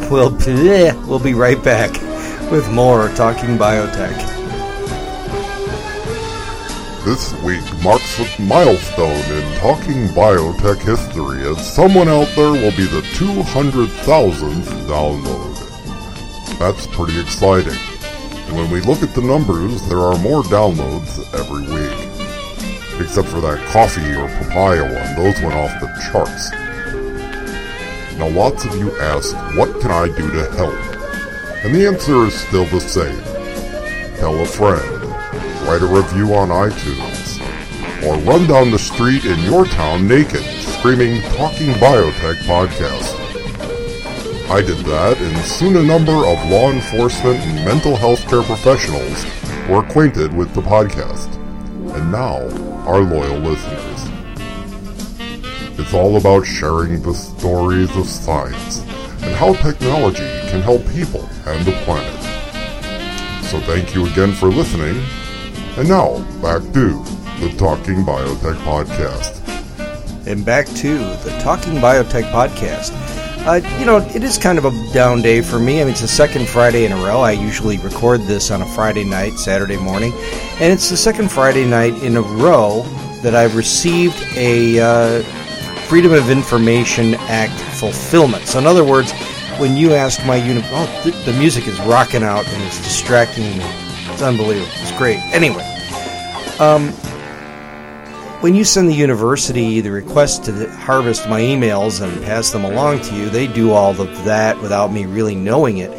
We'll, 0.05 0.29
we'll 1.07 1.19
be 1.19 1.33
right 1.33 1.61
back 1.63 1.91
with 2.51 2.71
more 2.71 3.09
Talking 3.09 3.57
Biotech. 3.57 4.13
This 7.03 7.33
week 7.41 7.63
marks 7.81 8.19
a 8.19 8.41
milestone 8.43 9.09
in 9.09 9.59
Talking 9.59 10.07
Biotech 10.09 10.77
history 10.77 11.41
as 11.49 11.73
someone 11.73 12.07
out 12.07 12.27
there 12.35 12.51
will 12.51 12.77
be 12.77 12.85
the 12.85 13.01
200,000th 13.15 14.63
download. 14.85 16.59
That's 16.59 16.85
pretty 16.85 17.19
exciting. 17.19 17.94
When 18.55 18.71
we 18.71 18.79
look 18.79 19.03
at 19.03 19.13
the 19.13 19.21
numbers, 19.21 19.85
there 19.89 19.99
are 19.99 20.17
more 20.19 20.41
downloads 20.43 21.19
every 21.37 21.67
week. 21.67 23.01
Except 23.01 23.27
for 23.27 23.41
that 23.41 23.59
coffee 23.67 24.15
or 24.15 24.29
papaya 24.29 24.81
one, 24.81 25.15
those 25.17 25.41
went 25.41 25.55
off 25.55 25.77
the 25.81 25.91
charts. 26.09 26.51
Now 28.17 28.29
lots 28.29 28.63
of 28.63 28.73
you 28.77 28.97
ask, 29.01 29.35
what 29.57 29.81
can 29.81 29.91
I 29.91 30.07
do 30.07 30.31
to 30.31 30.49
help? 30.53 30.73
And 31.65 31.75
the 31.75 31.85
answer 31.85 32.25
is 32.27 32.33
still 32.33 32.63
the 32.67 32.79
same. 32.79 33.21
tell 34.15 34.39
a 34.39 34.45
friend, 34.45 35.03
write 35.67 35.81
a 35.81 35.85
review 35.85 36.33
on 36.33 36.47
iTunes, 36.47 37.41
or 38.07 38.15
run 38.23 38.47
down 38.47 38.71
the 38.71 38.79
street 38.79 39.25
in 39.25 39.37
your 39.41 39.65
town 39.65 40.07
naked, 40.07 40.45
screaming 40.61 41.21
Talking 41.33 41.73
Biotech 41.73 42.37
Podcast. 42.45 43.24
I 44.47 44.61
did 44.61 44.77
that, 44.85 45.17
and 45.19 45.37
soon 45.45 45.75
a 45.75 45.81
number 45.81 46.11
of 46.11 46.49
law 46.51 46.71
enforcement 46.71 47.39
and 47.39 47.65
mental 47.65 47.95
health 47.95 48.27
care 48.29 48.43
professionals 48.43 49.25
were 49.67 49.83
acquainted 49.83 50.31
with 50.33 50.53
the 50.53 50.61
podcast, 50.61 51.33
and 51.95 52.11
now 52.11 52.37
are 52.85 53.01
loyal 53.01 53.39
listeners. 53.39 54.05
It's 55.79 55.95
all 55.95 56.17
about 56.17 56.45
sharing 56.45 57.01
the 57.01 57.13
stories 57.15 57.89
of 57.97 58.07
science 58.07 58.81
and 59.23 59.35
how 59.35 59.53
technology 59.55 60.29
can 60.49 60.61
help 60.61 60.87
people 60.89 61.27
and 61.47 61.65
the 61.65 61.73
planet. 61.83 62.13
So 63.45 63.59
thank 63.61 63.95
you 63.95 64.05
again 64.05 64.31
for 64.31 64.47
listening, 64.49 65.03
and 65.75 65.89
now 65.89 66.19
back 66.43 66.61
to 66.73 67.03
the 67.41 67.53
Talking 67.57 68.05
Biotech 68.05 68.57
Podcast. 68.57 69.41
And 70.27 70.45
back 70.45 70.67
to 70.67 70.97
the 70.97 71.35
Talking 71.41 71.73
Biotech 71.73 72.31
Podcast. 72.31 73.14
Uh, 73.45 73.61
you 73.77 73.85
know, 73.85 73.97
it 73.97 74.23
is 74.23 74.39
kind 74.39 74.57
of 74.57 74.65
a 74.65 74.91
down 74.91 75.21
day 75.21 75.39
for 75.39 75.59
me. 75.59 75.79
I 75.79 75.83
mean, 75.83 75.91
it's 75.91 76.01
the 76.01 76.07
second 76.07 76.49
Friday 76.49 76.83
in 76.83 76.91
a 76.91 76.95
row. 76.95 77.19
I 77.19 77.31
usually 77.31 77.77
record 77.77 78.21
this 78.21 78.49
on 78.49 78.63
a 78.63 78.65
Friday 78.65 79.03
night, 79.03 79.37
Saturday 79.37 79.77
morning, 79.77 80.13
and 80.59 80.73
it's 80.73 80.89
the 80.89 80.97
second 80.97 81.31
Friday 81.31 81.63
night 81.63 81.93
in 82.01 82.17
a 82.17 82.21
row 82.21 82.81
that 83.21 83.35
I've 83.35 83.55
received 83.55 84.19
a 84.35 84.79
uh, 84.79 85.21
Freedom 85.87 86.11
of 86.11 86.31
Information 86.31 87.13
Act 87.29 87.53
fulfillment. 87.77 88.47
So, 88.47 88.57
in 88.57 88.65
other 88.65 88.83
words, 88.83 89.11
when 89.59 89.77
you 89.77 89.93
asked 89.93 90.25
my 90.25 90.37
unit, 90.37 90.65
oh, 90.69 91.01
th- 91.03 91.25
the 91.25 91.33
music 91.33 91.67
is 91.67 91.79
rocking 91.81 92.23
out 92.23 92.47
and 92.47 92.63
it's 92.63 92.79
distracting 92.83 93.43
me. 93.43 93.63
It's 94.11 94.23
unbelievable. 94.23 94.71
It's 94.77 94.97
great. 94.97 95.19
Anyway, 95.35 95.63
um, 96.57 96.91
when 98.45 98.53
you 98.53 98.63
send 98.63 98.87
the 98.87 98.93
university 98.93 99.81
the 99.81 99.89
request 99.89 100.43
to 100.45 100.69
harvest 100.73 101.27
my 101.27 101.41
emails 101.41 101.99
and 101.99 102.23
pass 102.25 102.51
them 102.51 102.63
along 102.63 103.01
to 103.01 103.15
you, 103.15 103.27
they 103.27 103.47
do 103.47 103.71
all 103.71 103.99
of 103.99 104.23
that 104.23 104.55
without 104.61 104.91
me 104.91 105.07
really 105.07 105.33
knowing 105.33 105.79
it. 105.79 105.89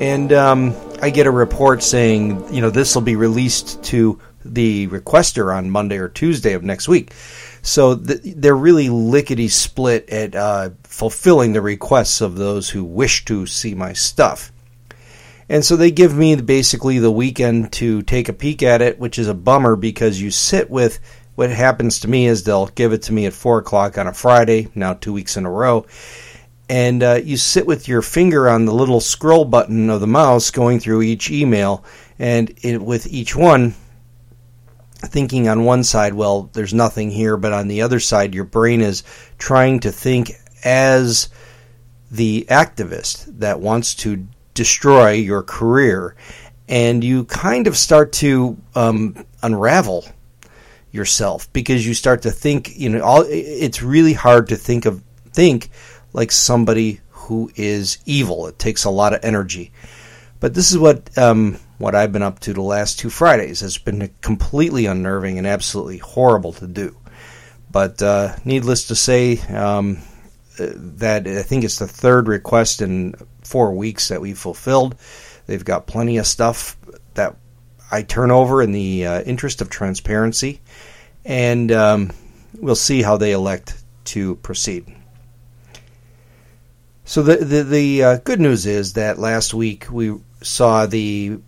And 0.00 0.32
um, 0.32 0.74
I 1.00 1.10
get 1.10 1.28
a 1.28 1.30
report 1.30 1.80
saying, 1.80 2.52
you 2.52 2.60
know, 2.60 2.70
this 2.70 2.96
will 2.96 3.02
be 3.02 3.14
released 3.14 3.84
to 3.84 4.18
the 4.44 4.88
requester 4.88 5.56
on 5.56 5.70
Monday 5.70 5.96
or 5.98 6.08
Tuesday 6.08 6.54
of 6.54 6.64
next 6.64 6.88
week. 6.88 7.12
So 7.62 7.96
th- 7.96 8.18
they're 8.24 8.56
really 8.56 8.88
lickety 8.88 9.46
split 9.46 10.10
at 10.10 10.34
uh, 10.34 10.70
fulfilling 10.82 11.52
the 11.52 11.62
requests 11.62 12.20
of 12.20 12.34
those 12.34 12.68
who 12.68 12.82
wish 12.82 13.24
to 13.26 13.46
see 13.46 13.76
my 13.76 13.92
stuff. 13.92 14.50
And 15.48 15.64
so 15.64 15.76
they 15.76 15.92
give 15.92 16.16
me 16.16 16.34
basically 16.34 16.98
the 16.98 17.12
weekend 17.12 17.72
to 17.74 18.02
take 18.02 18.28
a 18.28 18.32
peek 18.32 18.62
at 18.64 18.82
it, 18.82 18.98
which 18.98 19.20
is 19.20 19.28
a 19.28 19.34
bummer 19.34 19.76
because 19.76 20.20
you 20.20 20.32
sit 20.32 20.68
with 20.68 20.98
what 21.34 21.50
happens 21.50 22.00
to 22.00 22.08
me 22.08 22.26
is 22.26 22.42
they'll 22.42 22.66
give 22.66 22.92
it 22.92 23.02
to 23.02 23.12
me 23.12 23.26
at 23.26 23.32
four 23.32 23.58
o'clock 23.58 23.96
on 23.98 24.06
a 24.06 24.12
Friday, 24.12 24.68
now 24.74 24.94
two 24.94 25.12
weeks 25.12 25.36
in 25.36 25.46
a 25.46 25.50
row, 25.50 25.86
and 26.68 27.02
uh, 27.02 27.20
you 27.22 27.36
sit 27.36 27.66
with 27.66 27.88
your 27.88 28.02
finger 28.02 28.48
on 28.48 28.64
the 28.64 28.74
little 28.74 29.00
scroll 29.00 29.44
button 29.44 29.90
of 29.90 30.00
the 30.00 30.06
mouse 30.06 30.50
going 30.50 30.80
through 30.80 31.02
each 31.02 31.30
email, 31.30 31.84
and 32.18 32.52
it, 32.62 32.80
with 32.80 33.06
each 33.06 33.34
one, 33.34 33.74
thinking 34.96 35.48
on 35.48 35.64
one 35.64 35.84
side, 35.84 36.14
well, 36.14 36.50
there's 36.52 36.74
nothing 36.74 37.10
here, 37.10 37.36
but 37.36 37.52
on 37.52 37.68
the 37.68 37.82
other 37.82 38.00
side, 38.00 38.34
your 38.34 38.44
brain 38.44 38.80
is 38.80 39.02
trying 39.38 39.80
to 39.80 39.90
think 39.90 40.32
as 40.64 41.28
the 42.10 42.46
activist 42.50 43.24
that 43.38 43.60
wants 43.60 43.94
to 43.94 44.26
destroy 44.54 45.12
your 45.12 45.42
career, 45.42 46.14
and 46.68 47.02
you 47.02 47.24
kind 47.24 47.66
of 47.66 47.76
start 47.76 48.12
to 48.12 48.56
um, 48.74 49.26
unravel 49.42 50.04
yourself. 50.92 51.52
Because 51.52 51.86
you 51.86 51.94
start 51.94 52.22
to 52.22 52.30
think 52.30 52.78
you 52.78 52.88
know 52.88 53.02
all 53.02 53.24
it's 53.26 53.82
really 53.82 54.12
hard 54.12 54.48
to 54.48 54.56
think 54.56 54.86
of 54.86 55.02
think 55.32 55.70
like 56.12 56.30
somebody 56.30 57.00
who 57.10 57.50
is 57.56 57.98
evil. 58.06 58.46
It 58.46 58.58
takes 58.58 58.84
a 58.84 58.90
lot 58.90 59.14
of 59.14 59.24
energy. 59.24 59.72
But 60.40 60.54
this 60.54 60.70
is 60.70 60.78
what 60.78 61.16
um, 61.18 61.58
what 61.78 61.94
I've 61.94 62.12
been 62.12 62.22
up 62.22 62.40
to 62.40 62.52
the 62.52 62.62
last 62.62 62.98
two 62.98 63.10
Fridays. 63.10 63.62
It's 63.62 63.78
been 63.78 64.12
completely 64.20 64.86
unnerving 64.86 65.38
and 65.38 65.46
absolutely 65.46 65.98
horrible 65.98 66.52
to 66.54 66.66
do. 66.66 66.96
But 67.70 68.02
uh, 68.02 68.36
needless 68.44 68.88
to 68.88 68.94
say 68.94 69.38
um, 69.54 69.98
that 70.58 71.26
I 71.26 71.42
think 71.42 71.64
it's 71.64 71.78
the 71.78 71.88
third 71.88 72.28
request 72.28 72.82
in 72.82 73.14
four 73.42 73.72
weeks 73.72 74.08
that 74.08 74.20
we've 74.20 74.38
fulfilled. 74.38 74.96
They've 75.46 75.64
got 75.64 75.86
plenty 75.86 76.18
of 76.18 76.26
stuff 76.26 76.76
that 77.14 77.36
I 77.90 78.02
turn 78.02 78.30
over 78.30 78.62
in 78.62 78.72
the 78.72 79.06
uh, 79.06 79.22
interest 79.22 79.60
of 79.60 79.70
transparency, 79.70 80.60
and 81.24 81.70
um, 81.72 82.12
we'll 82.58 82.74
see 82.74 83.02
how 83.02 83.16
they 83.16 83.32
elect 83.32 83.82
to 84.04 84.36
proceed. 84.36 84.86
So 87.04 87.22
the 87.22 87.36
the, 87.36 87.62
the 87.64 88.04
uh, 88.04 88.16
good 88.18 88.40
news 88.40 88.66
is 88.66 88.94
that 88.94 89.18
last 89.18 89.54
week 89.54 89.86
we 89.90 90.14
saw 90.42 90.86
the 90.86 91.38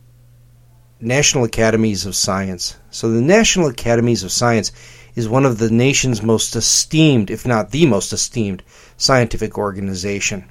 National 1.01 1.45
Academies 1.45 2.07
of 2.07 2.14
Science. 2.14 2.77
So 2.91 3.11
the 3.11 3.20
National 3.20 3.68
Academies 3.68 4.22
of 4.22 4.33
Science 4.33 4.72
is 5.14 5.29
one 5.29 5.45
of 5.45 5.59
the 5.59 5.70
nation's 5.70 6.22
most 6.22 6.57
esteemed, 6.57 7.31
if 7.31 7.47
not 7.47 7.70
the 7.70 7.87
most 7.87 8.12
esteemed, 8.12 8.62
scientific 8.97 9.59
organization. 9.59 10.45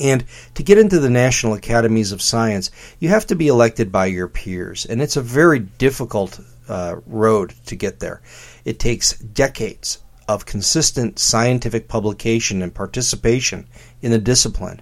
And 0.00 0.24
to 0.54 0.62
get 0.62 0.78
into 0.78 0.98
the 0.98 1.10
National 1.10 1.54
Academies 1.54 2.12
of 2.12 2.22
Science, 2.22 2.70
you 2.98 3.08
have 3.10 3.26
to 3.28 3.36
be 3.36 3.48
elected 3.48 3.92
by 3.92 4.06
your 4.06 4.28
peers, 4.28 4.84
and 4.84 5.00
it's 5.00 5.16
a 5.16 5.22
very 5.22 5.60
difficult 5.60 6.40
uh, 6.68 6.96
road 7.06 7.54
to 7.66 7.76
get 7.76 8.00
there. 8.00 8.22
It 8.64 8.78
takes 8.78 9.18
decades 9.18 9.98
of 10.28 10.46
consistent 10.46 11.18
scientific 11.18 11.88
publication 11.88 12.62
and 12.62 12.74
participation 12.74 13.66
in 14.00 14.10
the 14.10 14.18
discipline 14.18 14.80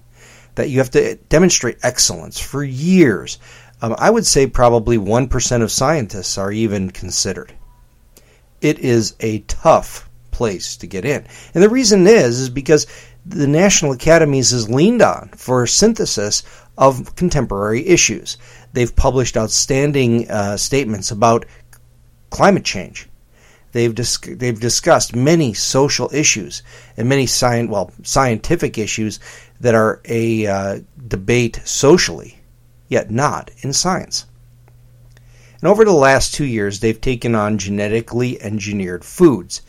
that 0.54 0.68
you 0.68 0.78
have 0.78 0.90
to 0.90 1.16
demonstrate 1.28 1.78
excellence 1.82 2.38
for 2.38 2.62
years. 2.62 3.38
Um, 3.80 3.96
I 3.98 4.10
would 4.10 4.26
say 4.26 4.46
probably 4.46 4.98
1% 4.98 5.62
of 5.62 5.72
scientists 5.72 6.38
are 6.38 6.52
even 6.52 6.90
considered. 6.90 7.52
It 8.60 8.78
is 8.78 9.14
a 9.20 9.40
tough 9.40 10.08
place 10.30 10.76
to 10.78 10.86
get 10.86 11.04
in. 11.04 11.26
And 11.54 11.62
the 11.62 11.68
reason 11.68 12.06
is 12.06 12.38
is 12.38 12.48
because 12.48 12.86
the 13.24 13.46
National 13.46 13.92
Academies 13.92 14.52
is 14.52 14.68
leaned 14.68 15.02
on 15.02 15.30
for 15.36 15.66
synthesis 15.66 16.42
of 16.76 17.14
contemporary 17.16 17.86
issues. 17.86 18.36
They've 18.72 18.94
published 18.94 19.36
outstanding 19.36 20.30
uh, 20.30 20.56
statements 20.56 21.10
about 21.10 21.44
climate 22.32 22.64
change. 22.64 23.08
They've 23.72 23.94
dis- 23.94 24.18
they've 24.18 24.58
discussed 24.58 25.14
many 25.14 25.54
social 25.54 26.10
issues 26.12 26.62
and 26.96 27.08
many 27.08 27.24
sci- 27.24 27.66
well 27.66 27.92
scientific 28.02 28.76
issues 28.76 29.20
that 29.60 29.74
are 29.74 30.00
a 30.04 30.46
uh, 30.46 30.80
debate 31.08 31.60
socially, 31.64 32.38
yet 32.88 33.10
not 33.10 33.50
in 33.60 33.72
science. 33.72 34.26
And 35.60 35.68
over 35.70 35.84
the 35.84 35.92
last 35.92 36.34
two 36.34 36.44
years, 36.44 36.80
they've 36.80 37.00
taken 37.00 37.34
on 37.36 37.58
genetically 37.58 38.42
engineered 38.42 39.04
foods 39.04 39.62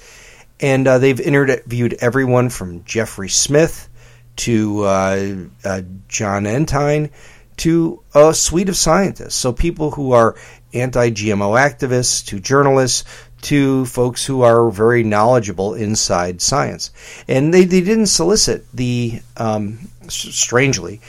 and 0.63 0.87
uh, 0.87 0.97
they've 0.97 1.19
interviewed 1.19 1.93
everyone 1.99 2.49
from 2.49 2.85
Jeffrey 2.85 3.27
Smith 3.27 3.89
to 4.37 4.83
uh, 4.83 5.35
uh, 5.65 5.81
Jon 6.07 6.45
Entine 6.45 7.09
to 7.57 8.01
a 8.15 8.33
suite 8.33 8.69
of 8.69 8.77
scientists. 8.77 9.35
So 9.35 9.51
people 9.51 9.91
who 9.91 10.13
are 10.13 10.35
anti-GMO 10.73 11.57
activists 11.57 12.25
to 12.27 12.39
journalists 12.39 13.03
to 13.41 13.85
folks 13.85 14.25
who 14.25 14.41
are 14.41 14.69
very 14.69 15.03
knowledgeable 15.03 15.73
inside 15.73 16.41
science. 16.41 16.91
And 17.27 17.53
they, 17.53 17.65
they 17.65 17.81
didn't 17.81 18.07
solicit 18.07 18.65
the, 18.73 19.21
um, 19.37 19.79
strangely, 20.07 21.01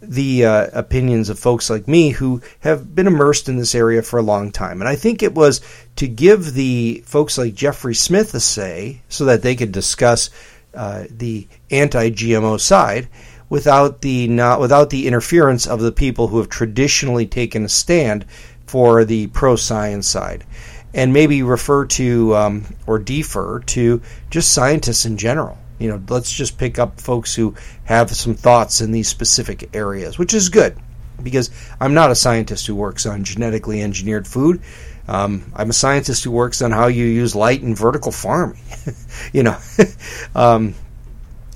the 0.00 0.44
uh, 0.44 0.66
opinions 0.72 1.28
of 1.28 1.38
folks 1.38 1.70
like 1.70 1.88
me 1.88 2.10
who 2.10 2.40
have 2.60 2.94
been 2.94 3.06
immersed 3.06 3.48
in 3.48 3.56
this 3.56 3.74
area 3.74 4.02
for 4.02 4.18
a 4.18 4.22
long 4.22 4.52
time. 4.52 4.80
And 4.80 4.88
I 4.88 4.96
think 4.96 5.22
it 5.22 5.34
was 5.34 5.60
to 5.96 6.06
give 6.06 6.54
the 6.54 7.02
folks 7.06 7.38
like 7.38 7.54
Jeffrey 7.54 7.94
Smith 7.94 8.34
a 8.34 8.40
say 8.40 9.00
so 9.08 9.24
that 9.24 9.42
they 9.42 9.56
could 9.56 9.72
discuss 9.72 10.30
uh, 10.74 11.04
the 11.10 11.48
anti-GMO 11.70 12.60
side 12.60 13.08
without 13.48 14.02
the 14.02 14.28
not 14.28 14.60
without 14.60 14.90
the 14.90 15.06
interference 15.06 15.66
of 15.66 15.80
the 15.80 15.92
people 15.92 16.28
who 16.28 16.38
have 16.38 16.48
traditionally 16.48 17.26
taken 17.26 17.64
a 17.64 17.68
stand 17.68 18.24
for 18.68 19.04
the 19.04 19.26
pro-science 19.28 20.08
side, 20.08 20.44
and 20.94 21.12
maybe 21.12 21.42
refer 21.42 21.86
to 21.86 22.36
um, 22.36 22.64
or 22.86 22.98
defer 22.98 23.60
to 23.60 24.02
just 24.30 24.52
scientists 24.52 25.04
in 25.04 25.16
general. 25.16 25.58
You 25.78 25.90
know, 25.90 26.02
let's 26.08 26.32
just 26.32 26.58
pick 26.58 26.78
up 26.78 27.00
folks 27.00 27.34
who 27.34 27.54
have 27.84 28.10
some 28.10 28.34
thoughts 28.34 28.80
in 28.80 28.92
these 28.92 29.08
specific 29.08 29.74
areas, 29.74 30.18
which 30.18 30.34
is 30.34 30.48
good 30.48 30.76
because 31.22 31.50
I'm 31.80 31.94
not 31.94 32.10
a 32.10 32.14
scientist 32.14 32.66
who 32.66 32.74
works 32.74 33.06
on 33.06 33.24
genetically 33.24 33.82
engineered 33.82 34.26
food. 34.26 34.60
Um, 35.06 35.52
I'm 35.56 35.70
a 35.70 35.74
scientist 35.74 36.24
who 36.24 36.30
works 36.30 36.60
on 36.62 36.70
how 36.70 36.88
you 36.88 37.04
use 37.06 37.34
light 37.34 37.62
in 37.62 37.74
vertical 37.74 38.12
farming. 38.12 38.60
you 39.32 39.42
know, 39.42 39.58
um, 40.34 40.74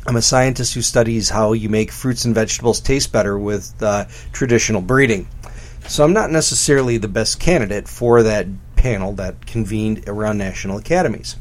I'm 0.06 0.16
a 0.16 0.22
scientist 0.22 0.74
who 0.74 0.82
studies 0.82 1.28
how 1.28 1.52
you 1.52 1.68
make 1.68 1.92
fruits 1.92 2.24
and 2.24 2.34
vegetables 2.34 2.80
taste 2.80 3.12
better 3.12 3.38
with 3.38 3.74
uh, 3.82 4.06
traditional 4.32 4.80
breeding. 4.80 5.28
So 5.86 6.04
I'm 6.04 6.12
not 6.12 6.30
necessarily 6.30 6.96
the 6.96 7.08
best 7.08 7.38
candidate 7.40 7.88
for 7.88 8.22
that 8.22 8.46
panel 8.76 9.12
that 9.14 9.46
convened 9.46 10.08
around 10.08 10.38
national 10.38 10.78
academies. 10.78 11.36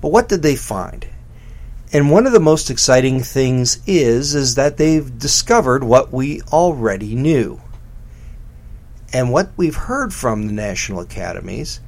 But 0.00 0.10
what 0.10 0.28
did 0.28 0.42
they 0.42 0.56
find? 0.56 1.06
And 1.92 2.10
one 2.10 2.26
of 2.26 2.32
the 2.32 2.40
most 2.40 2.70
exciting 2.70 3.20
things 3.20 3.80
is 3.86 4.34
is 4.34 4.54
that 4.54 4.78
they've 4.78 5.18
discovered 5.18 5.84
what 5.84 6.12
we 6.12 6.40
already 6.52 7.14
knew. 7.14 7.60
And 9.12 9.30
what 9.30 9.50
we've 9.56 9.76
heard 9.76 10.14
from 10.14 10.46
the 10.46 10.54
national 10.54 11.00
academies 11.00 11.80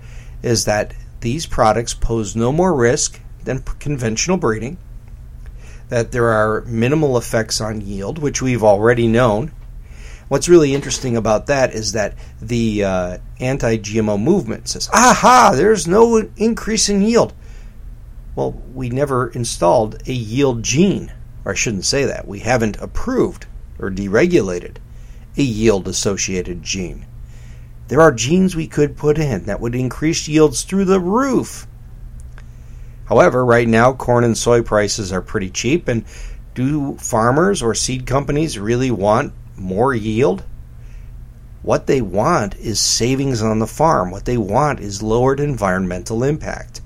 is 0.43 0.67
that 0.67 0.95
these 1.21 1.47
products 1.47 1.95
pose 1.95 2.37
no 2.37 2.53
more 2.53 2.75
risk 2.75 3.19
than 3.45 3.63
conventional 3.79 4.37
breeding, 4.37 4.77
that 5.89 6.13
there 6.13 6.29
are 6.29 6.61
minimal 6.67 7.17
effects 7.17 7.61
on 7.61 7.81
yield, 7.81 8.19
which 8.19 8.43
we've 8.43 8.63
already 8.63 9.07
known. 9.07 9.53
What's 10.29 10.49
really 10.49 10.75
interesting 10.75 11.17
about 11.17 11.47
that 11.47 11.75
is 11.75 11.93
that 11.93 12.15
the 12.41 12.85
uh, 12.85 13.19
anti 13.41 13.79
GMO 13.79 14.21
movement 14.21 14.69
says, 14.69 14.89
aha, 14.93 15.53
there's 15.55 15.87
no 15.87 16.29
increase 16.37 16.89
in 16.89 17.03
yield. 17.03 17.35
Well, 18.35 18.53
we 18.73 18.89
never 18.89 19.29
installed 19.29 20.03
a 20.09 20.13
yield 20.13 20.63
gene, 20.63 21.13
or 21.45 21.53
I 21.53 21.55
shouldn't 21.55 21.85
say 21.85 22.05
that. 22.05 22.27
We 22.27 22.41
haven't 22.41 22.79
approved 22.79 23.47
or 23.79 23.91
deregulated 23.91 24.77
a 25.37 25.43
yield 25.43 25.87
associated 25.89 26.63
gene. 26.63 27.07
There 27.89 28.01
are 28.01 28.13
genes 28.13 28.57
we 28.57 28.67
could 28.67 28.97
put 28.97 29.19
in 29.19 29.45
that 29.45 29.61
would 29.61 29.75
increase 29.75 30.27
yields 30.27 30.63
through 30.63 30.87
the 30.87 31.01
roof. 31.01 31.67
However, 33.07 33.45
right 33.45 33.69
now 33.69 33.93
corn 33.93 34.25
and 34.25 34.39
soy 34.39 34.63
prices 34.63 35.13
are 35.13 35.21
pretty 35.21 35.51
cheap, 35.51 35.87
and 35.87 36.05
do 36.55 36.97
farmers 36.97 37.63
or 37.63 37.75
seed 37.75 38.07
companies 38.07 38.59
really 38.59 38.91
want 38.91 39.35
more 39.57 39.95
yield? 39.95 40.43
What 41.63 41.87
they 41.87 42.03
want 42.03 42.57
is 42.57 42.79
savings 42.79 43.41
on 43.41 43.59
the 43.59 43.67
farm. 43.67 44.11
What 44.11 44.27
they 44.27 44.37
want 44.37 44.81
is 44.81 45.03
lowered 45.03 45.41
environmental 45.41 46.23
impact. 46.23 46.83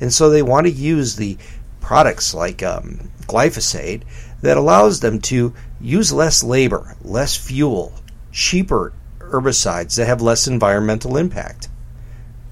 And 0.00 0.12
so 0.12 0.30
they 0.30 0.42
want 0.42 0.66
to 0.66 0.72
use 0.72 1.16
the 1.16 1.36
products 1.80 2.32
like 2.32 2.62
um, 2.62 3.10
glyphosate 3.26 4.02
that 4.40 4.56
allows 4.56 5.00
them 5.00 5.20
to 5.20 5.52
use 5.80 6.12
less 6.12 6.42
labor, 6.42 6.96
less 7.02 7.36
fuel, 7.36 7.92
cheaper 8.32 8.92
herbicides 9.18 9.96
that 9.96 10.06
have 10.06 10.22
less 10.22 10.46
environmental 10.46 11.16
impact. 11.16 11.68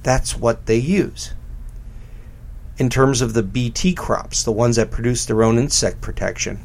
That's 0.03 0.37
what 0.37 0.67
they 0.67 0.77
use. 0.77 1.33
In 2.79 2.91
terms 2.91 3.21
of 3.21 3.35
the 3.35 3.43
BT 3.43 3.95
crops, 3.95 4.43
the 4.43 4.53
ones 4.53 4.77
that 4.77 4.91
produce 4.91 5.25
their 5.25 5.43
own 5.43 5.59
insect 5.59 6.01
protection, 6.01 6.61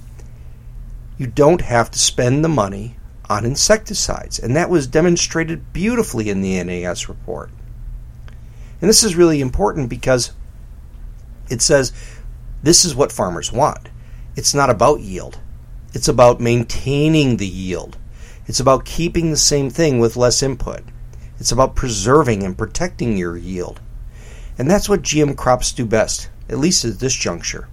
you 1.17 1.27
don't 1.27 1.61
have 1.61 1.91
to 1.91 1.99
spend 1.99 2.43
the 2.43 2.49
money 2.49 2.97
on 3.29 3.45
insecticides. 3.45 4.39
And 4.39 4.55
that 4.55 4.69
was 4.69 4.87
demonstrated 4.87 5.73
beautifully 5.73 6.29
in 6.29 6.41
the 6.41 6.63
NAS 6.63 7.09
report. 7.09 7.49
And 8.79 8.89
this 8.89 9.03
is 9.03 9.15
really 9.15 9.41
important 9.41 9.89
because 9.89 10.31
it 11.49 11.61
says 11.61 11.91
this 12.63 12.85
is 12.85 12.95
what 12.95 13.11
farmers 13.11 13.51
want. 13.51 13.89
It's 14.35 14.53
not 14.53 14.69
about 14.69 14.99
yield, 14.99 15.39
it's 15.93 16.07
about 16.07 16.39
maintaining 16.39 17.37
the 17.37 17.47
yield. 17.47 17.97
It's 18.45 18.61
about 18.61 18.85
keeping 18.85 19.29
the 19.29 19.37
same 19.37 19.69
thing 19.69 19.99
with 19.99 20.15
less 20.15 20.41
input. 20.41 20.81
It's 21.37 21.51
about 21.51 21.75
preserving 21.75 22.43
and 22.43 22.57
protecting 22.57 23.17
your 23.17 23.35
yield. 23.35 23.81
And 24.57 24.71
that's 24.71 24.87
what 24.87 25.01
GM 25.01 25.35
crops 25.35 25.73
do 25.73 25.85
best, 25.85 26.29
at 26.47 26.57
least 26.57 26.85
at 26.85 26.99
this 26.99 27.13
juncture. 27.13 27.67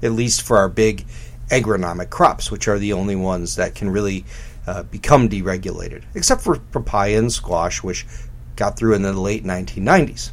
At 0.00 0.12
least 0.12 0.42
for 0.42 0.56
our 0.56 0.68
big 0.68 1.04
agronomic 1.50 2.10
crops, 2.10 2.50
which 2.50 2.68
are 2.68 2.78
the 2.78 2.92
only 2.92 3.16
ones 3.16 3.56
that 3.56 3.74
can 3.74 3.90
really 3.90 4.24
uh, 4.66 4.82
become 4.84 5.28
deregulated, 5.28 6.04
except 6.14 6.42
for 6.42 6.58
papaya 6.58 7.18
and 7.18 7.32
squash, 7.32 7.82
which 7.82 8.06
got 8.56 8.76
through 8.76 8.94
in 8.94 9.02
the 9.02 9.12
late 9.12 9.44
1990s. 9.44 10.30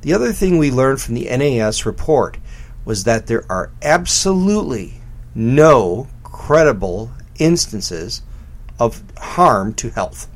The 0.00 0.12
other 0.12 0.32
thing 0.32 0.58
we 0.58 0.70
learned 0.70 1.00
from 1.00 1.14
the 1.14 1.24
NAS 1.24 1.86
report 1.86 2.36
was 2.84 3.04
that 3.04 3.26
there 3.26 3.44
are 3.48 3.70
absolutely 3.82 5.00
no 5.34 6.08
credible 6.22 7.10
instances 7.38 8.22
of 8.78 9.02
harm 9.18 9.72
to 9.74 9.90
health. 9.90 10.28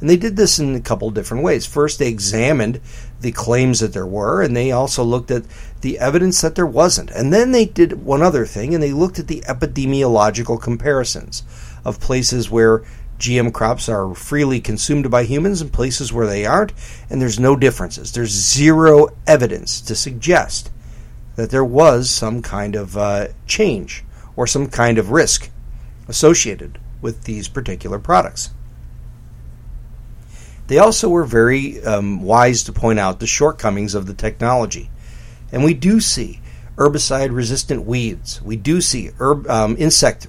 And 0.00 0.10
they 0.10 0.16
did 0.16 0.36
this 0.36 0.58
in 0.58 0.74
a 0.74 0.80
couple 0.80 1.10
different 1.10 1.44
ways. 1.44 1.64
First, 1.64 1.98
they 1.98 2.08
examined 2.08 2.80
the 3.20 3.32
claims 3.32 3.80
that 3.80 3.92
there 3.92 4.06
were, 4.06 4.42
and 4.42 4.56
they 4.56 4.72
also 4.72 5.04
looked 5.04 5.30
at 5.30 5.44
the 5.82 5.98
evidence 5.98 6.40
that 6.40 6.54
there 6.54 6.66
wasn't. 6.66 7.10
And 7.10 7.32
then 7.32 7.52
they 7.52 7.66
did 7.66 8.04
one 8.04 8.22
other 8.22 8.46
thing, 8.46 8.72
and 8.72 8.82
they 8.82 8.92
looked 8.92 9.18
at 9.18 9.28
the 9.28 9.42
epidemiological 9.42 10.60
comparisons 10.60 11.42
of 11.84 12.00
places 12.00 12.50
where 12.50 12.82
GM 13.18 13.52
crops 13.52 13.88
are 13.88 14.14
freely 14.14 14.60
consumed 14.60 15.10
by 15.10 15.24
humans 15.24 15.60
and 15.60 15.72
places 15.72 16.12
where 16.12 16.26
they 16.26 16.46
aren't, 16.46 16.72
and 17.10 17.20
there's 17.20 17.38
no 17.38 17.54
differences. 17.54 18.12
There's 18.12 18.30
zero 18.30 19.08
evidence 19.26 19.80
to 19.82 19.94
suggest 19.94 20.70
that 21.36 21.50
there 21.50 21.64
was 21.64 22.10
some 22.10 22.42
kind 22.42 22.74
of 22.74 22.96
uh, 22.96 23.28
change 23.46 24.04
or 24.34 24.46
some 24.46 24.68
kind 24.68 24.98
of 24.98 25.10
risk 25.10 25.50
associated 26.08 26.78
with 27.00 27.24
these 27.24 27.48
particular 27.48 27.98
products. 27.98 28.50
They 30.66 30.78
also 30.78 31.08
were 31.08 31.24
very 31.24 31.82
um, 31.84 32.22
wise 32.22 32.62
to 32.64 32.72
point 32.72 32.98
out 32.98 33.20
the 33.20 33.26
shortcomings 33.26 33.94
of 33.94 34.06
the 34.06 34.14
technology. 34.14 34.90
And 35.52 35.62
we 35.62 35.74
do 35.74 36.00
see 36.00 36.40
herbicide 36.76 37.34
resistant 37.34 37.84
weeds. 37.84 38.40
We 38.42 38.56
do 38.56 38.80
see 38.80 39.10
herb, 39.18 39.48
um, 39.48 39.76
insect, 39.78 40.26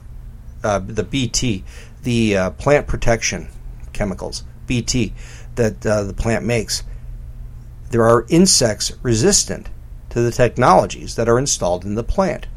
uh, 0.64 0.80
the 0.80 1.04
BT, 1.04 1.64
the 2.04 2.38
uh, 2.38 2.50
plant 2.52 2.86
protection 2.86 3.48
chemicals, 3.94 4.44
BT, 4.68 5.14
that 5.56 5.86
uh, 5.86 6.04
the 6.04 6.14
plant 6.14 6.46
makes, 6.46 6.84
there 7.90 8.04
are 8.04 8.26
insects 8.30 8.92
resistant 9.02 9.70
to 10.10 10.22
the 10.22 10.32
technologies 10.32 11.16
that 11.16 11.30
are 11.30 11.40
installed 11.40 11.86
in 11.86 11.96
the 11.96 12.04
plant. 12.04 12.48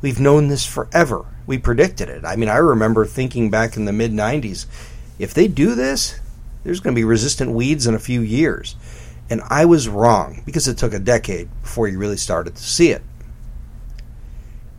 We've 0.00 0.18
known 0.18 0.48
this 0.48 0.66
forever. 0.66 1.26
We 1.46 1.58
predicted 1.58 2.08
it. 2.08 2.24
I 2.24 2.36
mean, 2.36 2.48
I 2.48 2.56
remember 2.56 3.04
thinking 3.04 3.50
back 3.50 3.76
in 3.76 3.84
the 3.84 3.92
mid 3.92 4.12
90s 4.12 4.66
if 5.18 5.34
they 5.34 5.46
do 5.46 5.74
this, 5.74 6.18
there's 6.64 6.80
going 6.80 6.94
to 6.94 6.98
be 6.98 7.04
resistant 7.04 7.52
weeds 7.52 7.86
in 7.86 7.94
a 7.94 8.00
few 8.00 8.20
years. 8.20 8.74
And 9.32 9.40
I 9.48 9.64
was 9.64 9.88
wrong 9.88 10.42
because 10.44 10.68
it 10.68 10.76
took 10.76 10.92
a 10.92 10.98
decade 10.98 11.48
before 11.62 11.88
you 11.88 11.98
really 11.98 12.18
started 12.18 12.54
to 12.54 12.62
see 12.62 12.90
it. 12.90 13.00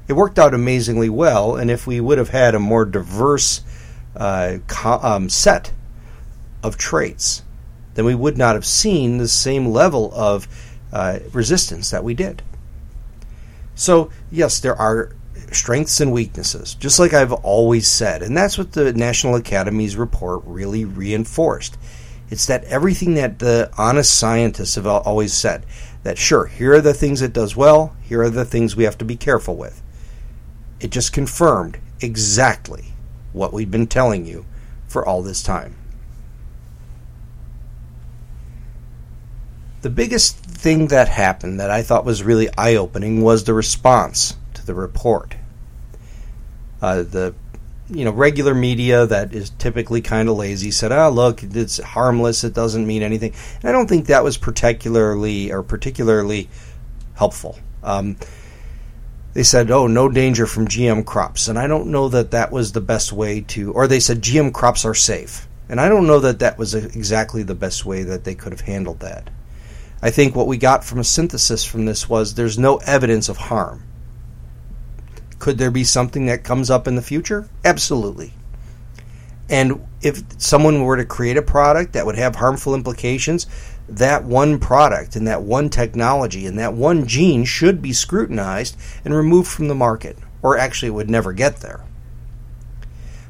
It 0.08 0.14
worked 0.14 0.38
out 0.38 0.54
amazingly 0.54 1.10
well, 1.10 1.56
and 1.56 1.72
if 1.72 1.88
we 1.88 2.00
would 2.00 2.20
have 2.20 2.30
had 2.30 2.54
a 2.54 2.60
more 2.60 2.86
diverse 2.86 3.62
uh, 4.16 4.60
co- 4.68 5.00
um, 5.02 5.28
set 5.28 5.72
of 6.62 6.78
traits, 6.78 7.42
then 7.96 8.06
we 8.06 8.14
would 8.14 8.38
not 8.38 8.54
have 8.54 8.64
seen 8.64 9.18
the 9.18 9.28
same 9.28 9.70
level 9.70 10.12
of 10.14 10.48
uh, 10.92 11.18
resistance 11.32 11.90
that 11.90 12.04
we 12.04 12.14
did. 12.14 12.44
So, 13.74 14.12
yes, 14.30 14.60
there 14.60 14.76
are 14.76 15.16
strengths 15.52 16.00
and 16.00 16.14
weaknesses, 16.14 16.76
just 16.76 17.00
like 17.00 17.12
I've 17.12 17.34
always 17.34 17.88
said. 17.88 18.22
And 18.22 18.38
that's 18.38 18.60
what 18.60 18.74
the 18.74 18.94
National 18.94 19.36
Academy's 19.36 19.96
report 19.96 20.44
really 20.46 20.86
reinforced. 20.86 21.76
It's 22.30 22.46
that 22.48 22.64
everything 22.66 23.14
that 23.16 23.40
the 23.40 23.72
honest 23.78 24.18
scientists 24.18 24.76
have 24.76 24.88
always 24.88 25.34
said 25.34 25.66
that 26.04 26.18
sure, 26.18 26.48
here 26.48 26.74
are 26.74 26.82
the 26.82 26.94
things 26.94 27.22
it 27.22 27.34
does 27.34 27.56
well, 27.56 27.96
here 28.02 28.22
are 28.22 28.30
the 28.30 28.46
things 28.46 28.76
we 28.76 28.84
have 28.84 28.98
to 28.98 29.06
be 29.06 29.16
careful 29.16 29.56
with 29.56 29.84
it 30.84 30.92
just 30.92 31.14
confirmed 31.14 31.80
exactly 32.02 32.94
what 33.32 33.54
we've 33.54 33.72
been 33.72 33.88
telling 33.88 34.26
you 34.26 34.46
for 34.86 35.08
all 35.08 35.24
this 35.24 35.42
time. 35.42 35.76
The 39.82 39.90
biggest 39.90 40.38
thing 40.38 40.88
that 40.88 41.08
happened 41.08 41.60
that 41.60 41.72
I 41.72 41.82
thought 41.82 42.06
was 42.06 42.22
really 42.22 42.50
eye 42.58 42.76
opening 42.76 43.22
was 43.22 43.46
the 43.46 43.54
response 43.54 44.36
to 44.54 44.66
the 44.66 44.74
report. 44.74 45.36
Uh, 46.82 47.04
the 47.04 47.34
you 47.90 48.06
know 48.06 48.12
regular 48.12 48.54
media 48.54 49.06
that 49.06 49.34
is 49.34 49.50
typically 49.52 50.02
kind 50.02 50.30
of 50.30 50.38
lazy 50.38 50.72
said, 50.72 50.92
"Oh, 50.92 51.10
look, 51.10 51.44
it's 51.44 51.80
harmless. 51.82 52.44
It 52.44 52.54
doesn't 52.54 52.88
mean 52.88 53.04
anything." 53.04 53.34
And 53.62 53.70
I 53.70 53.72
don't 53.72 53.88
think 53.88 54.08
that 54.08 54.24
was 54.24 54.38
particularly 54.38 55.52
or 55.52 55.64
particularly 55.64 56.50
helpful. 57.16 57.60
Um, 57.84 58.18
they 59.34 59.44
said, 59.44 59.72
"Oh, 59.72 59.88
no 59.88 60.10
danger 60.10 60.46
from 60.46 60.68
GM 60.68 61.04
crops," 61.04 61.48
and 61.48 61.60
I 61.60 61.68
don't 61.68 61.88
know 61.88 62.08
that 62.10 62.32
that 62.32 62.52
was 62.52 62.72
the 62.72 62.82
best 62.82 63.12
way 63.12 63.42
to. 63.50 63.72
Or 63.74 63.88
they 63.88 64.00
said 64.00 64.22
GM 64.22 64.54
crops 64.54 64.86
are 64.86 64.96
safe, 64.96 65.48
and 65.68 65.82
I 65.82 65.90
don't 65.90 66.08
know 66.08 66.20
that 66.20 66.40
that 66.40 66.58
was 66.58 66.74
exactly 66.76 67.44
the 67.44 67.56
best 67.56 67.86
way 67.86 68.04
that 68.04 68.24
they 68.24 68.36
could 68.36 68.54
have 68.54 68.62
handled 68.62 69.00
that. 69.02 69.30
I 70.02 70.10
think 70.10 70.36
what 70.36 70.48
we 70.48 70.58
got 70.58 70.84
from 70.84 71.00
a 71.00 71.04
synthesis 71.04 71.64
from 71.64 71.86
this 71.86 72.10
was 72.10 72.34
there's 72.34 72.60
no 72.60 72.78
evidence 72.78 73.30
of 73.30 73.38
harm. 73.38 73.84
Could 75.44 75.58
there 75.58 75.72
be 75.72 75.84
something 75.84 76.28
that 76.28 76.46
comes 76.46 76.70
up 76.70 76.88
in 76.88 76.96
the 76.96 77.02
future? 77.02 77.50
Absolutely. 77.66 78.32
And 79.50 79.86
if 80.02 80.24
someone 80.42 80.84
were 80.84 80.96
to 80.96 81.04
create 81.04 81.36
a 81.36 81.42
product 81.42 81.92
that 81.92 82.06
would 82.06 82.16
have 82.16 82.38
harmful 82.38 82.74
implications, 82.74 83.46
that 83.90 84.24
one 84.24 84.58
product 84.58 85.18
and 85.18 85.28
that 85.28 85.42
one 85.42 85.70
technology 85.70 86.46
and 86.46 86.58
that 86.60 86.76
one 86.76 87.06
gene 87.06 87.44
should 87.44 87.82
be 87.82 87.92
scrutinized 87.92 88.78
and 89.04 89.14
removed 89.14 89.50
from 89.50 89.68
the 89.68 89.76
market, 89.76 90.18
or 90.42 90.58
actually 90.58 90.88
it 90.88 90.92
would 90.92 91.10
never 91.10 91.34
get 91.34 91.58
there. 91.58 91.84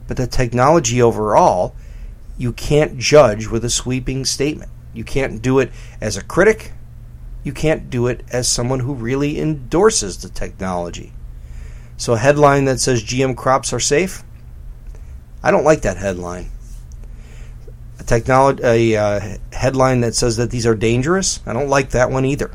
But 0.08 0.18
the 0.18 0.28
technology 0.28 1.02
overall, 1.02 1.76
you 2.38 2.54
can't 2.54 3.00
judge 3.00 3.48
with 3.48 3.66
a 3.66 3.72
sweeping 3.72 4.24
statement. 4.24 4.70
You 4.94 5.04
can't 5.04 5.42
do 5.42 5.58
it 5.58 5.72
as 6.00 6.16
a 6.16 6.24
critic. 6.24 6.74
You 7.44 7.54
can't 7.54 7.90
do 7.90 8.06
it 8.06 8.24
as 8.32 8.48
someone 8.48 8.82
who 8.82 8.94
really 8.94 9.40
endorses 9.40 10.22
the 10.22 10.30
technology. 10.30 11.12
So, 11.98 12.14
a 12.14 12.18
headline 12.18 12.66
that 12.66 12.80
says 12.80 13.04
GM 13.04 13.38
crops 13.38 13.72
are 13.74 13.80
safe, 13.80 14.24
I 15.42 15.52
don't 15.52 15.64
like 15.64 15.82
that 15.82 15.98
headline. 15.98 16.50
A, 18.12 18.22
a 18.64 19.02
uh, 19.02 19.38
headline 19.52 20.02
that 20.02 20.16
says 20.16 20.38
that 20.38 20.52
these 20.52 20.66
are 20.66 20.76
dangerous, 20.76 21.40
I 21.46 21.54
don't 21.54 21.70
like 21.70 21.92
that 21.92 22.12
one 22.12 22.26
either. 22.26 22.52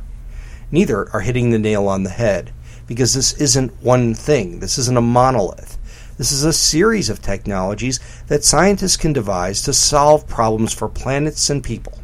Neither 0.71 1.09
are 1.11 1.21
hitting 1.21 1.51
the 1.51 1.59
nail 1.59 1.89
on 1.89 2.03
the 2.03 2.11
head 2.11 2.53
because 2.87 3.15
this 3.15 3.33
isn't 3.35 3.83
one 3.83 4.15
thing. 4.15 4.61
This 4.61 4.79
isn't 4.79 4.97
a 4.97 5.03
monolith. 5.03 5.79
This 6.17 6.33
is 6.33 6.43
a 6.43 6.53
series 6.53 7.09
of 7.09 7.23
technologies 7.23 8.01
that 8.27 8.43
scientists 8.43 8.97
can 8.97 9.13
devise 9.13 9.63
to 9.63 9.73
solve 9.73 10.27
problems 10.27 10.73
for 10.73 10.89
planets 10.89 11.49
and 11.49 11.63
people. 11.63 11.99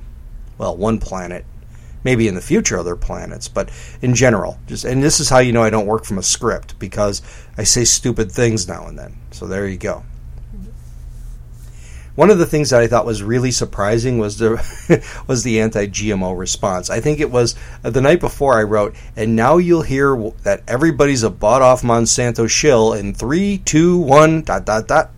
Well, 0.57 0.77
one 0.77 0.99
planet, 0.99 1.45
maybe 2.05 2.29
in 2.29 2.35
the 2.35 2.41
future 2.41 2.79
other 2.79 2.97
planets, 2.97 3.49
but 3.49 3.71
in 4.03 4.15
general, 4.15 4.59
just 4.67 4.85
and 4.85 5.03
this 5.03 5.19
is 5.19 5.31
how 5.31 5.39
you 5.39 5.53
know 5.53 5.63
I 5.63 5.71
don't 5.71 5.87
work 5.87 6.05
from 6.05 6.19
a 6.19 6.23
script 6.23 6.79
because 6.79 7.23
I 7.59 7.65
say 7.65 7.85
stupid 7.85 8.31
things 8.31 8.69
now 8.69 8.87
and 8.87 8.99
then. 8.99 9.17
So 9.33 9.47
there 9.47 9.67
you 9.67 9.79
go. 9.79 10.05
One 12.15 12.31
of 12.31 12.39
the 12.39 12.47
things 12.47 12.71
that 12.71 12.81
I 12.81 12.87
thought 12.87 13.07
was 13.07 13.25
really 13.25 13.51
surprising 13.51 14.19
was 14.19 14.39
the 14.39 15.03
was 15.27 15.43
the 15.43 15.61
anti-GMO 15.61 16.39
response. 16.39 16.89
I 16.89 17.01
think 17.01 17.19
it 17.19 17.31
was 17.31 17.57
uh, 17.83 17.91
the 17.91 18.01
night 18.01 18.21
before 18.21 18.55
I 18.55 18.63
wrote, 18.63 18.95
and 19.17 19.35
now 19.35 19.57
you'll 19.57 19.83
hear 19.83 20.17
that 20.45 20.63
everybody's 20.69 21.25
a 21.25 21.31
bought 21.31 21.61
off 21.61 21.83
Monsanto 21.83 22.49
shill 22.49 22.93
in 22.93 23.15
three, 23.15 23.59
two, 23.59 23.99
one, 23.99 24.43
dot 24.43 24.65
dot 24.65 24.87
dot. 24.87 25.11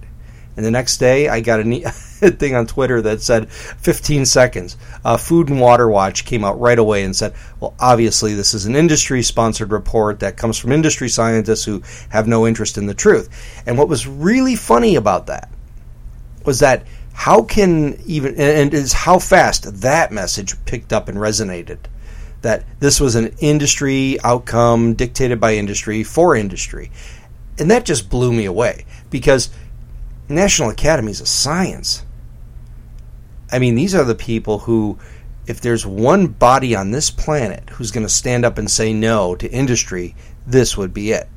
And 0.57 0.65
the 0.65 0.71
next 0.71 0.97
day, 0.97 1.29
I 1.29 1.41
got 1.41 1.61
a 1.61 1.65
neat 1.65 1.85
thing 2.39 2.55
on 2.55 2.67
Twitter 2.67 3.03
that 3.03 3.21
said 3.21 3.51
15 3.51 4.25
seconds. 4.27 4.77
Uh, 5.05 5.17
Food 5.17 5.49
and 5.49 5.61
Water 5.61 5.89
Watch 5.89 6.25
came 6.25 6.45
out 6.45 6.59
right 6.59 6.79
away 6.79 7.05
and 7.05 7.15
said, 7.15 7.35
well, 7.61 7.75
obviously, 7.79 8.35
this 8.35 8.55
is 8.55 8.67
an 8.67 8.77
industry 8.77 9.23
sponsored 9.23 9.71
report 9.71 10.21
that 10.21 10.37
comes 10.37 10.59
from 10.59 10.73
industry 10.73 11.09
scientists 11.09 11.65
who 11.65 11.83
have 12.09 12.27
no 12.27 12.47
interest 12.47 12.79
in 12.79 12.87
the 12.87 12.95
truth. 12.95 13.63
And 13.67 13.77
what 13.77 13.89
was 13.89 14.07
really 14.07 14.57
funny 14.57 14.97
about 14.97 15.27
that 15.27 15.51
was 16.45 16.61
that 16.61 16.87
how 17.13 17.43
can 17.43 17.99
even 18.07 18.37
and 18.37 18.73
is 18.73 18.93
how 18.93 19.19
fast 19.19 19.81
that 19.81 20.13
message 20.13 20.55
picked 20.67 20.93
up 20.93 21.09
and 21.09 21.19
resonated 21.19 21.79
that 22.43 22.65
this 22.79 23.01
was 23.01 23.15
an 23.15 23.35
industry 23.41 24.19
outcome 24.23 24.95
dictated 24.95 25.41
by 25.41 25.55
industry 25.55 26.05
for 26.05 26.37
industry 26.37 26.91
and 27.59 27.71
that 27.71 27.87
just 27.87 28.11
blew 28.11 28.33
me 28.33 28.45
away 28.45 28.85
because 29.11 29.49
national 30.29 30.69
academies 30.69 31.21
of 31.21 31.27
science 31.27 32.05
i 33.53 33.59
mean 33.59 33.75
these 33.75 33.95
are 33.95 34.05
the 34.05 34.15
people 34.15 34.61
who 34.61 34.99
if 35.47 35.61
there's 35.61 35.87
one 35.87 36.27
body 36.27 36.75
on 36.75 36.91
this 36.91 37.11
planet 37.11 37.69
who's 37.71 37.91
going 37.91 38.07
to 38.07 38.13
stand 38.13 38.45
up 38.45 38.59
and 38.59 38.71
say 38.71 38.93
no 38.93 39.35
to 39.37 39.51
industry 39.51 40.15
this 40.47 40.77
would 40.77 40.93
be 40.93 41.13
it 41.13 41.29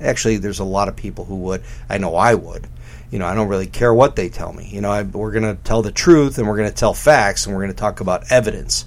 actually 0.00 0.36
there's 0.36 0.60
a 0.60 0.64
lot 0.64 0.88
of 0.88 0.96
people 0.96 1.24
who 1.24 1.36
would 1.36 1.62
i 1.88 1.98
know 1.98 2.16
i 2.16 2.34
would 2.34 2.68
you 3.10 3.18
know, 3.18 3.26
I 3.26 3.34
don't 3.34 3.48
really 3.48 3.66
care 3.66 3.94
what 3.94 4.16
they 4.16 4.28
tell 4.28 4.52
me. 4.52 4.68
You 4.70 4.80
know, 4.80 4.90
I, 4.90 5.02
we're 5.02 5.30
going 5.30 5.44
to 5.44 5.62
tell 5.62 5.82
the 5.82 5.92
truth 5.92 6.38
and 6.38 6.48
we're 6.48 6.56
going 6.56 6.68
to 6.68 6.74
tell 6.74 6.94
facts 6.94 7.46
and 7.46 7.54
we're 7.54 7.62
going 7.62 7.72
to 7.72 7.78
talk 7.78 8.00
about 8.00 8.30
evidence. 8.30 8.86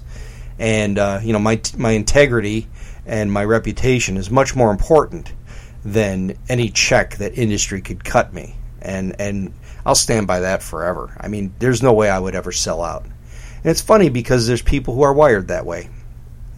And 0.58 0.98
uh, 0.98 1.20
you 1.22 1.32
know, 1.32 1.38
my 1.38 1.60
my 1.76 1.92
integrity 1.92 2.68
and 3.06 3.32
my 3.32 3.44
reputation 3.44 4.16
is 4.16 4.30
much 4.30 4.54
more 4.54 4.70
important 4.70 5.32
than 5.84 6.36
any 6.48 6.68
check 6.68 7.16
that 7.16 7.38
industry 7.38 7.80
could 7.80 8.04
cut 8.04 8.34
me. 8.34 8.56
And 8.82 9.18
and 9.18 9.54
I'll 9.84 9.94
stand 9.94 10.26
by 10.26 10.40
that 10.40 10.62
forever. 10.62 11.16
I 11.18 11.28
mean, 11.28 11.54
there's 11.58 11.82
no 11.82 11.92
way 11.92 12.10
I 12.10 12.18
would 12.18 12.34
ever 12.34 12.52
sell 12.52 12.82
out. 12.82 13.04
And 13.04 13.70
it's 13.70 13.80
funny 13.80 14.08
because 14.08 14.46
there's 14.46 14.62
people 14.62 14.94
who 14.94 15.02
are 15.02 15.12
wired 15.12 15.48
that 15.48 15.66
way. 15.66 15.88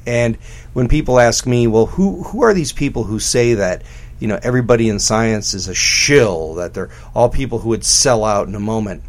And 0.06 0.36
when 0.72 0.88
people 0.88 1.20
ask 1.20 1.46
me, 1.46 1.66
well, 1.66 1.86
who 1.86 2.22
who 2.24 2.42
are 2.42 2.54
these 2.54 2.72
people 2.72 3.04
who 3.04 3.20
say 3.20 3.54
that 3.54 3.82
you 4.18 4.28
know 4.28 4.38
everybody 4.42 4.88
in 4.88 4.98
science 4.98 5.54
is 5.54 5.68
a 5.68 5.74
shill 5.74 6.54
that 6.54 6.74
they're 6.74 6.90
all 7.14 7.28
people 7.28 7.58
who 7.58 7.70
would 7.70 7.84
sell 7.84 8.24
out 8.24 8.48
in 8.48 8.54
a 8.54 8.60
moment. 8.60 9.02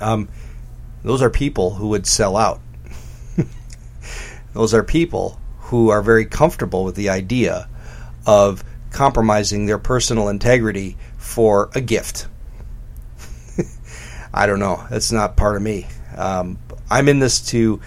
Um, 0.00 0.28
those 1.02 1.22
are 1.22 1.30
people 1.30 1.74
who 1.74 1.88
would 1.88 2.06
sell 2.06 2.36
out. 2.36 2.60
those 4.52 4.74
are 4.74 4.82
people 4.82 5.40
who 5.58 5.90
are 5.90 6.02
very 6.02 6.26
comfortable 6.26 6.84
with 6.84 6.94
the 6.94 7.08
idea 7.08 7.68
of 8.26 8.62
compromising 8.90 9.66
their 9.66 9.78
personal 9.78 10.28
integrity 10.28 10.96
for 11.18 11.70
a 11.74 11.80
gift. 11.80 12.28
I 14.34 14.46
don't 14.46 14.58
know. 14.58 14.84
That's 14.90 15.12
not 15.12 15.36
part 15.36 15.56
of 15.56 15.62
me. 15.62 15.86
Um, 16.16 16.58
I'm 16.90 17.08
in 17.08 17.20
this 17.20 17.40
to 17.48 17.80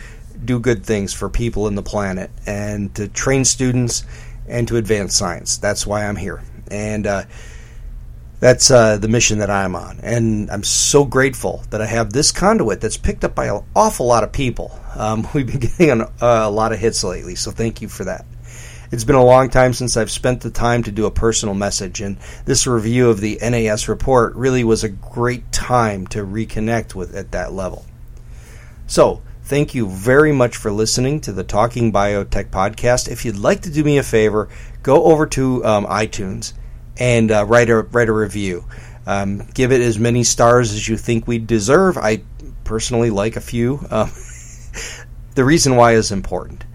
do 0.44 0.60
good 0.60 0.86
things 0.86 1.14
for 1.14 1.30
people 1.30 1.68
in 1.68 1.76
the 1.76 1.84
planet 1.84 2.32
and 2.46 2.94
to 2.96 3.08
train 3.08 3.44
students 3.44 4.06
and 4.48 4.68
to 4.70 4.78
advance 4.78 5.14
science. 5.14 5.58
That's 5.58 5.86
why 5.86 6.06
I'm 6.06 6.16
here. 6.16 6.42
And 6.72 7.06
uh, 7.06 7.24
that's 8.40 8.72
uh, 8.72 8.98
the 8.98 9.08
mission 9.08 9.40
that 9.40 9.50
I'm 9.50 9.76
on. 9.76 10.00
And 10.02 10.50
I'm 10.50 10.64
so 10.64 11.04
grateful 11.04 11.64
that 11.72 11.82
I 11.82 11.86
have 11.86 12.14
this 12.14 12.32
conduit 12.32 12.82
that's 12.82 12.98
picked 12.98 13.24
up 13.24 13.36
by 13.36 13.48
an 13.48 13.64
awful 13.76 14.06
lot 14.06 14.24
of 14.24 14.32
people. 14.32 14.78
Um, 14.96 15.28
we've 15.34 15.48
been 15.48 15.60
getting 15.60 15.90
an, 15.90 16.02
uh, 16.02 16.08
a 16.22 16.50
lot 16.50 16.72
of 16.72 16.80
hits 16.80 17.04
lately, 17.04 17.36
so 17.36 17.52
thank 17.52 17.82
you 17.82 17.88
for 17.90 18.06
that. 18.06 18.26
It's 18.92 19.04
been 19.04 19.16
a 19.16 19.24
long 19.24 19.50
time 19.50 19.74
since 19.74 19.98
I've 19.98 20.12
spent 20.12 20.42
the 20.42 20.50
time 20.50 20.84
to 20.84 20.92
do 20.92 21.06
a 21.06 21.12
personal 21.12 21.56
message, 21.56 22.02
and 22.02 22.18
this 22.46 22.66
review 22.66 23.10
of 23.10 23.20
the 23.20 23.38
NAS 23.42 23.90
report 23.90 24.36
really 24.36 24.64
was 24.64 24.84
a 24.84 24.90
great 24.90 25.52
time 25.52 26.08
to 26.08 26.26
reconnect 26.26 26.96
with 26.96 27.16
at 27.16 27.32
that 27.32 27.54
level. 27.54 27.86
So, 28.88 29.22
Thank 29.48 29.74
you 29.74 29.88
very 29.88 30.34
much 30.34 30.58
for 30.58 30.74
listening 30.74 31.22
to 31.22 31.32
the 31.32 31.46
Talking 31.46 31.94
Biotech 31.94 32.50
podcast. 32.50 33.08
If 33.08 33.24
you'd 33.24 33.38
like 33.38 33.62
to 33.62 33.70
do 33.70 33.82
me 33.82 33.98
a 33.98 34.04
favor, 34.04 34.50
go 34.84 35.06
over 35.06 35.26
to 35.28 35.64
um, 35.64 35.86
iTunes 35.86 36.52
and 36.98 37.32
uh, 37.32 37.46
write 37.46 37.70
a 37.70 37.78
write 37.78 38.10
a 38.10 38.12
review. 38.12 38.66
Um, 39.06 39.48
give 39.54 39.72
it 39.72 39.80
as 39.80 39.98
many 39.98 40.26
stars 40.26 40.74
as 40.74 40.86
you 40.90 40.98
think 40.98 41.30
we 41.30 41.40
deserve. 41.40 41.98
I 41.98 42.24
personally 42.66 43.10
like 43.10 43.38
a 43.38 43.40
few. 43.40 43.80
Um, 43.90 44.12
the 45.36 45.46
reason 45.46 45.78
why 45.78 45.94
is 45.94 46.12
important 46.12 46.66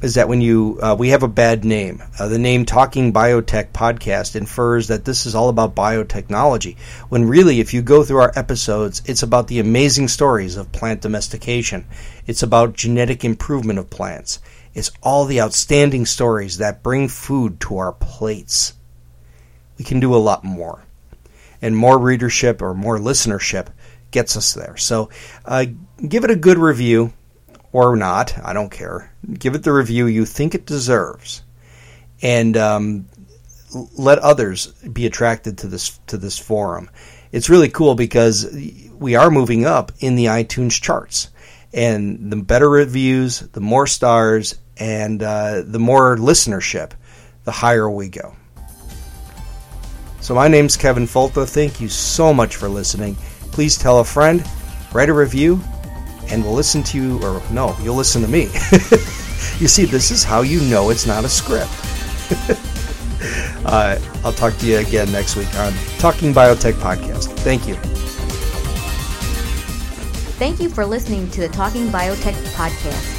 is 0.00 0.14
that 0.14 0.28
when 0.28 0.40
you 0.40 0.78
uh, 0.80 0.94
we 0.98 1.08
have 1.08 1.22
a 1.22 1.28
bad 1.28 1.64
name. 1.64 2.02
Uh, 2.18 2.28
the 2.28 2.38
name 2.38 2.64
Talking 2.64 3.12
Biotech 3.12 3.72
podcast 3.72 4.36
infers 4.36 4.88
that 4.88 5.04
this 5.04 5.26
is 5.26 5.34
all 5.34 5.48
about 5.48 5.74
biotechnology. 5.74 6.78
When 7.08 7.24
really, 7.24 7.60
if 7.60 7.74
you 7.74 7.82
go 7.82 8.04
through 8.04 8.20
our 8.20 8.32
episodes, 8.36 9.02
it's 9.06 9.22
about 9.22 9.48
the 9.48 9.58
amazing 9.58 10.08
stories 10.08 10.56
of 10.56 10.70
plant 10.70 11.00
domestication. 11.00 11.86
It's 12.26 12.42
about 12.42 12.74
genetic 12.74 13.24
improvement 13.24 13.78
of 13.78 13.90
plants. 13.90 14.38
It's 14.72 14.92
all 15.02 15.24
the 15.24 15.40
outstanding 15.40 16.06
stories 16.06 16.58
that 16.58 16.82
bring 16.84 17.08
food 17.08 17.58
to 17.62 17.78
our 17.78 17.92
plates. 17.92 18.74
We 19.78 19.84
can 19.84 19.98
do 19.98 20.14
a 20.14 20.16
lot 20.16 20.44
more, 20.44 20.84
and 21.60 21.76
more 21.76 21.98
readership 21.98 22.62
or 22.62 22.74
more 22.74 22.98
listenership 22.98 23.68
gets 24.10 24.36
us 24.36 24.54
there. 24.54 24.76
So, 24.76 25.10
uh, 25.44 25.66
give 26.06 26.24
it 26.24 26.30
a 26.30 26.36
good 26.36 26.58
review 26.58 27.12
or 27.72 27.96
not. 27.96 28.36
I 28.44 28.52
don't 28.52 28.70
care. 28.70 29.12
Give 29.32 29.54
it 29.54 29.62
the 29.62 29.72
review 29.72 30.06
you 30.06 30.24
think 30.24 30.54
it 30.54 30.66
deserves, 30.66 31.42
and 32.22 32.56
um, 32.56 33.08
let 33.96 34.18
others 34.18 34.66
be 34.66 35.06
attracted 35.06 35.58
to 35.58 35.66
this 35.66 35.98
to 36.06 36.16
this 36.16 36.38
forum. 36.38 36.90
It's 37.32 37.50
really 37.50 37.68
cool 37.68 37.94
because 37.94 38.46
we 38.94 39.14
are 39.14 39.30
moving 39.30 39.66
up 39.66 39.92
in 40.00 40.16
the 40.16 40.26
iTunes 40.26 40.80
charts, 40.80 41.30
and 41.72 42.32
the 42.32 42.36
better 42.36 42.68
reviews, 42.68 43.40
the 43.40 43.60
more 43.60 43.86
stars, 43.86 44.58
and 44.78 45.22
uh, 45.22 45.62
the 45.64 45.78
more 45.78 46.16
listenership, 46.16 46.92
the 47.44 47.52
higher 47.52 47.90
we 47.90 48.08
go. 48.08 48.34
So 50.20 50.34
my 50.34 50.48
name's 50.48 50.76
Kevin 50.76 51.06
Folta. 51.06 51.48
Thank 51.48 51.80
you 51.80 51.88
so 51.88 52.34
much 52.34 52.56
for 52.56 52.68
listening. 52.68 53.14
Please 53.52 53.78
tell 53.78 54.00
a 54.00 54.04
friend, 54.04 54.44
write 54.92 55.08
a 55.08 55.14
review, 55.14 55.60
and 56.30 56.44
we'll 56.44 56.54
listen 56.54 56.82
to 56.84 56.98
you, 56.98 57.22
or 57.22 57.42
no, 57.50 57.76
you'll 57.82 57.96
listen 57.96 58.22
to 58.22 58.28
me. 58.28 58.42
you 59.58 59.68
see, 59.68 59.84
this 59.84 60.10
is 60.10 60.24
how 60.24 60.42
you 60.42 60.60
know 60.62 60.90
it's 60.90 61.06
not 61.06 61.24
a 61.24 61.28
script. 61.28 61.70
uh, 63.64 63.98
I'll 64.24 64.32
talk 64.32 64.56
to 64.58 64.66
you 64.66 64.78
again 64.78 65.10
next 65.12 65.36
week 65.36 65.52
on 65.56 65.72
Talking 65.98 66.32
Biotech 66.32 66.74
Podcast. 66.74 67.28
Thank 67.38 67.66
you. 67.66 67.74
Thank 70.38 70.60
you 70.60 70.68
for 70.68 70.86
listening 70.86 71.28
to 71.30 71.40
the 71.40 71.48
Talking 71.48 71.88
Biotech 71.88 72.34
Podcast. 72.54 73.18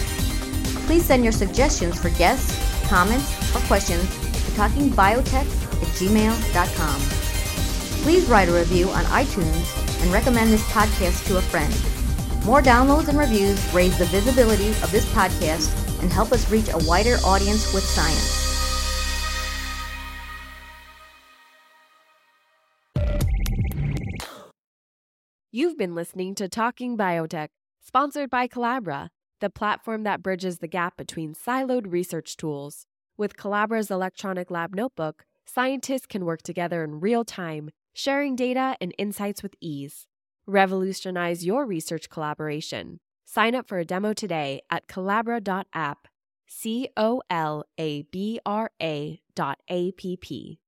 Please 0.86 1.06
send 1.06 1.24
your 1.24 1.34
suggestions 1.34 2.00
for 2.00 2.10
guests, 2.12 2.88
comments, 2.88 3.56
or 3.56 3.60
questions 3.68 4.02
to 4.02 4.52
talkingbiotech 4.52 5.34
at 5.34 5.90
gmail.com. 5.98 7.02
Please 8.04 8.26
write 8.30 8.48
a 8.50 8.54
review 8.54 8.90
on 8.90 9.04
iTunes 9.06 10.02
and 10.02 10.12
recommend 10.14 10.52
this 10.52 10.64
podcast 10.72 11.28
to 11.28 11.38
a 11.38 11.42
friend. 11.42 11.99
More 12.46 12.62
downloads 12.62 13.10
and 13.10 13.18
reviews 13.20 13.62
raise 13.74 13.98
the 13.98 14.06
visibility 14.06 14.70
of 14.70 14.92
this 14.92 15.06
podcast 15.14 15.70
and 16.02 16.12
help 16.12 16.32
us 16.32 16.50
reach 16.50 16.70
a 16.70 16.78
wider 16.88 17.18
audience 17.26 17.74
with 17.74 17.84
science. 17.84 18.38
You've 25.52 25.78
been 25.78 25.96
listening 25.96 26.36
to 26.36 26.48
Talking 26.48 26.96
Biotech, 26.96 27.50
sponsored 27.84 28.30
by 28.30 28.48
Colabra, 28.48 29.10
the 29.42 29.50
platform 29.50 30.04
that 30.04 30.22
bridges 30.22 30.60
the 30.60 30.68
gap 30.68 30.96
between 30.96 31.34
siloed 31.34 31.92
research 31.92 32.38
tools. 32.38 32.86
With 33.18 33.36
Colabra's 33.36 33.92
electronic 33.92 34.50
lab 34.50 34.76
notebook, 34.76 35.26
scientists 35.46 36.06
can 36.06 36.24
work 36.24 36.44
together 36.44 36.84
in 36.84 37.00
real 37.00 37.26
time, 37.26 37.72
sharing 37.94 38.36
data 38.36 38.78
and 38.80 38.94
insights 38.98 39.44
with 39.44 39.56
ease. 39.60 40.06
Revolutionize 40.50 41.46
your 41.46 41.64
research 41.64 42.10
collaboration. 42.10 43.00
Sign 43.24 43.54
up 43.54 43.68
for 43.68 43.78
a 43.78 43.86
demo 43.86 44.14
today 44.14 44.62
at 44.72 44.88
colabra.app. 44.88 46.08
C 46.48 46.90
O 46.98 47.22
L 47.30 47.66
A 47.78 48.02
B 48.02 48.40
R 48.48 48.72
A 48.82 49.22
dot 49.36 49.60
A 49.68 49.92
P 49.92 50.18
P. 50.18 50.60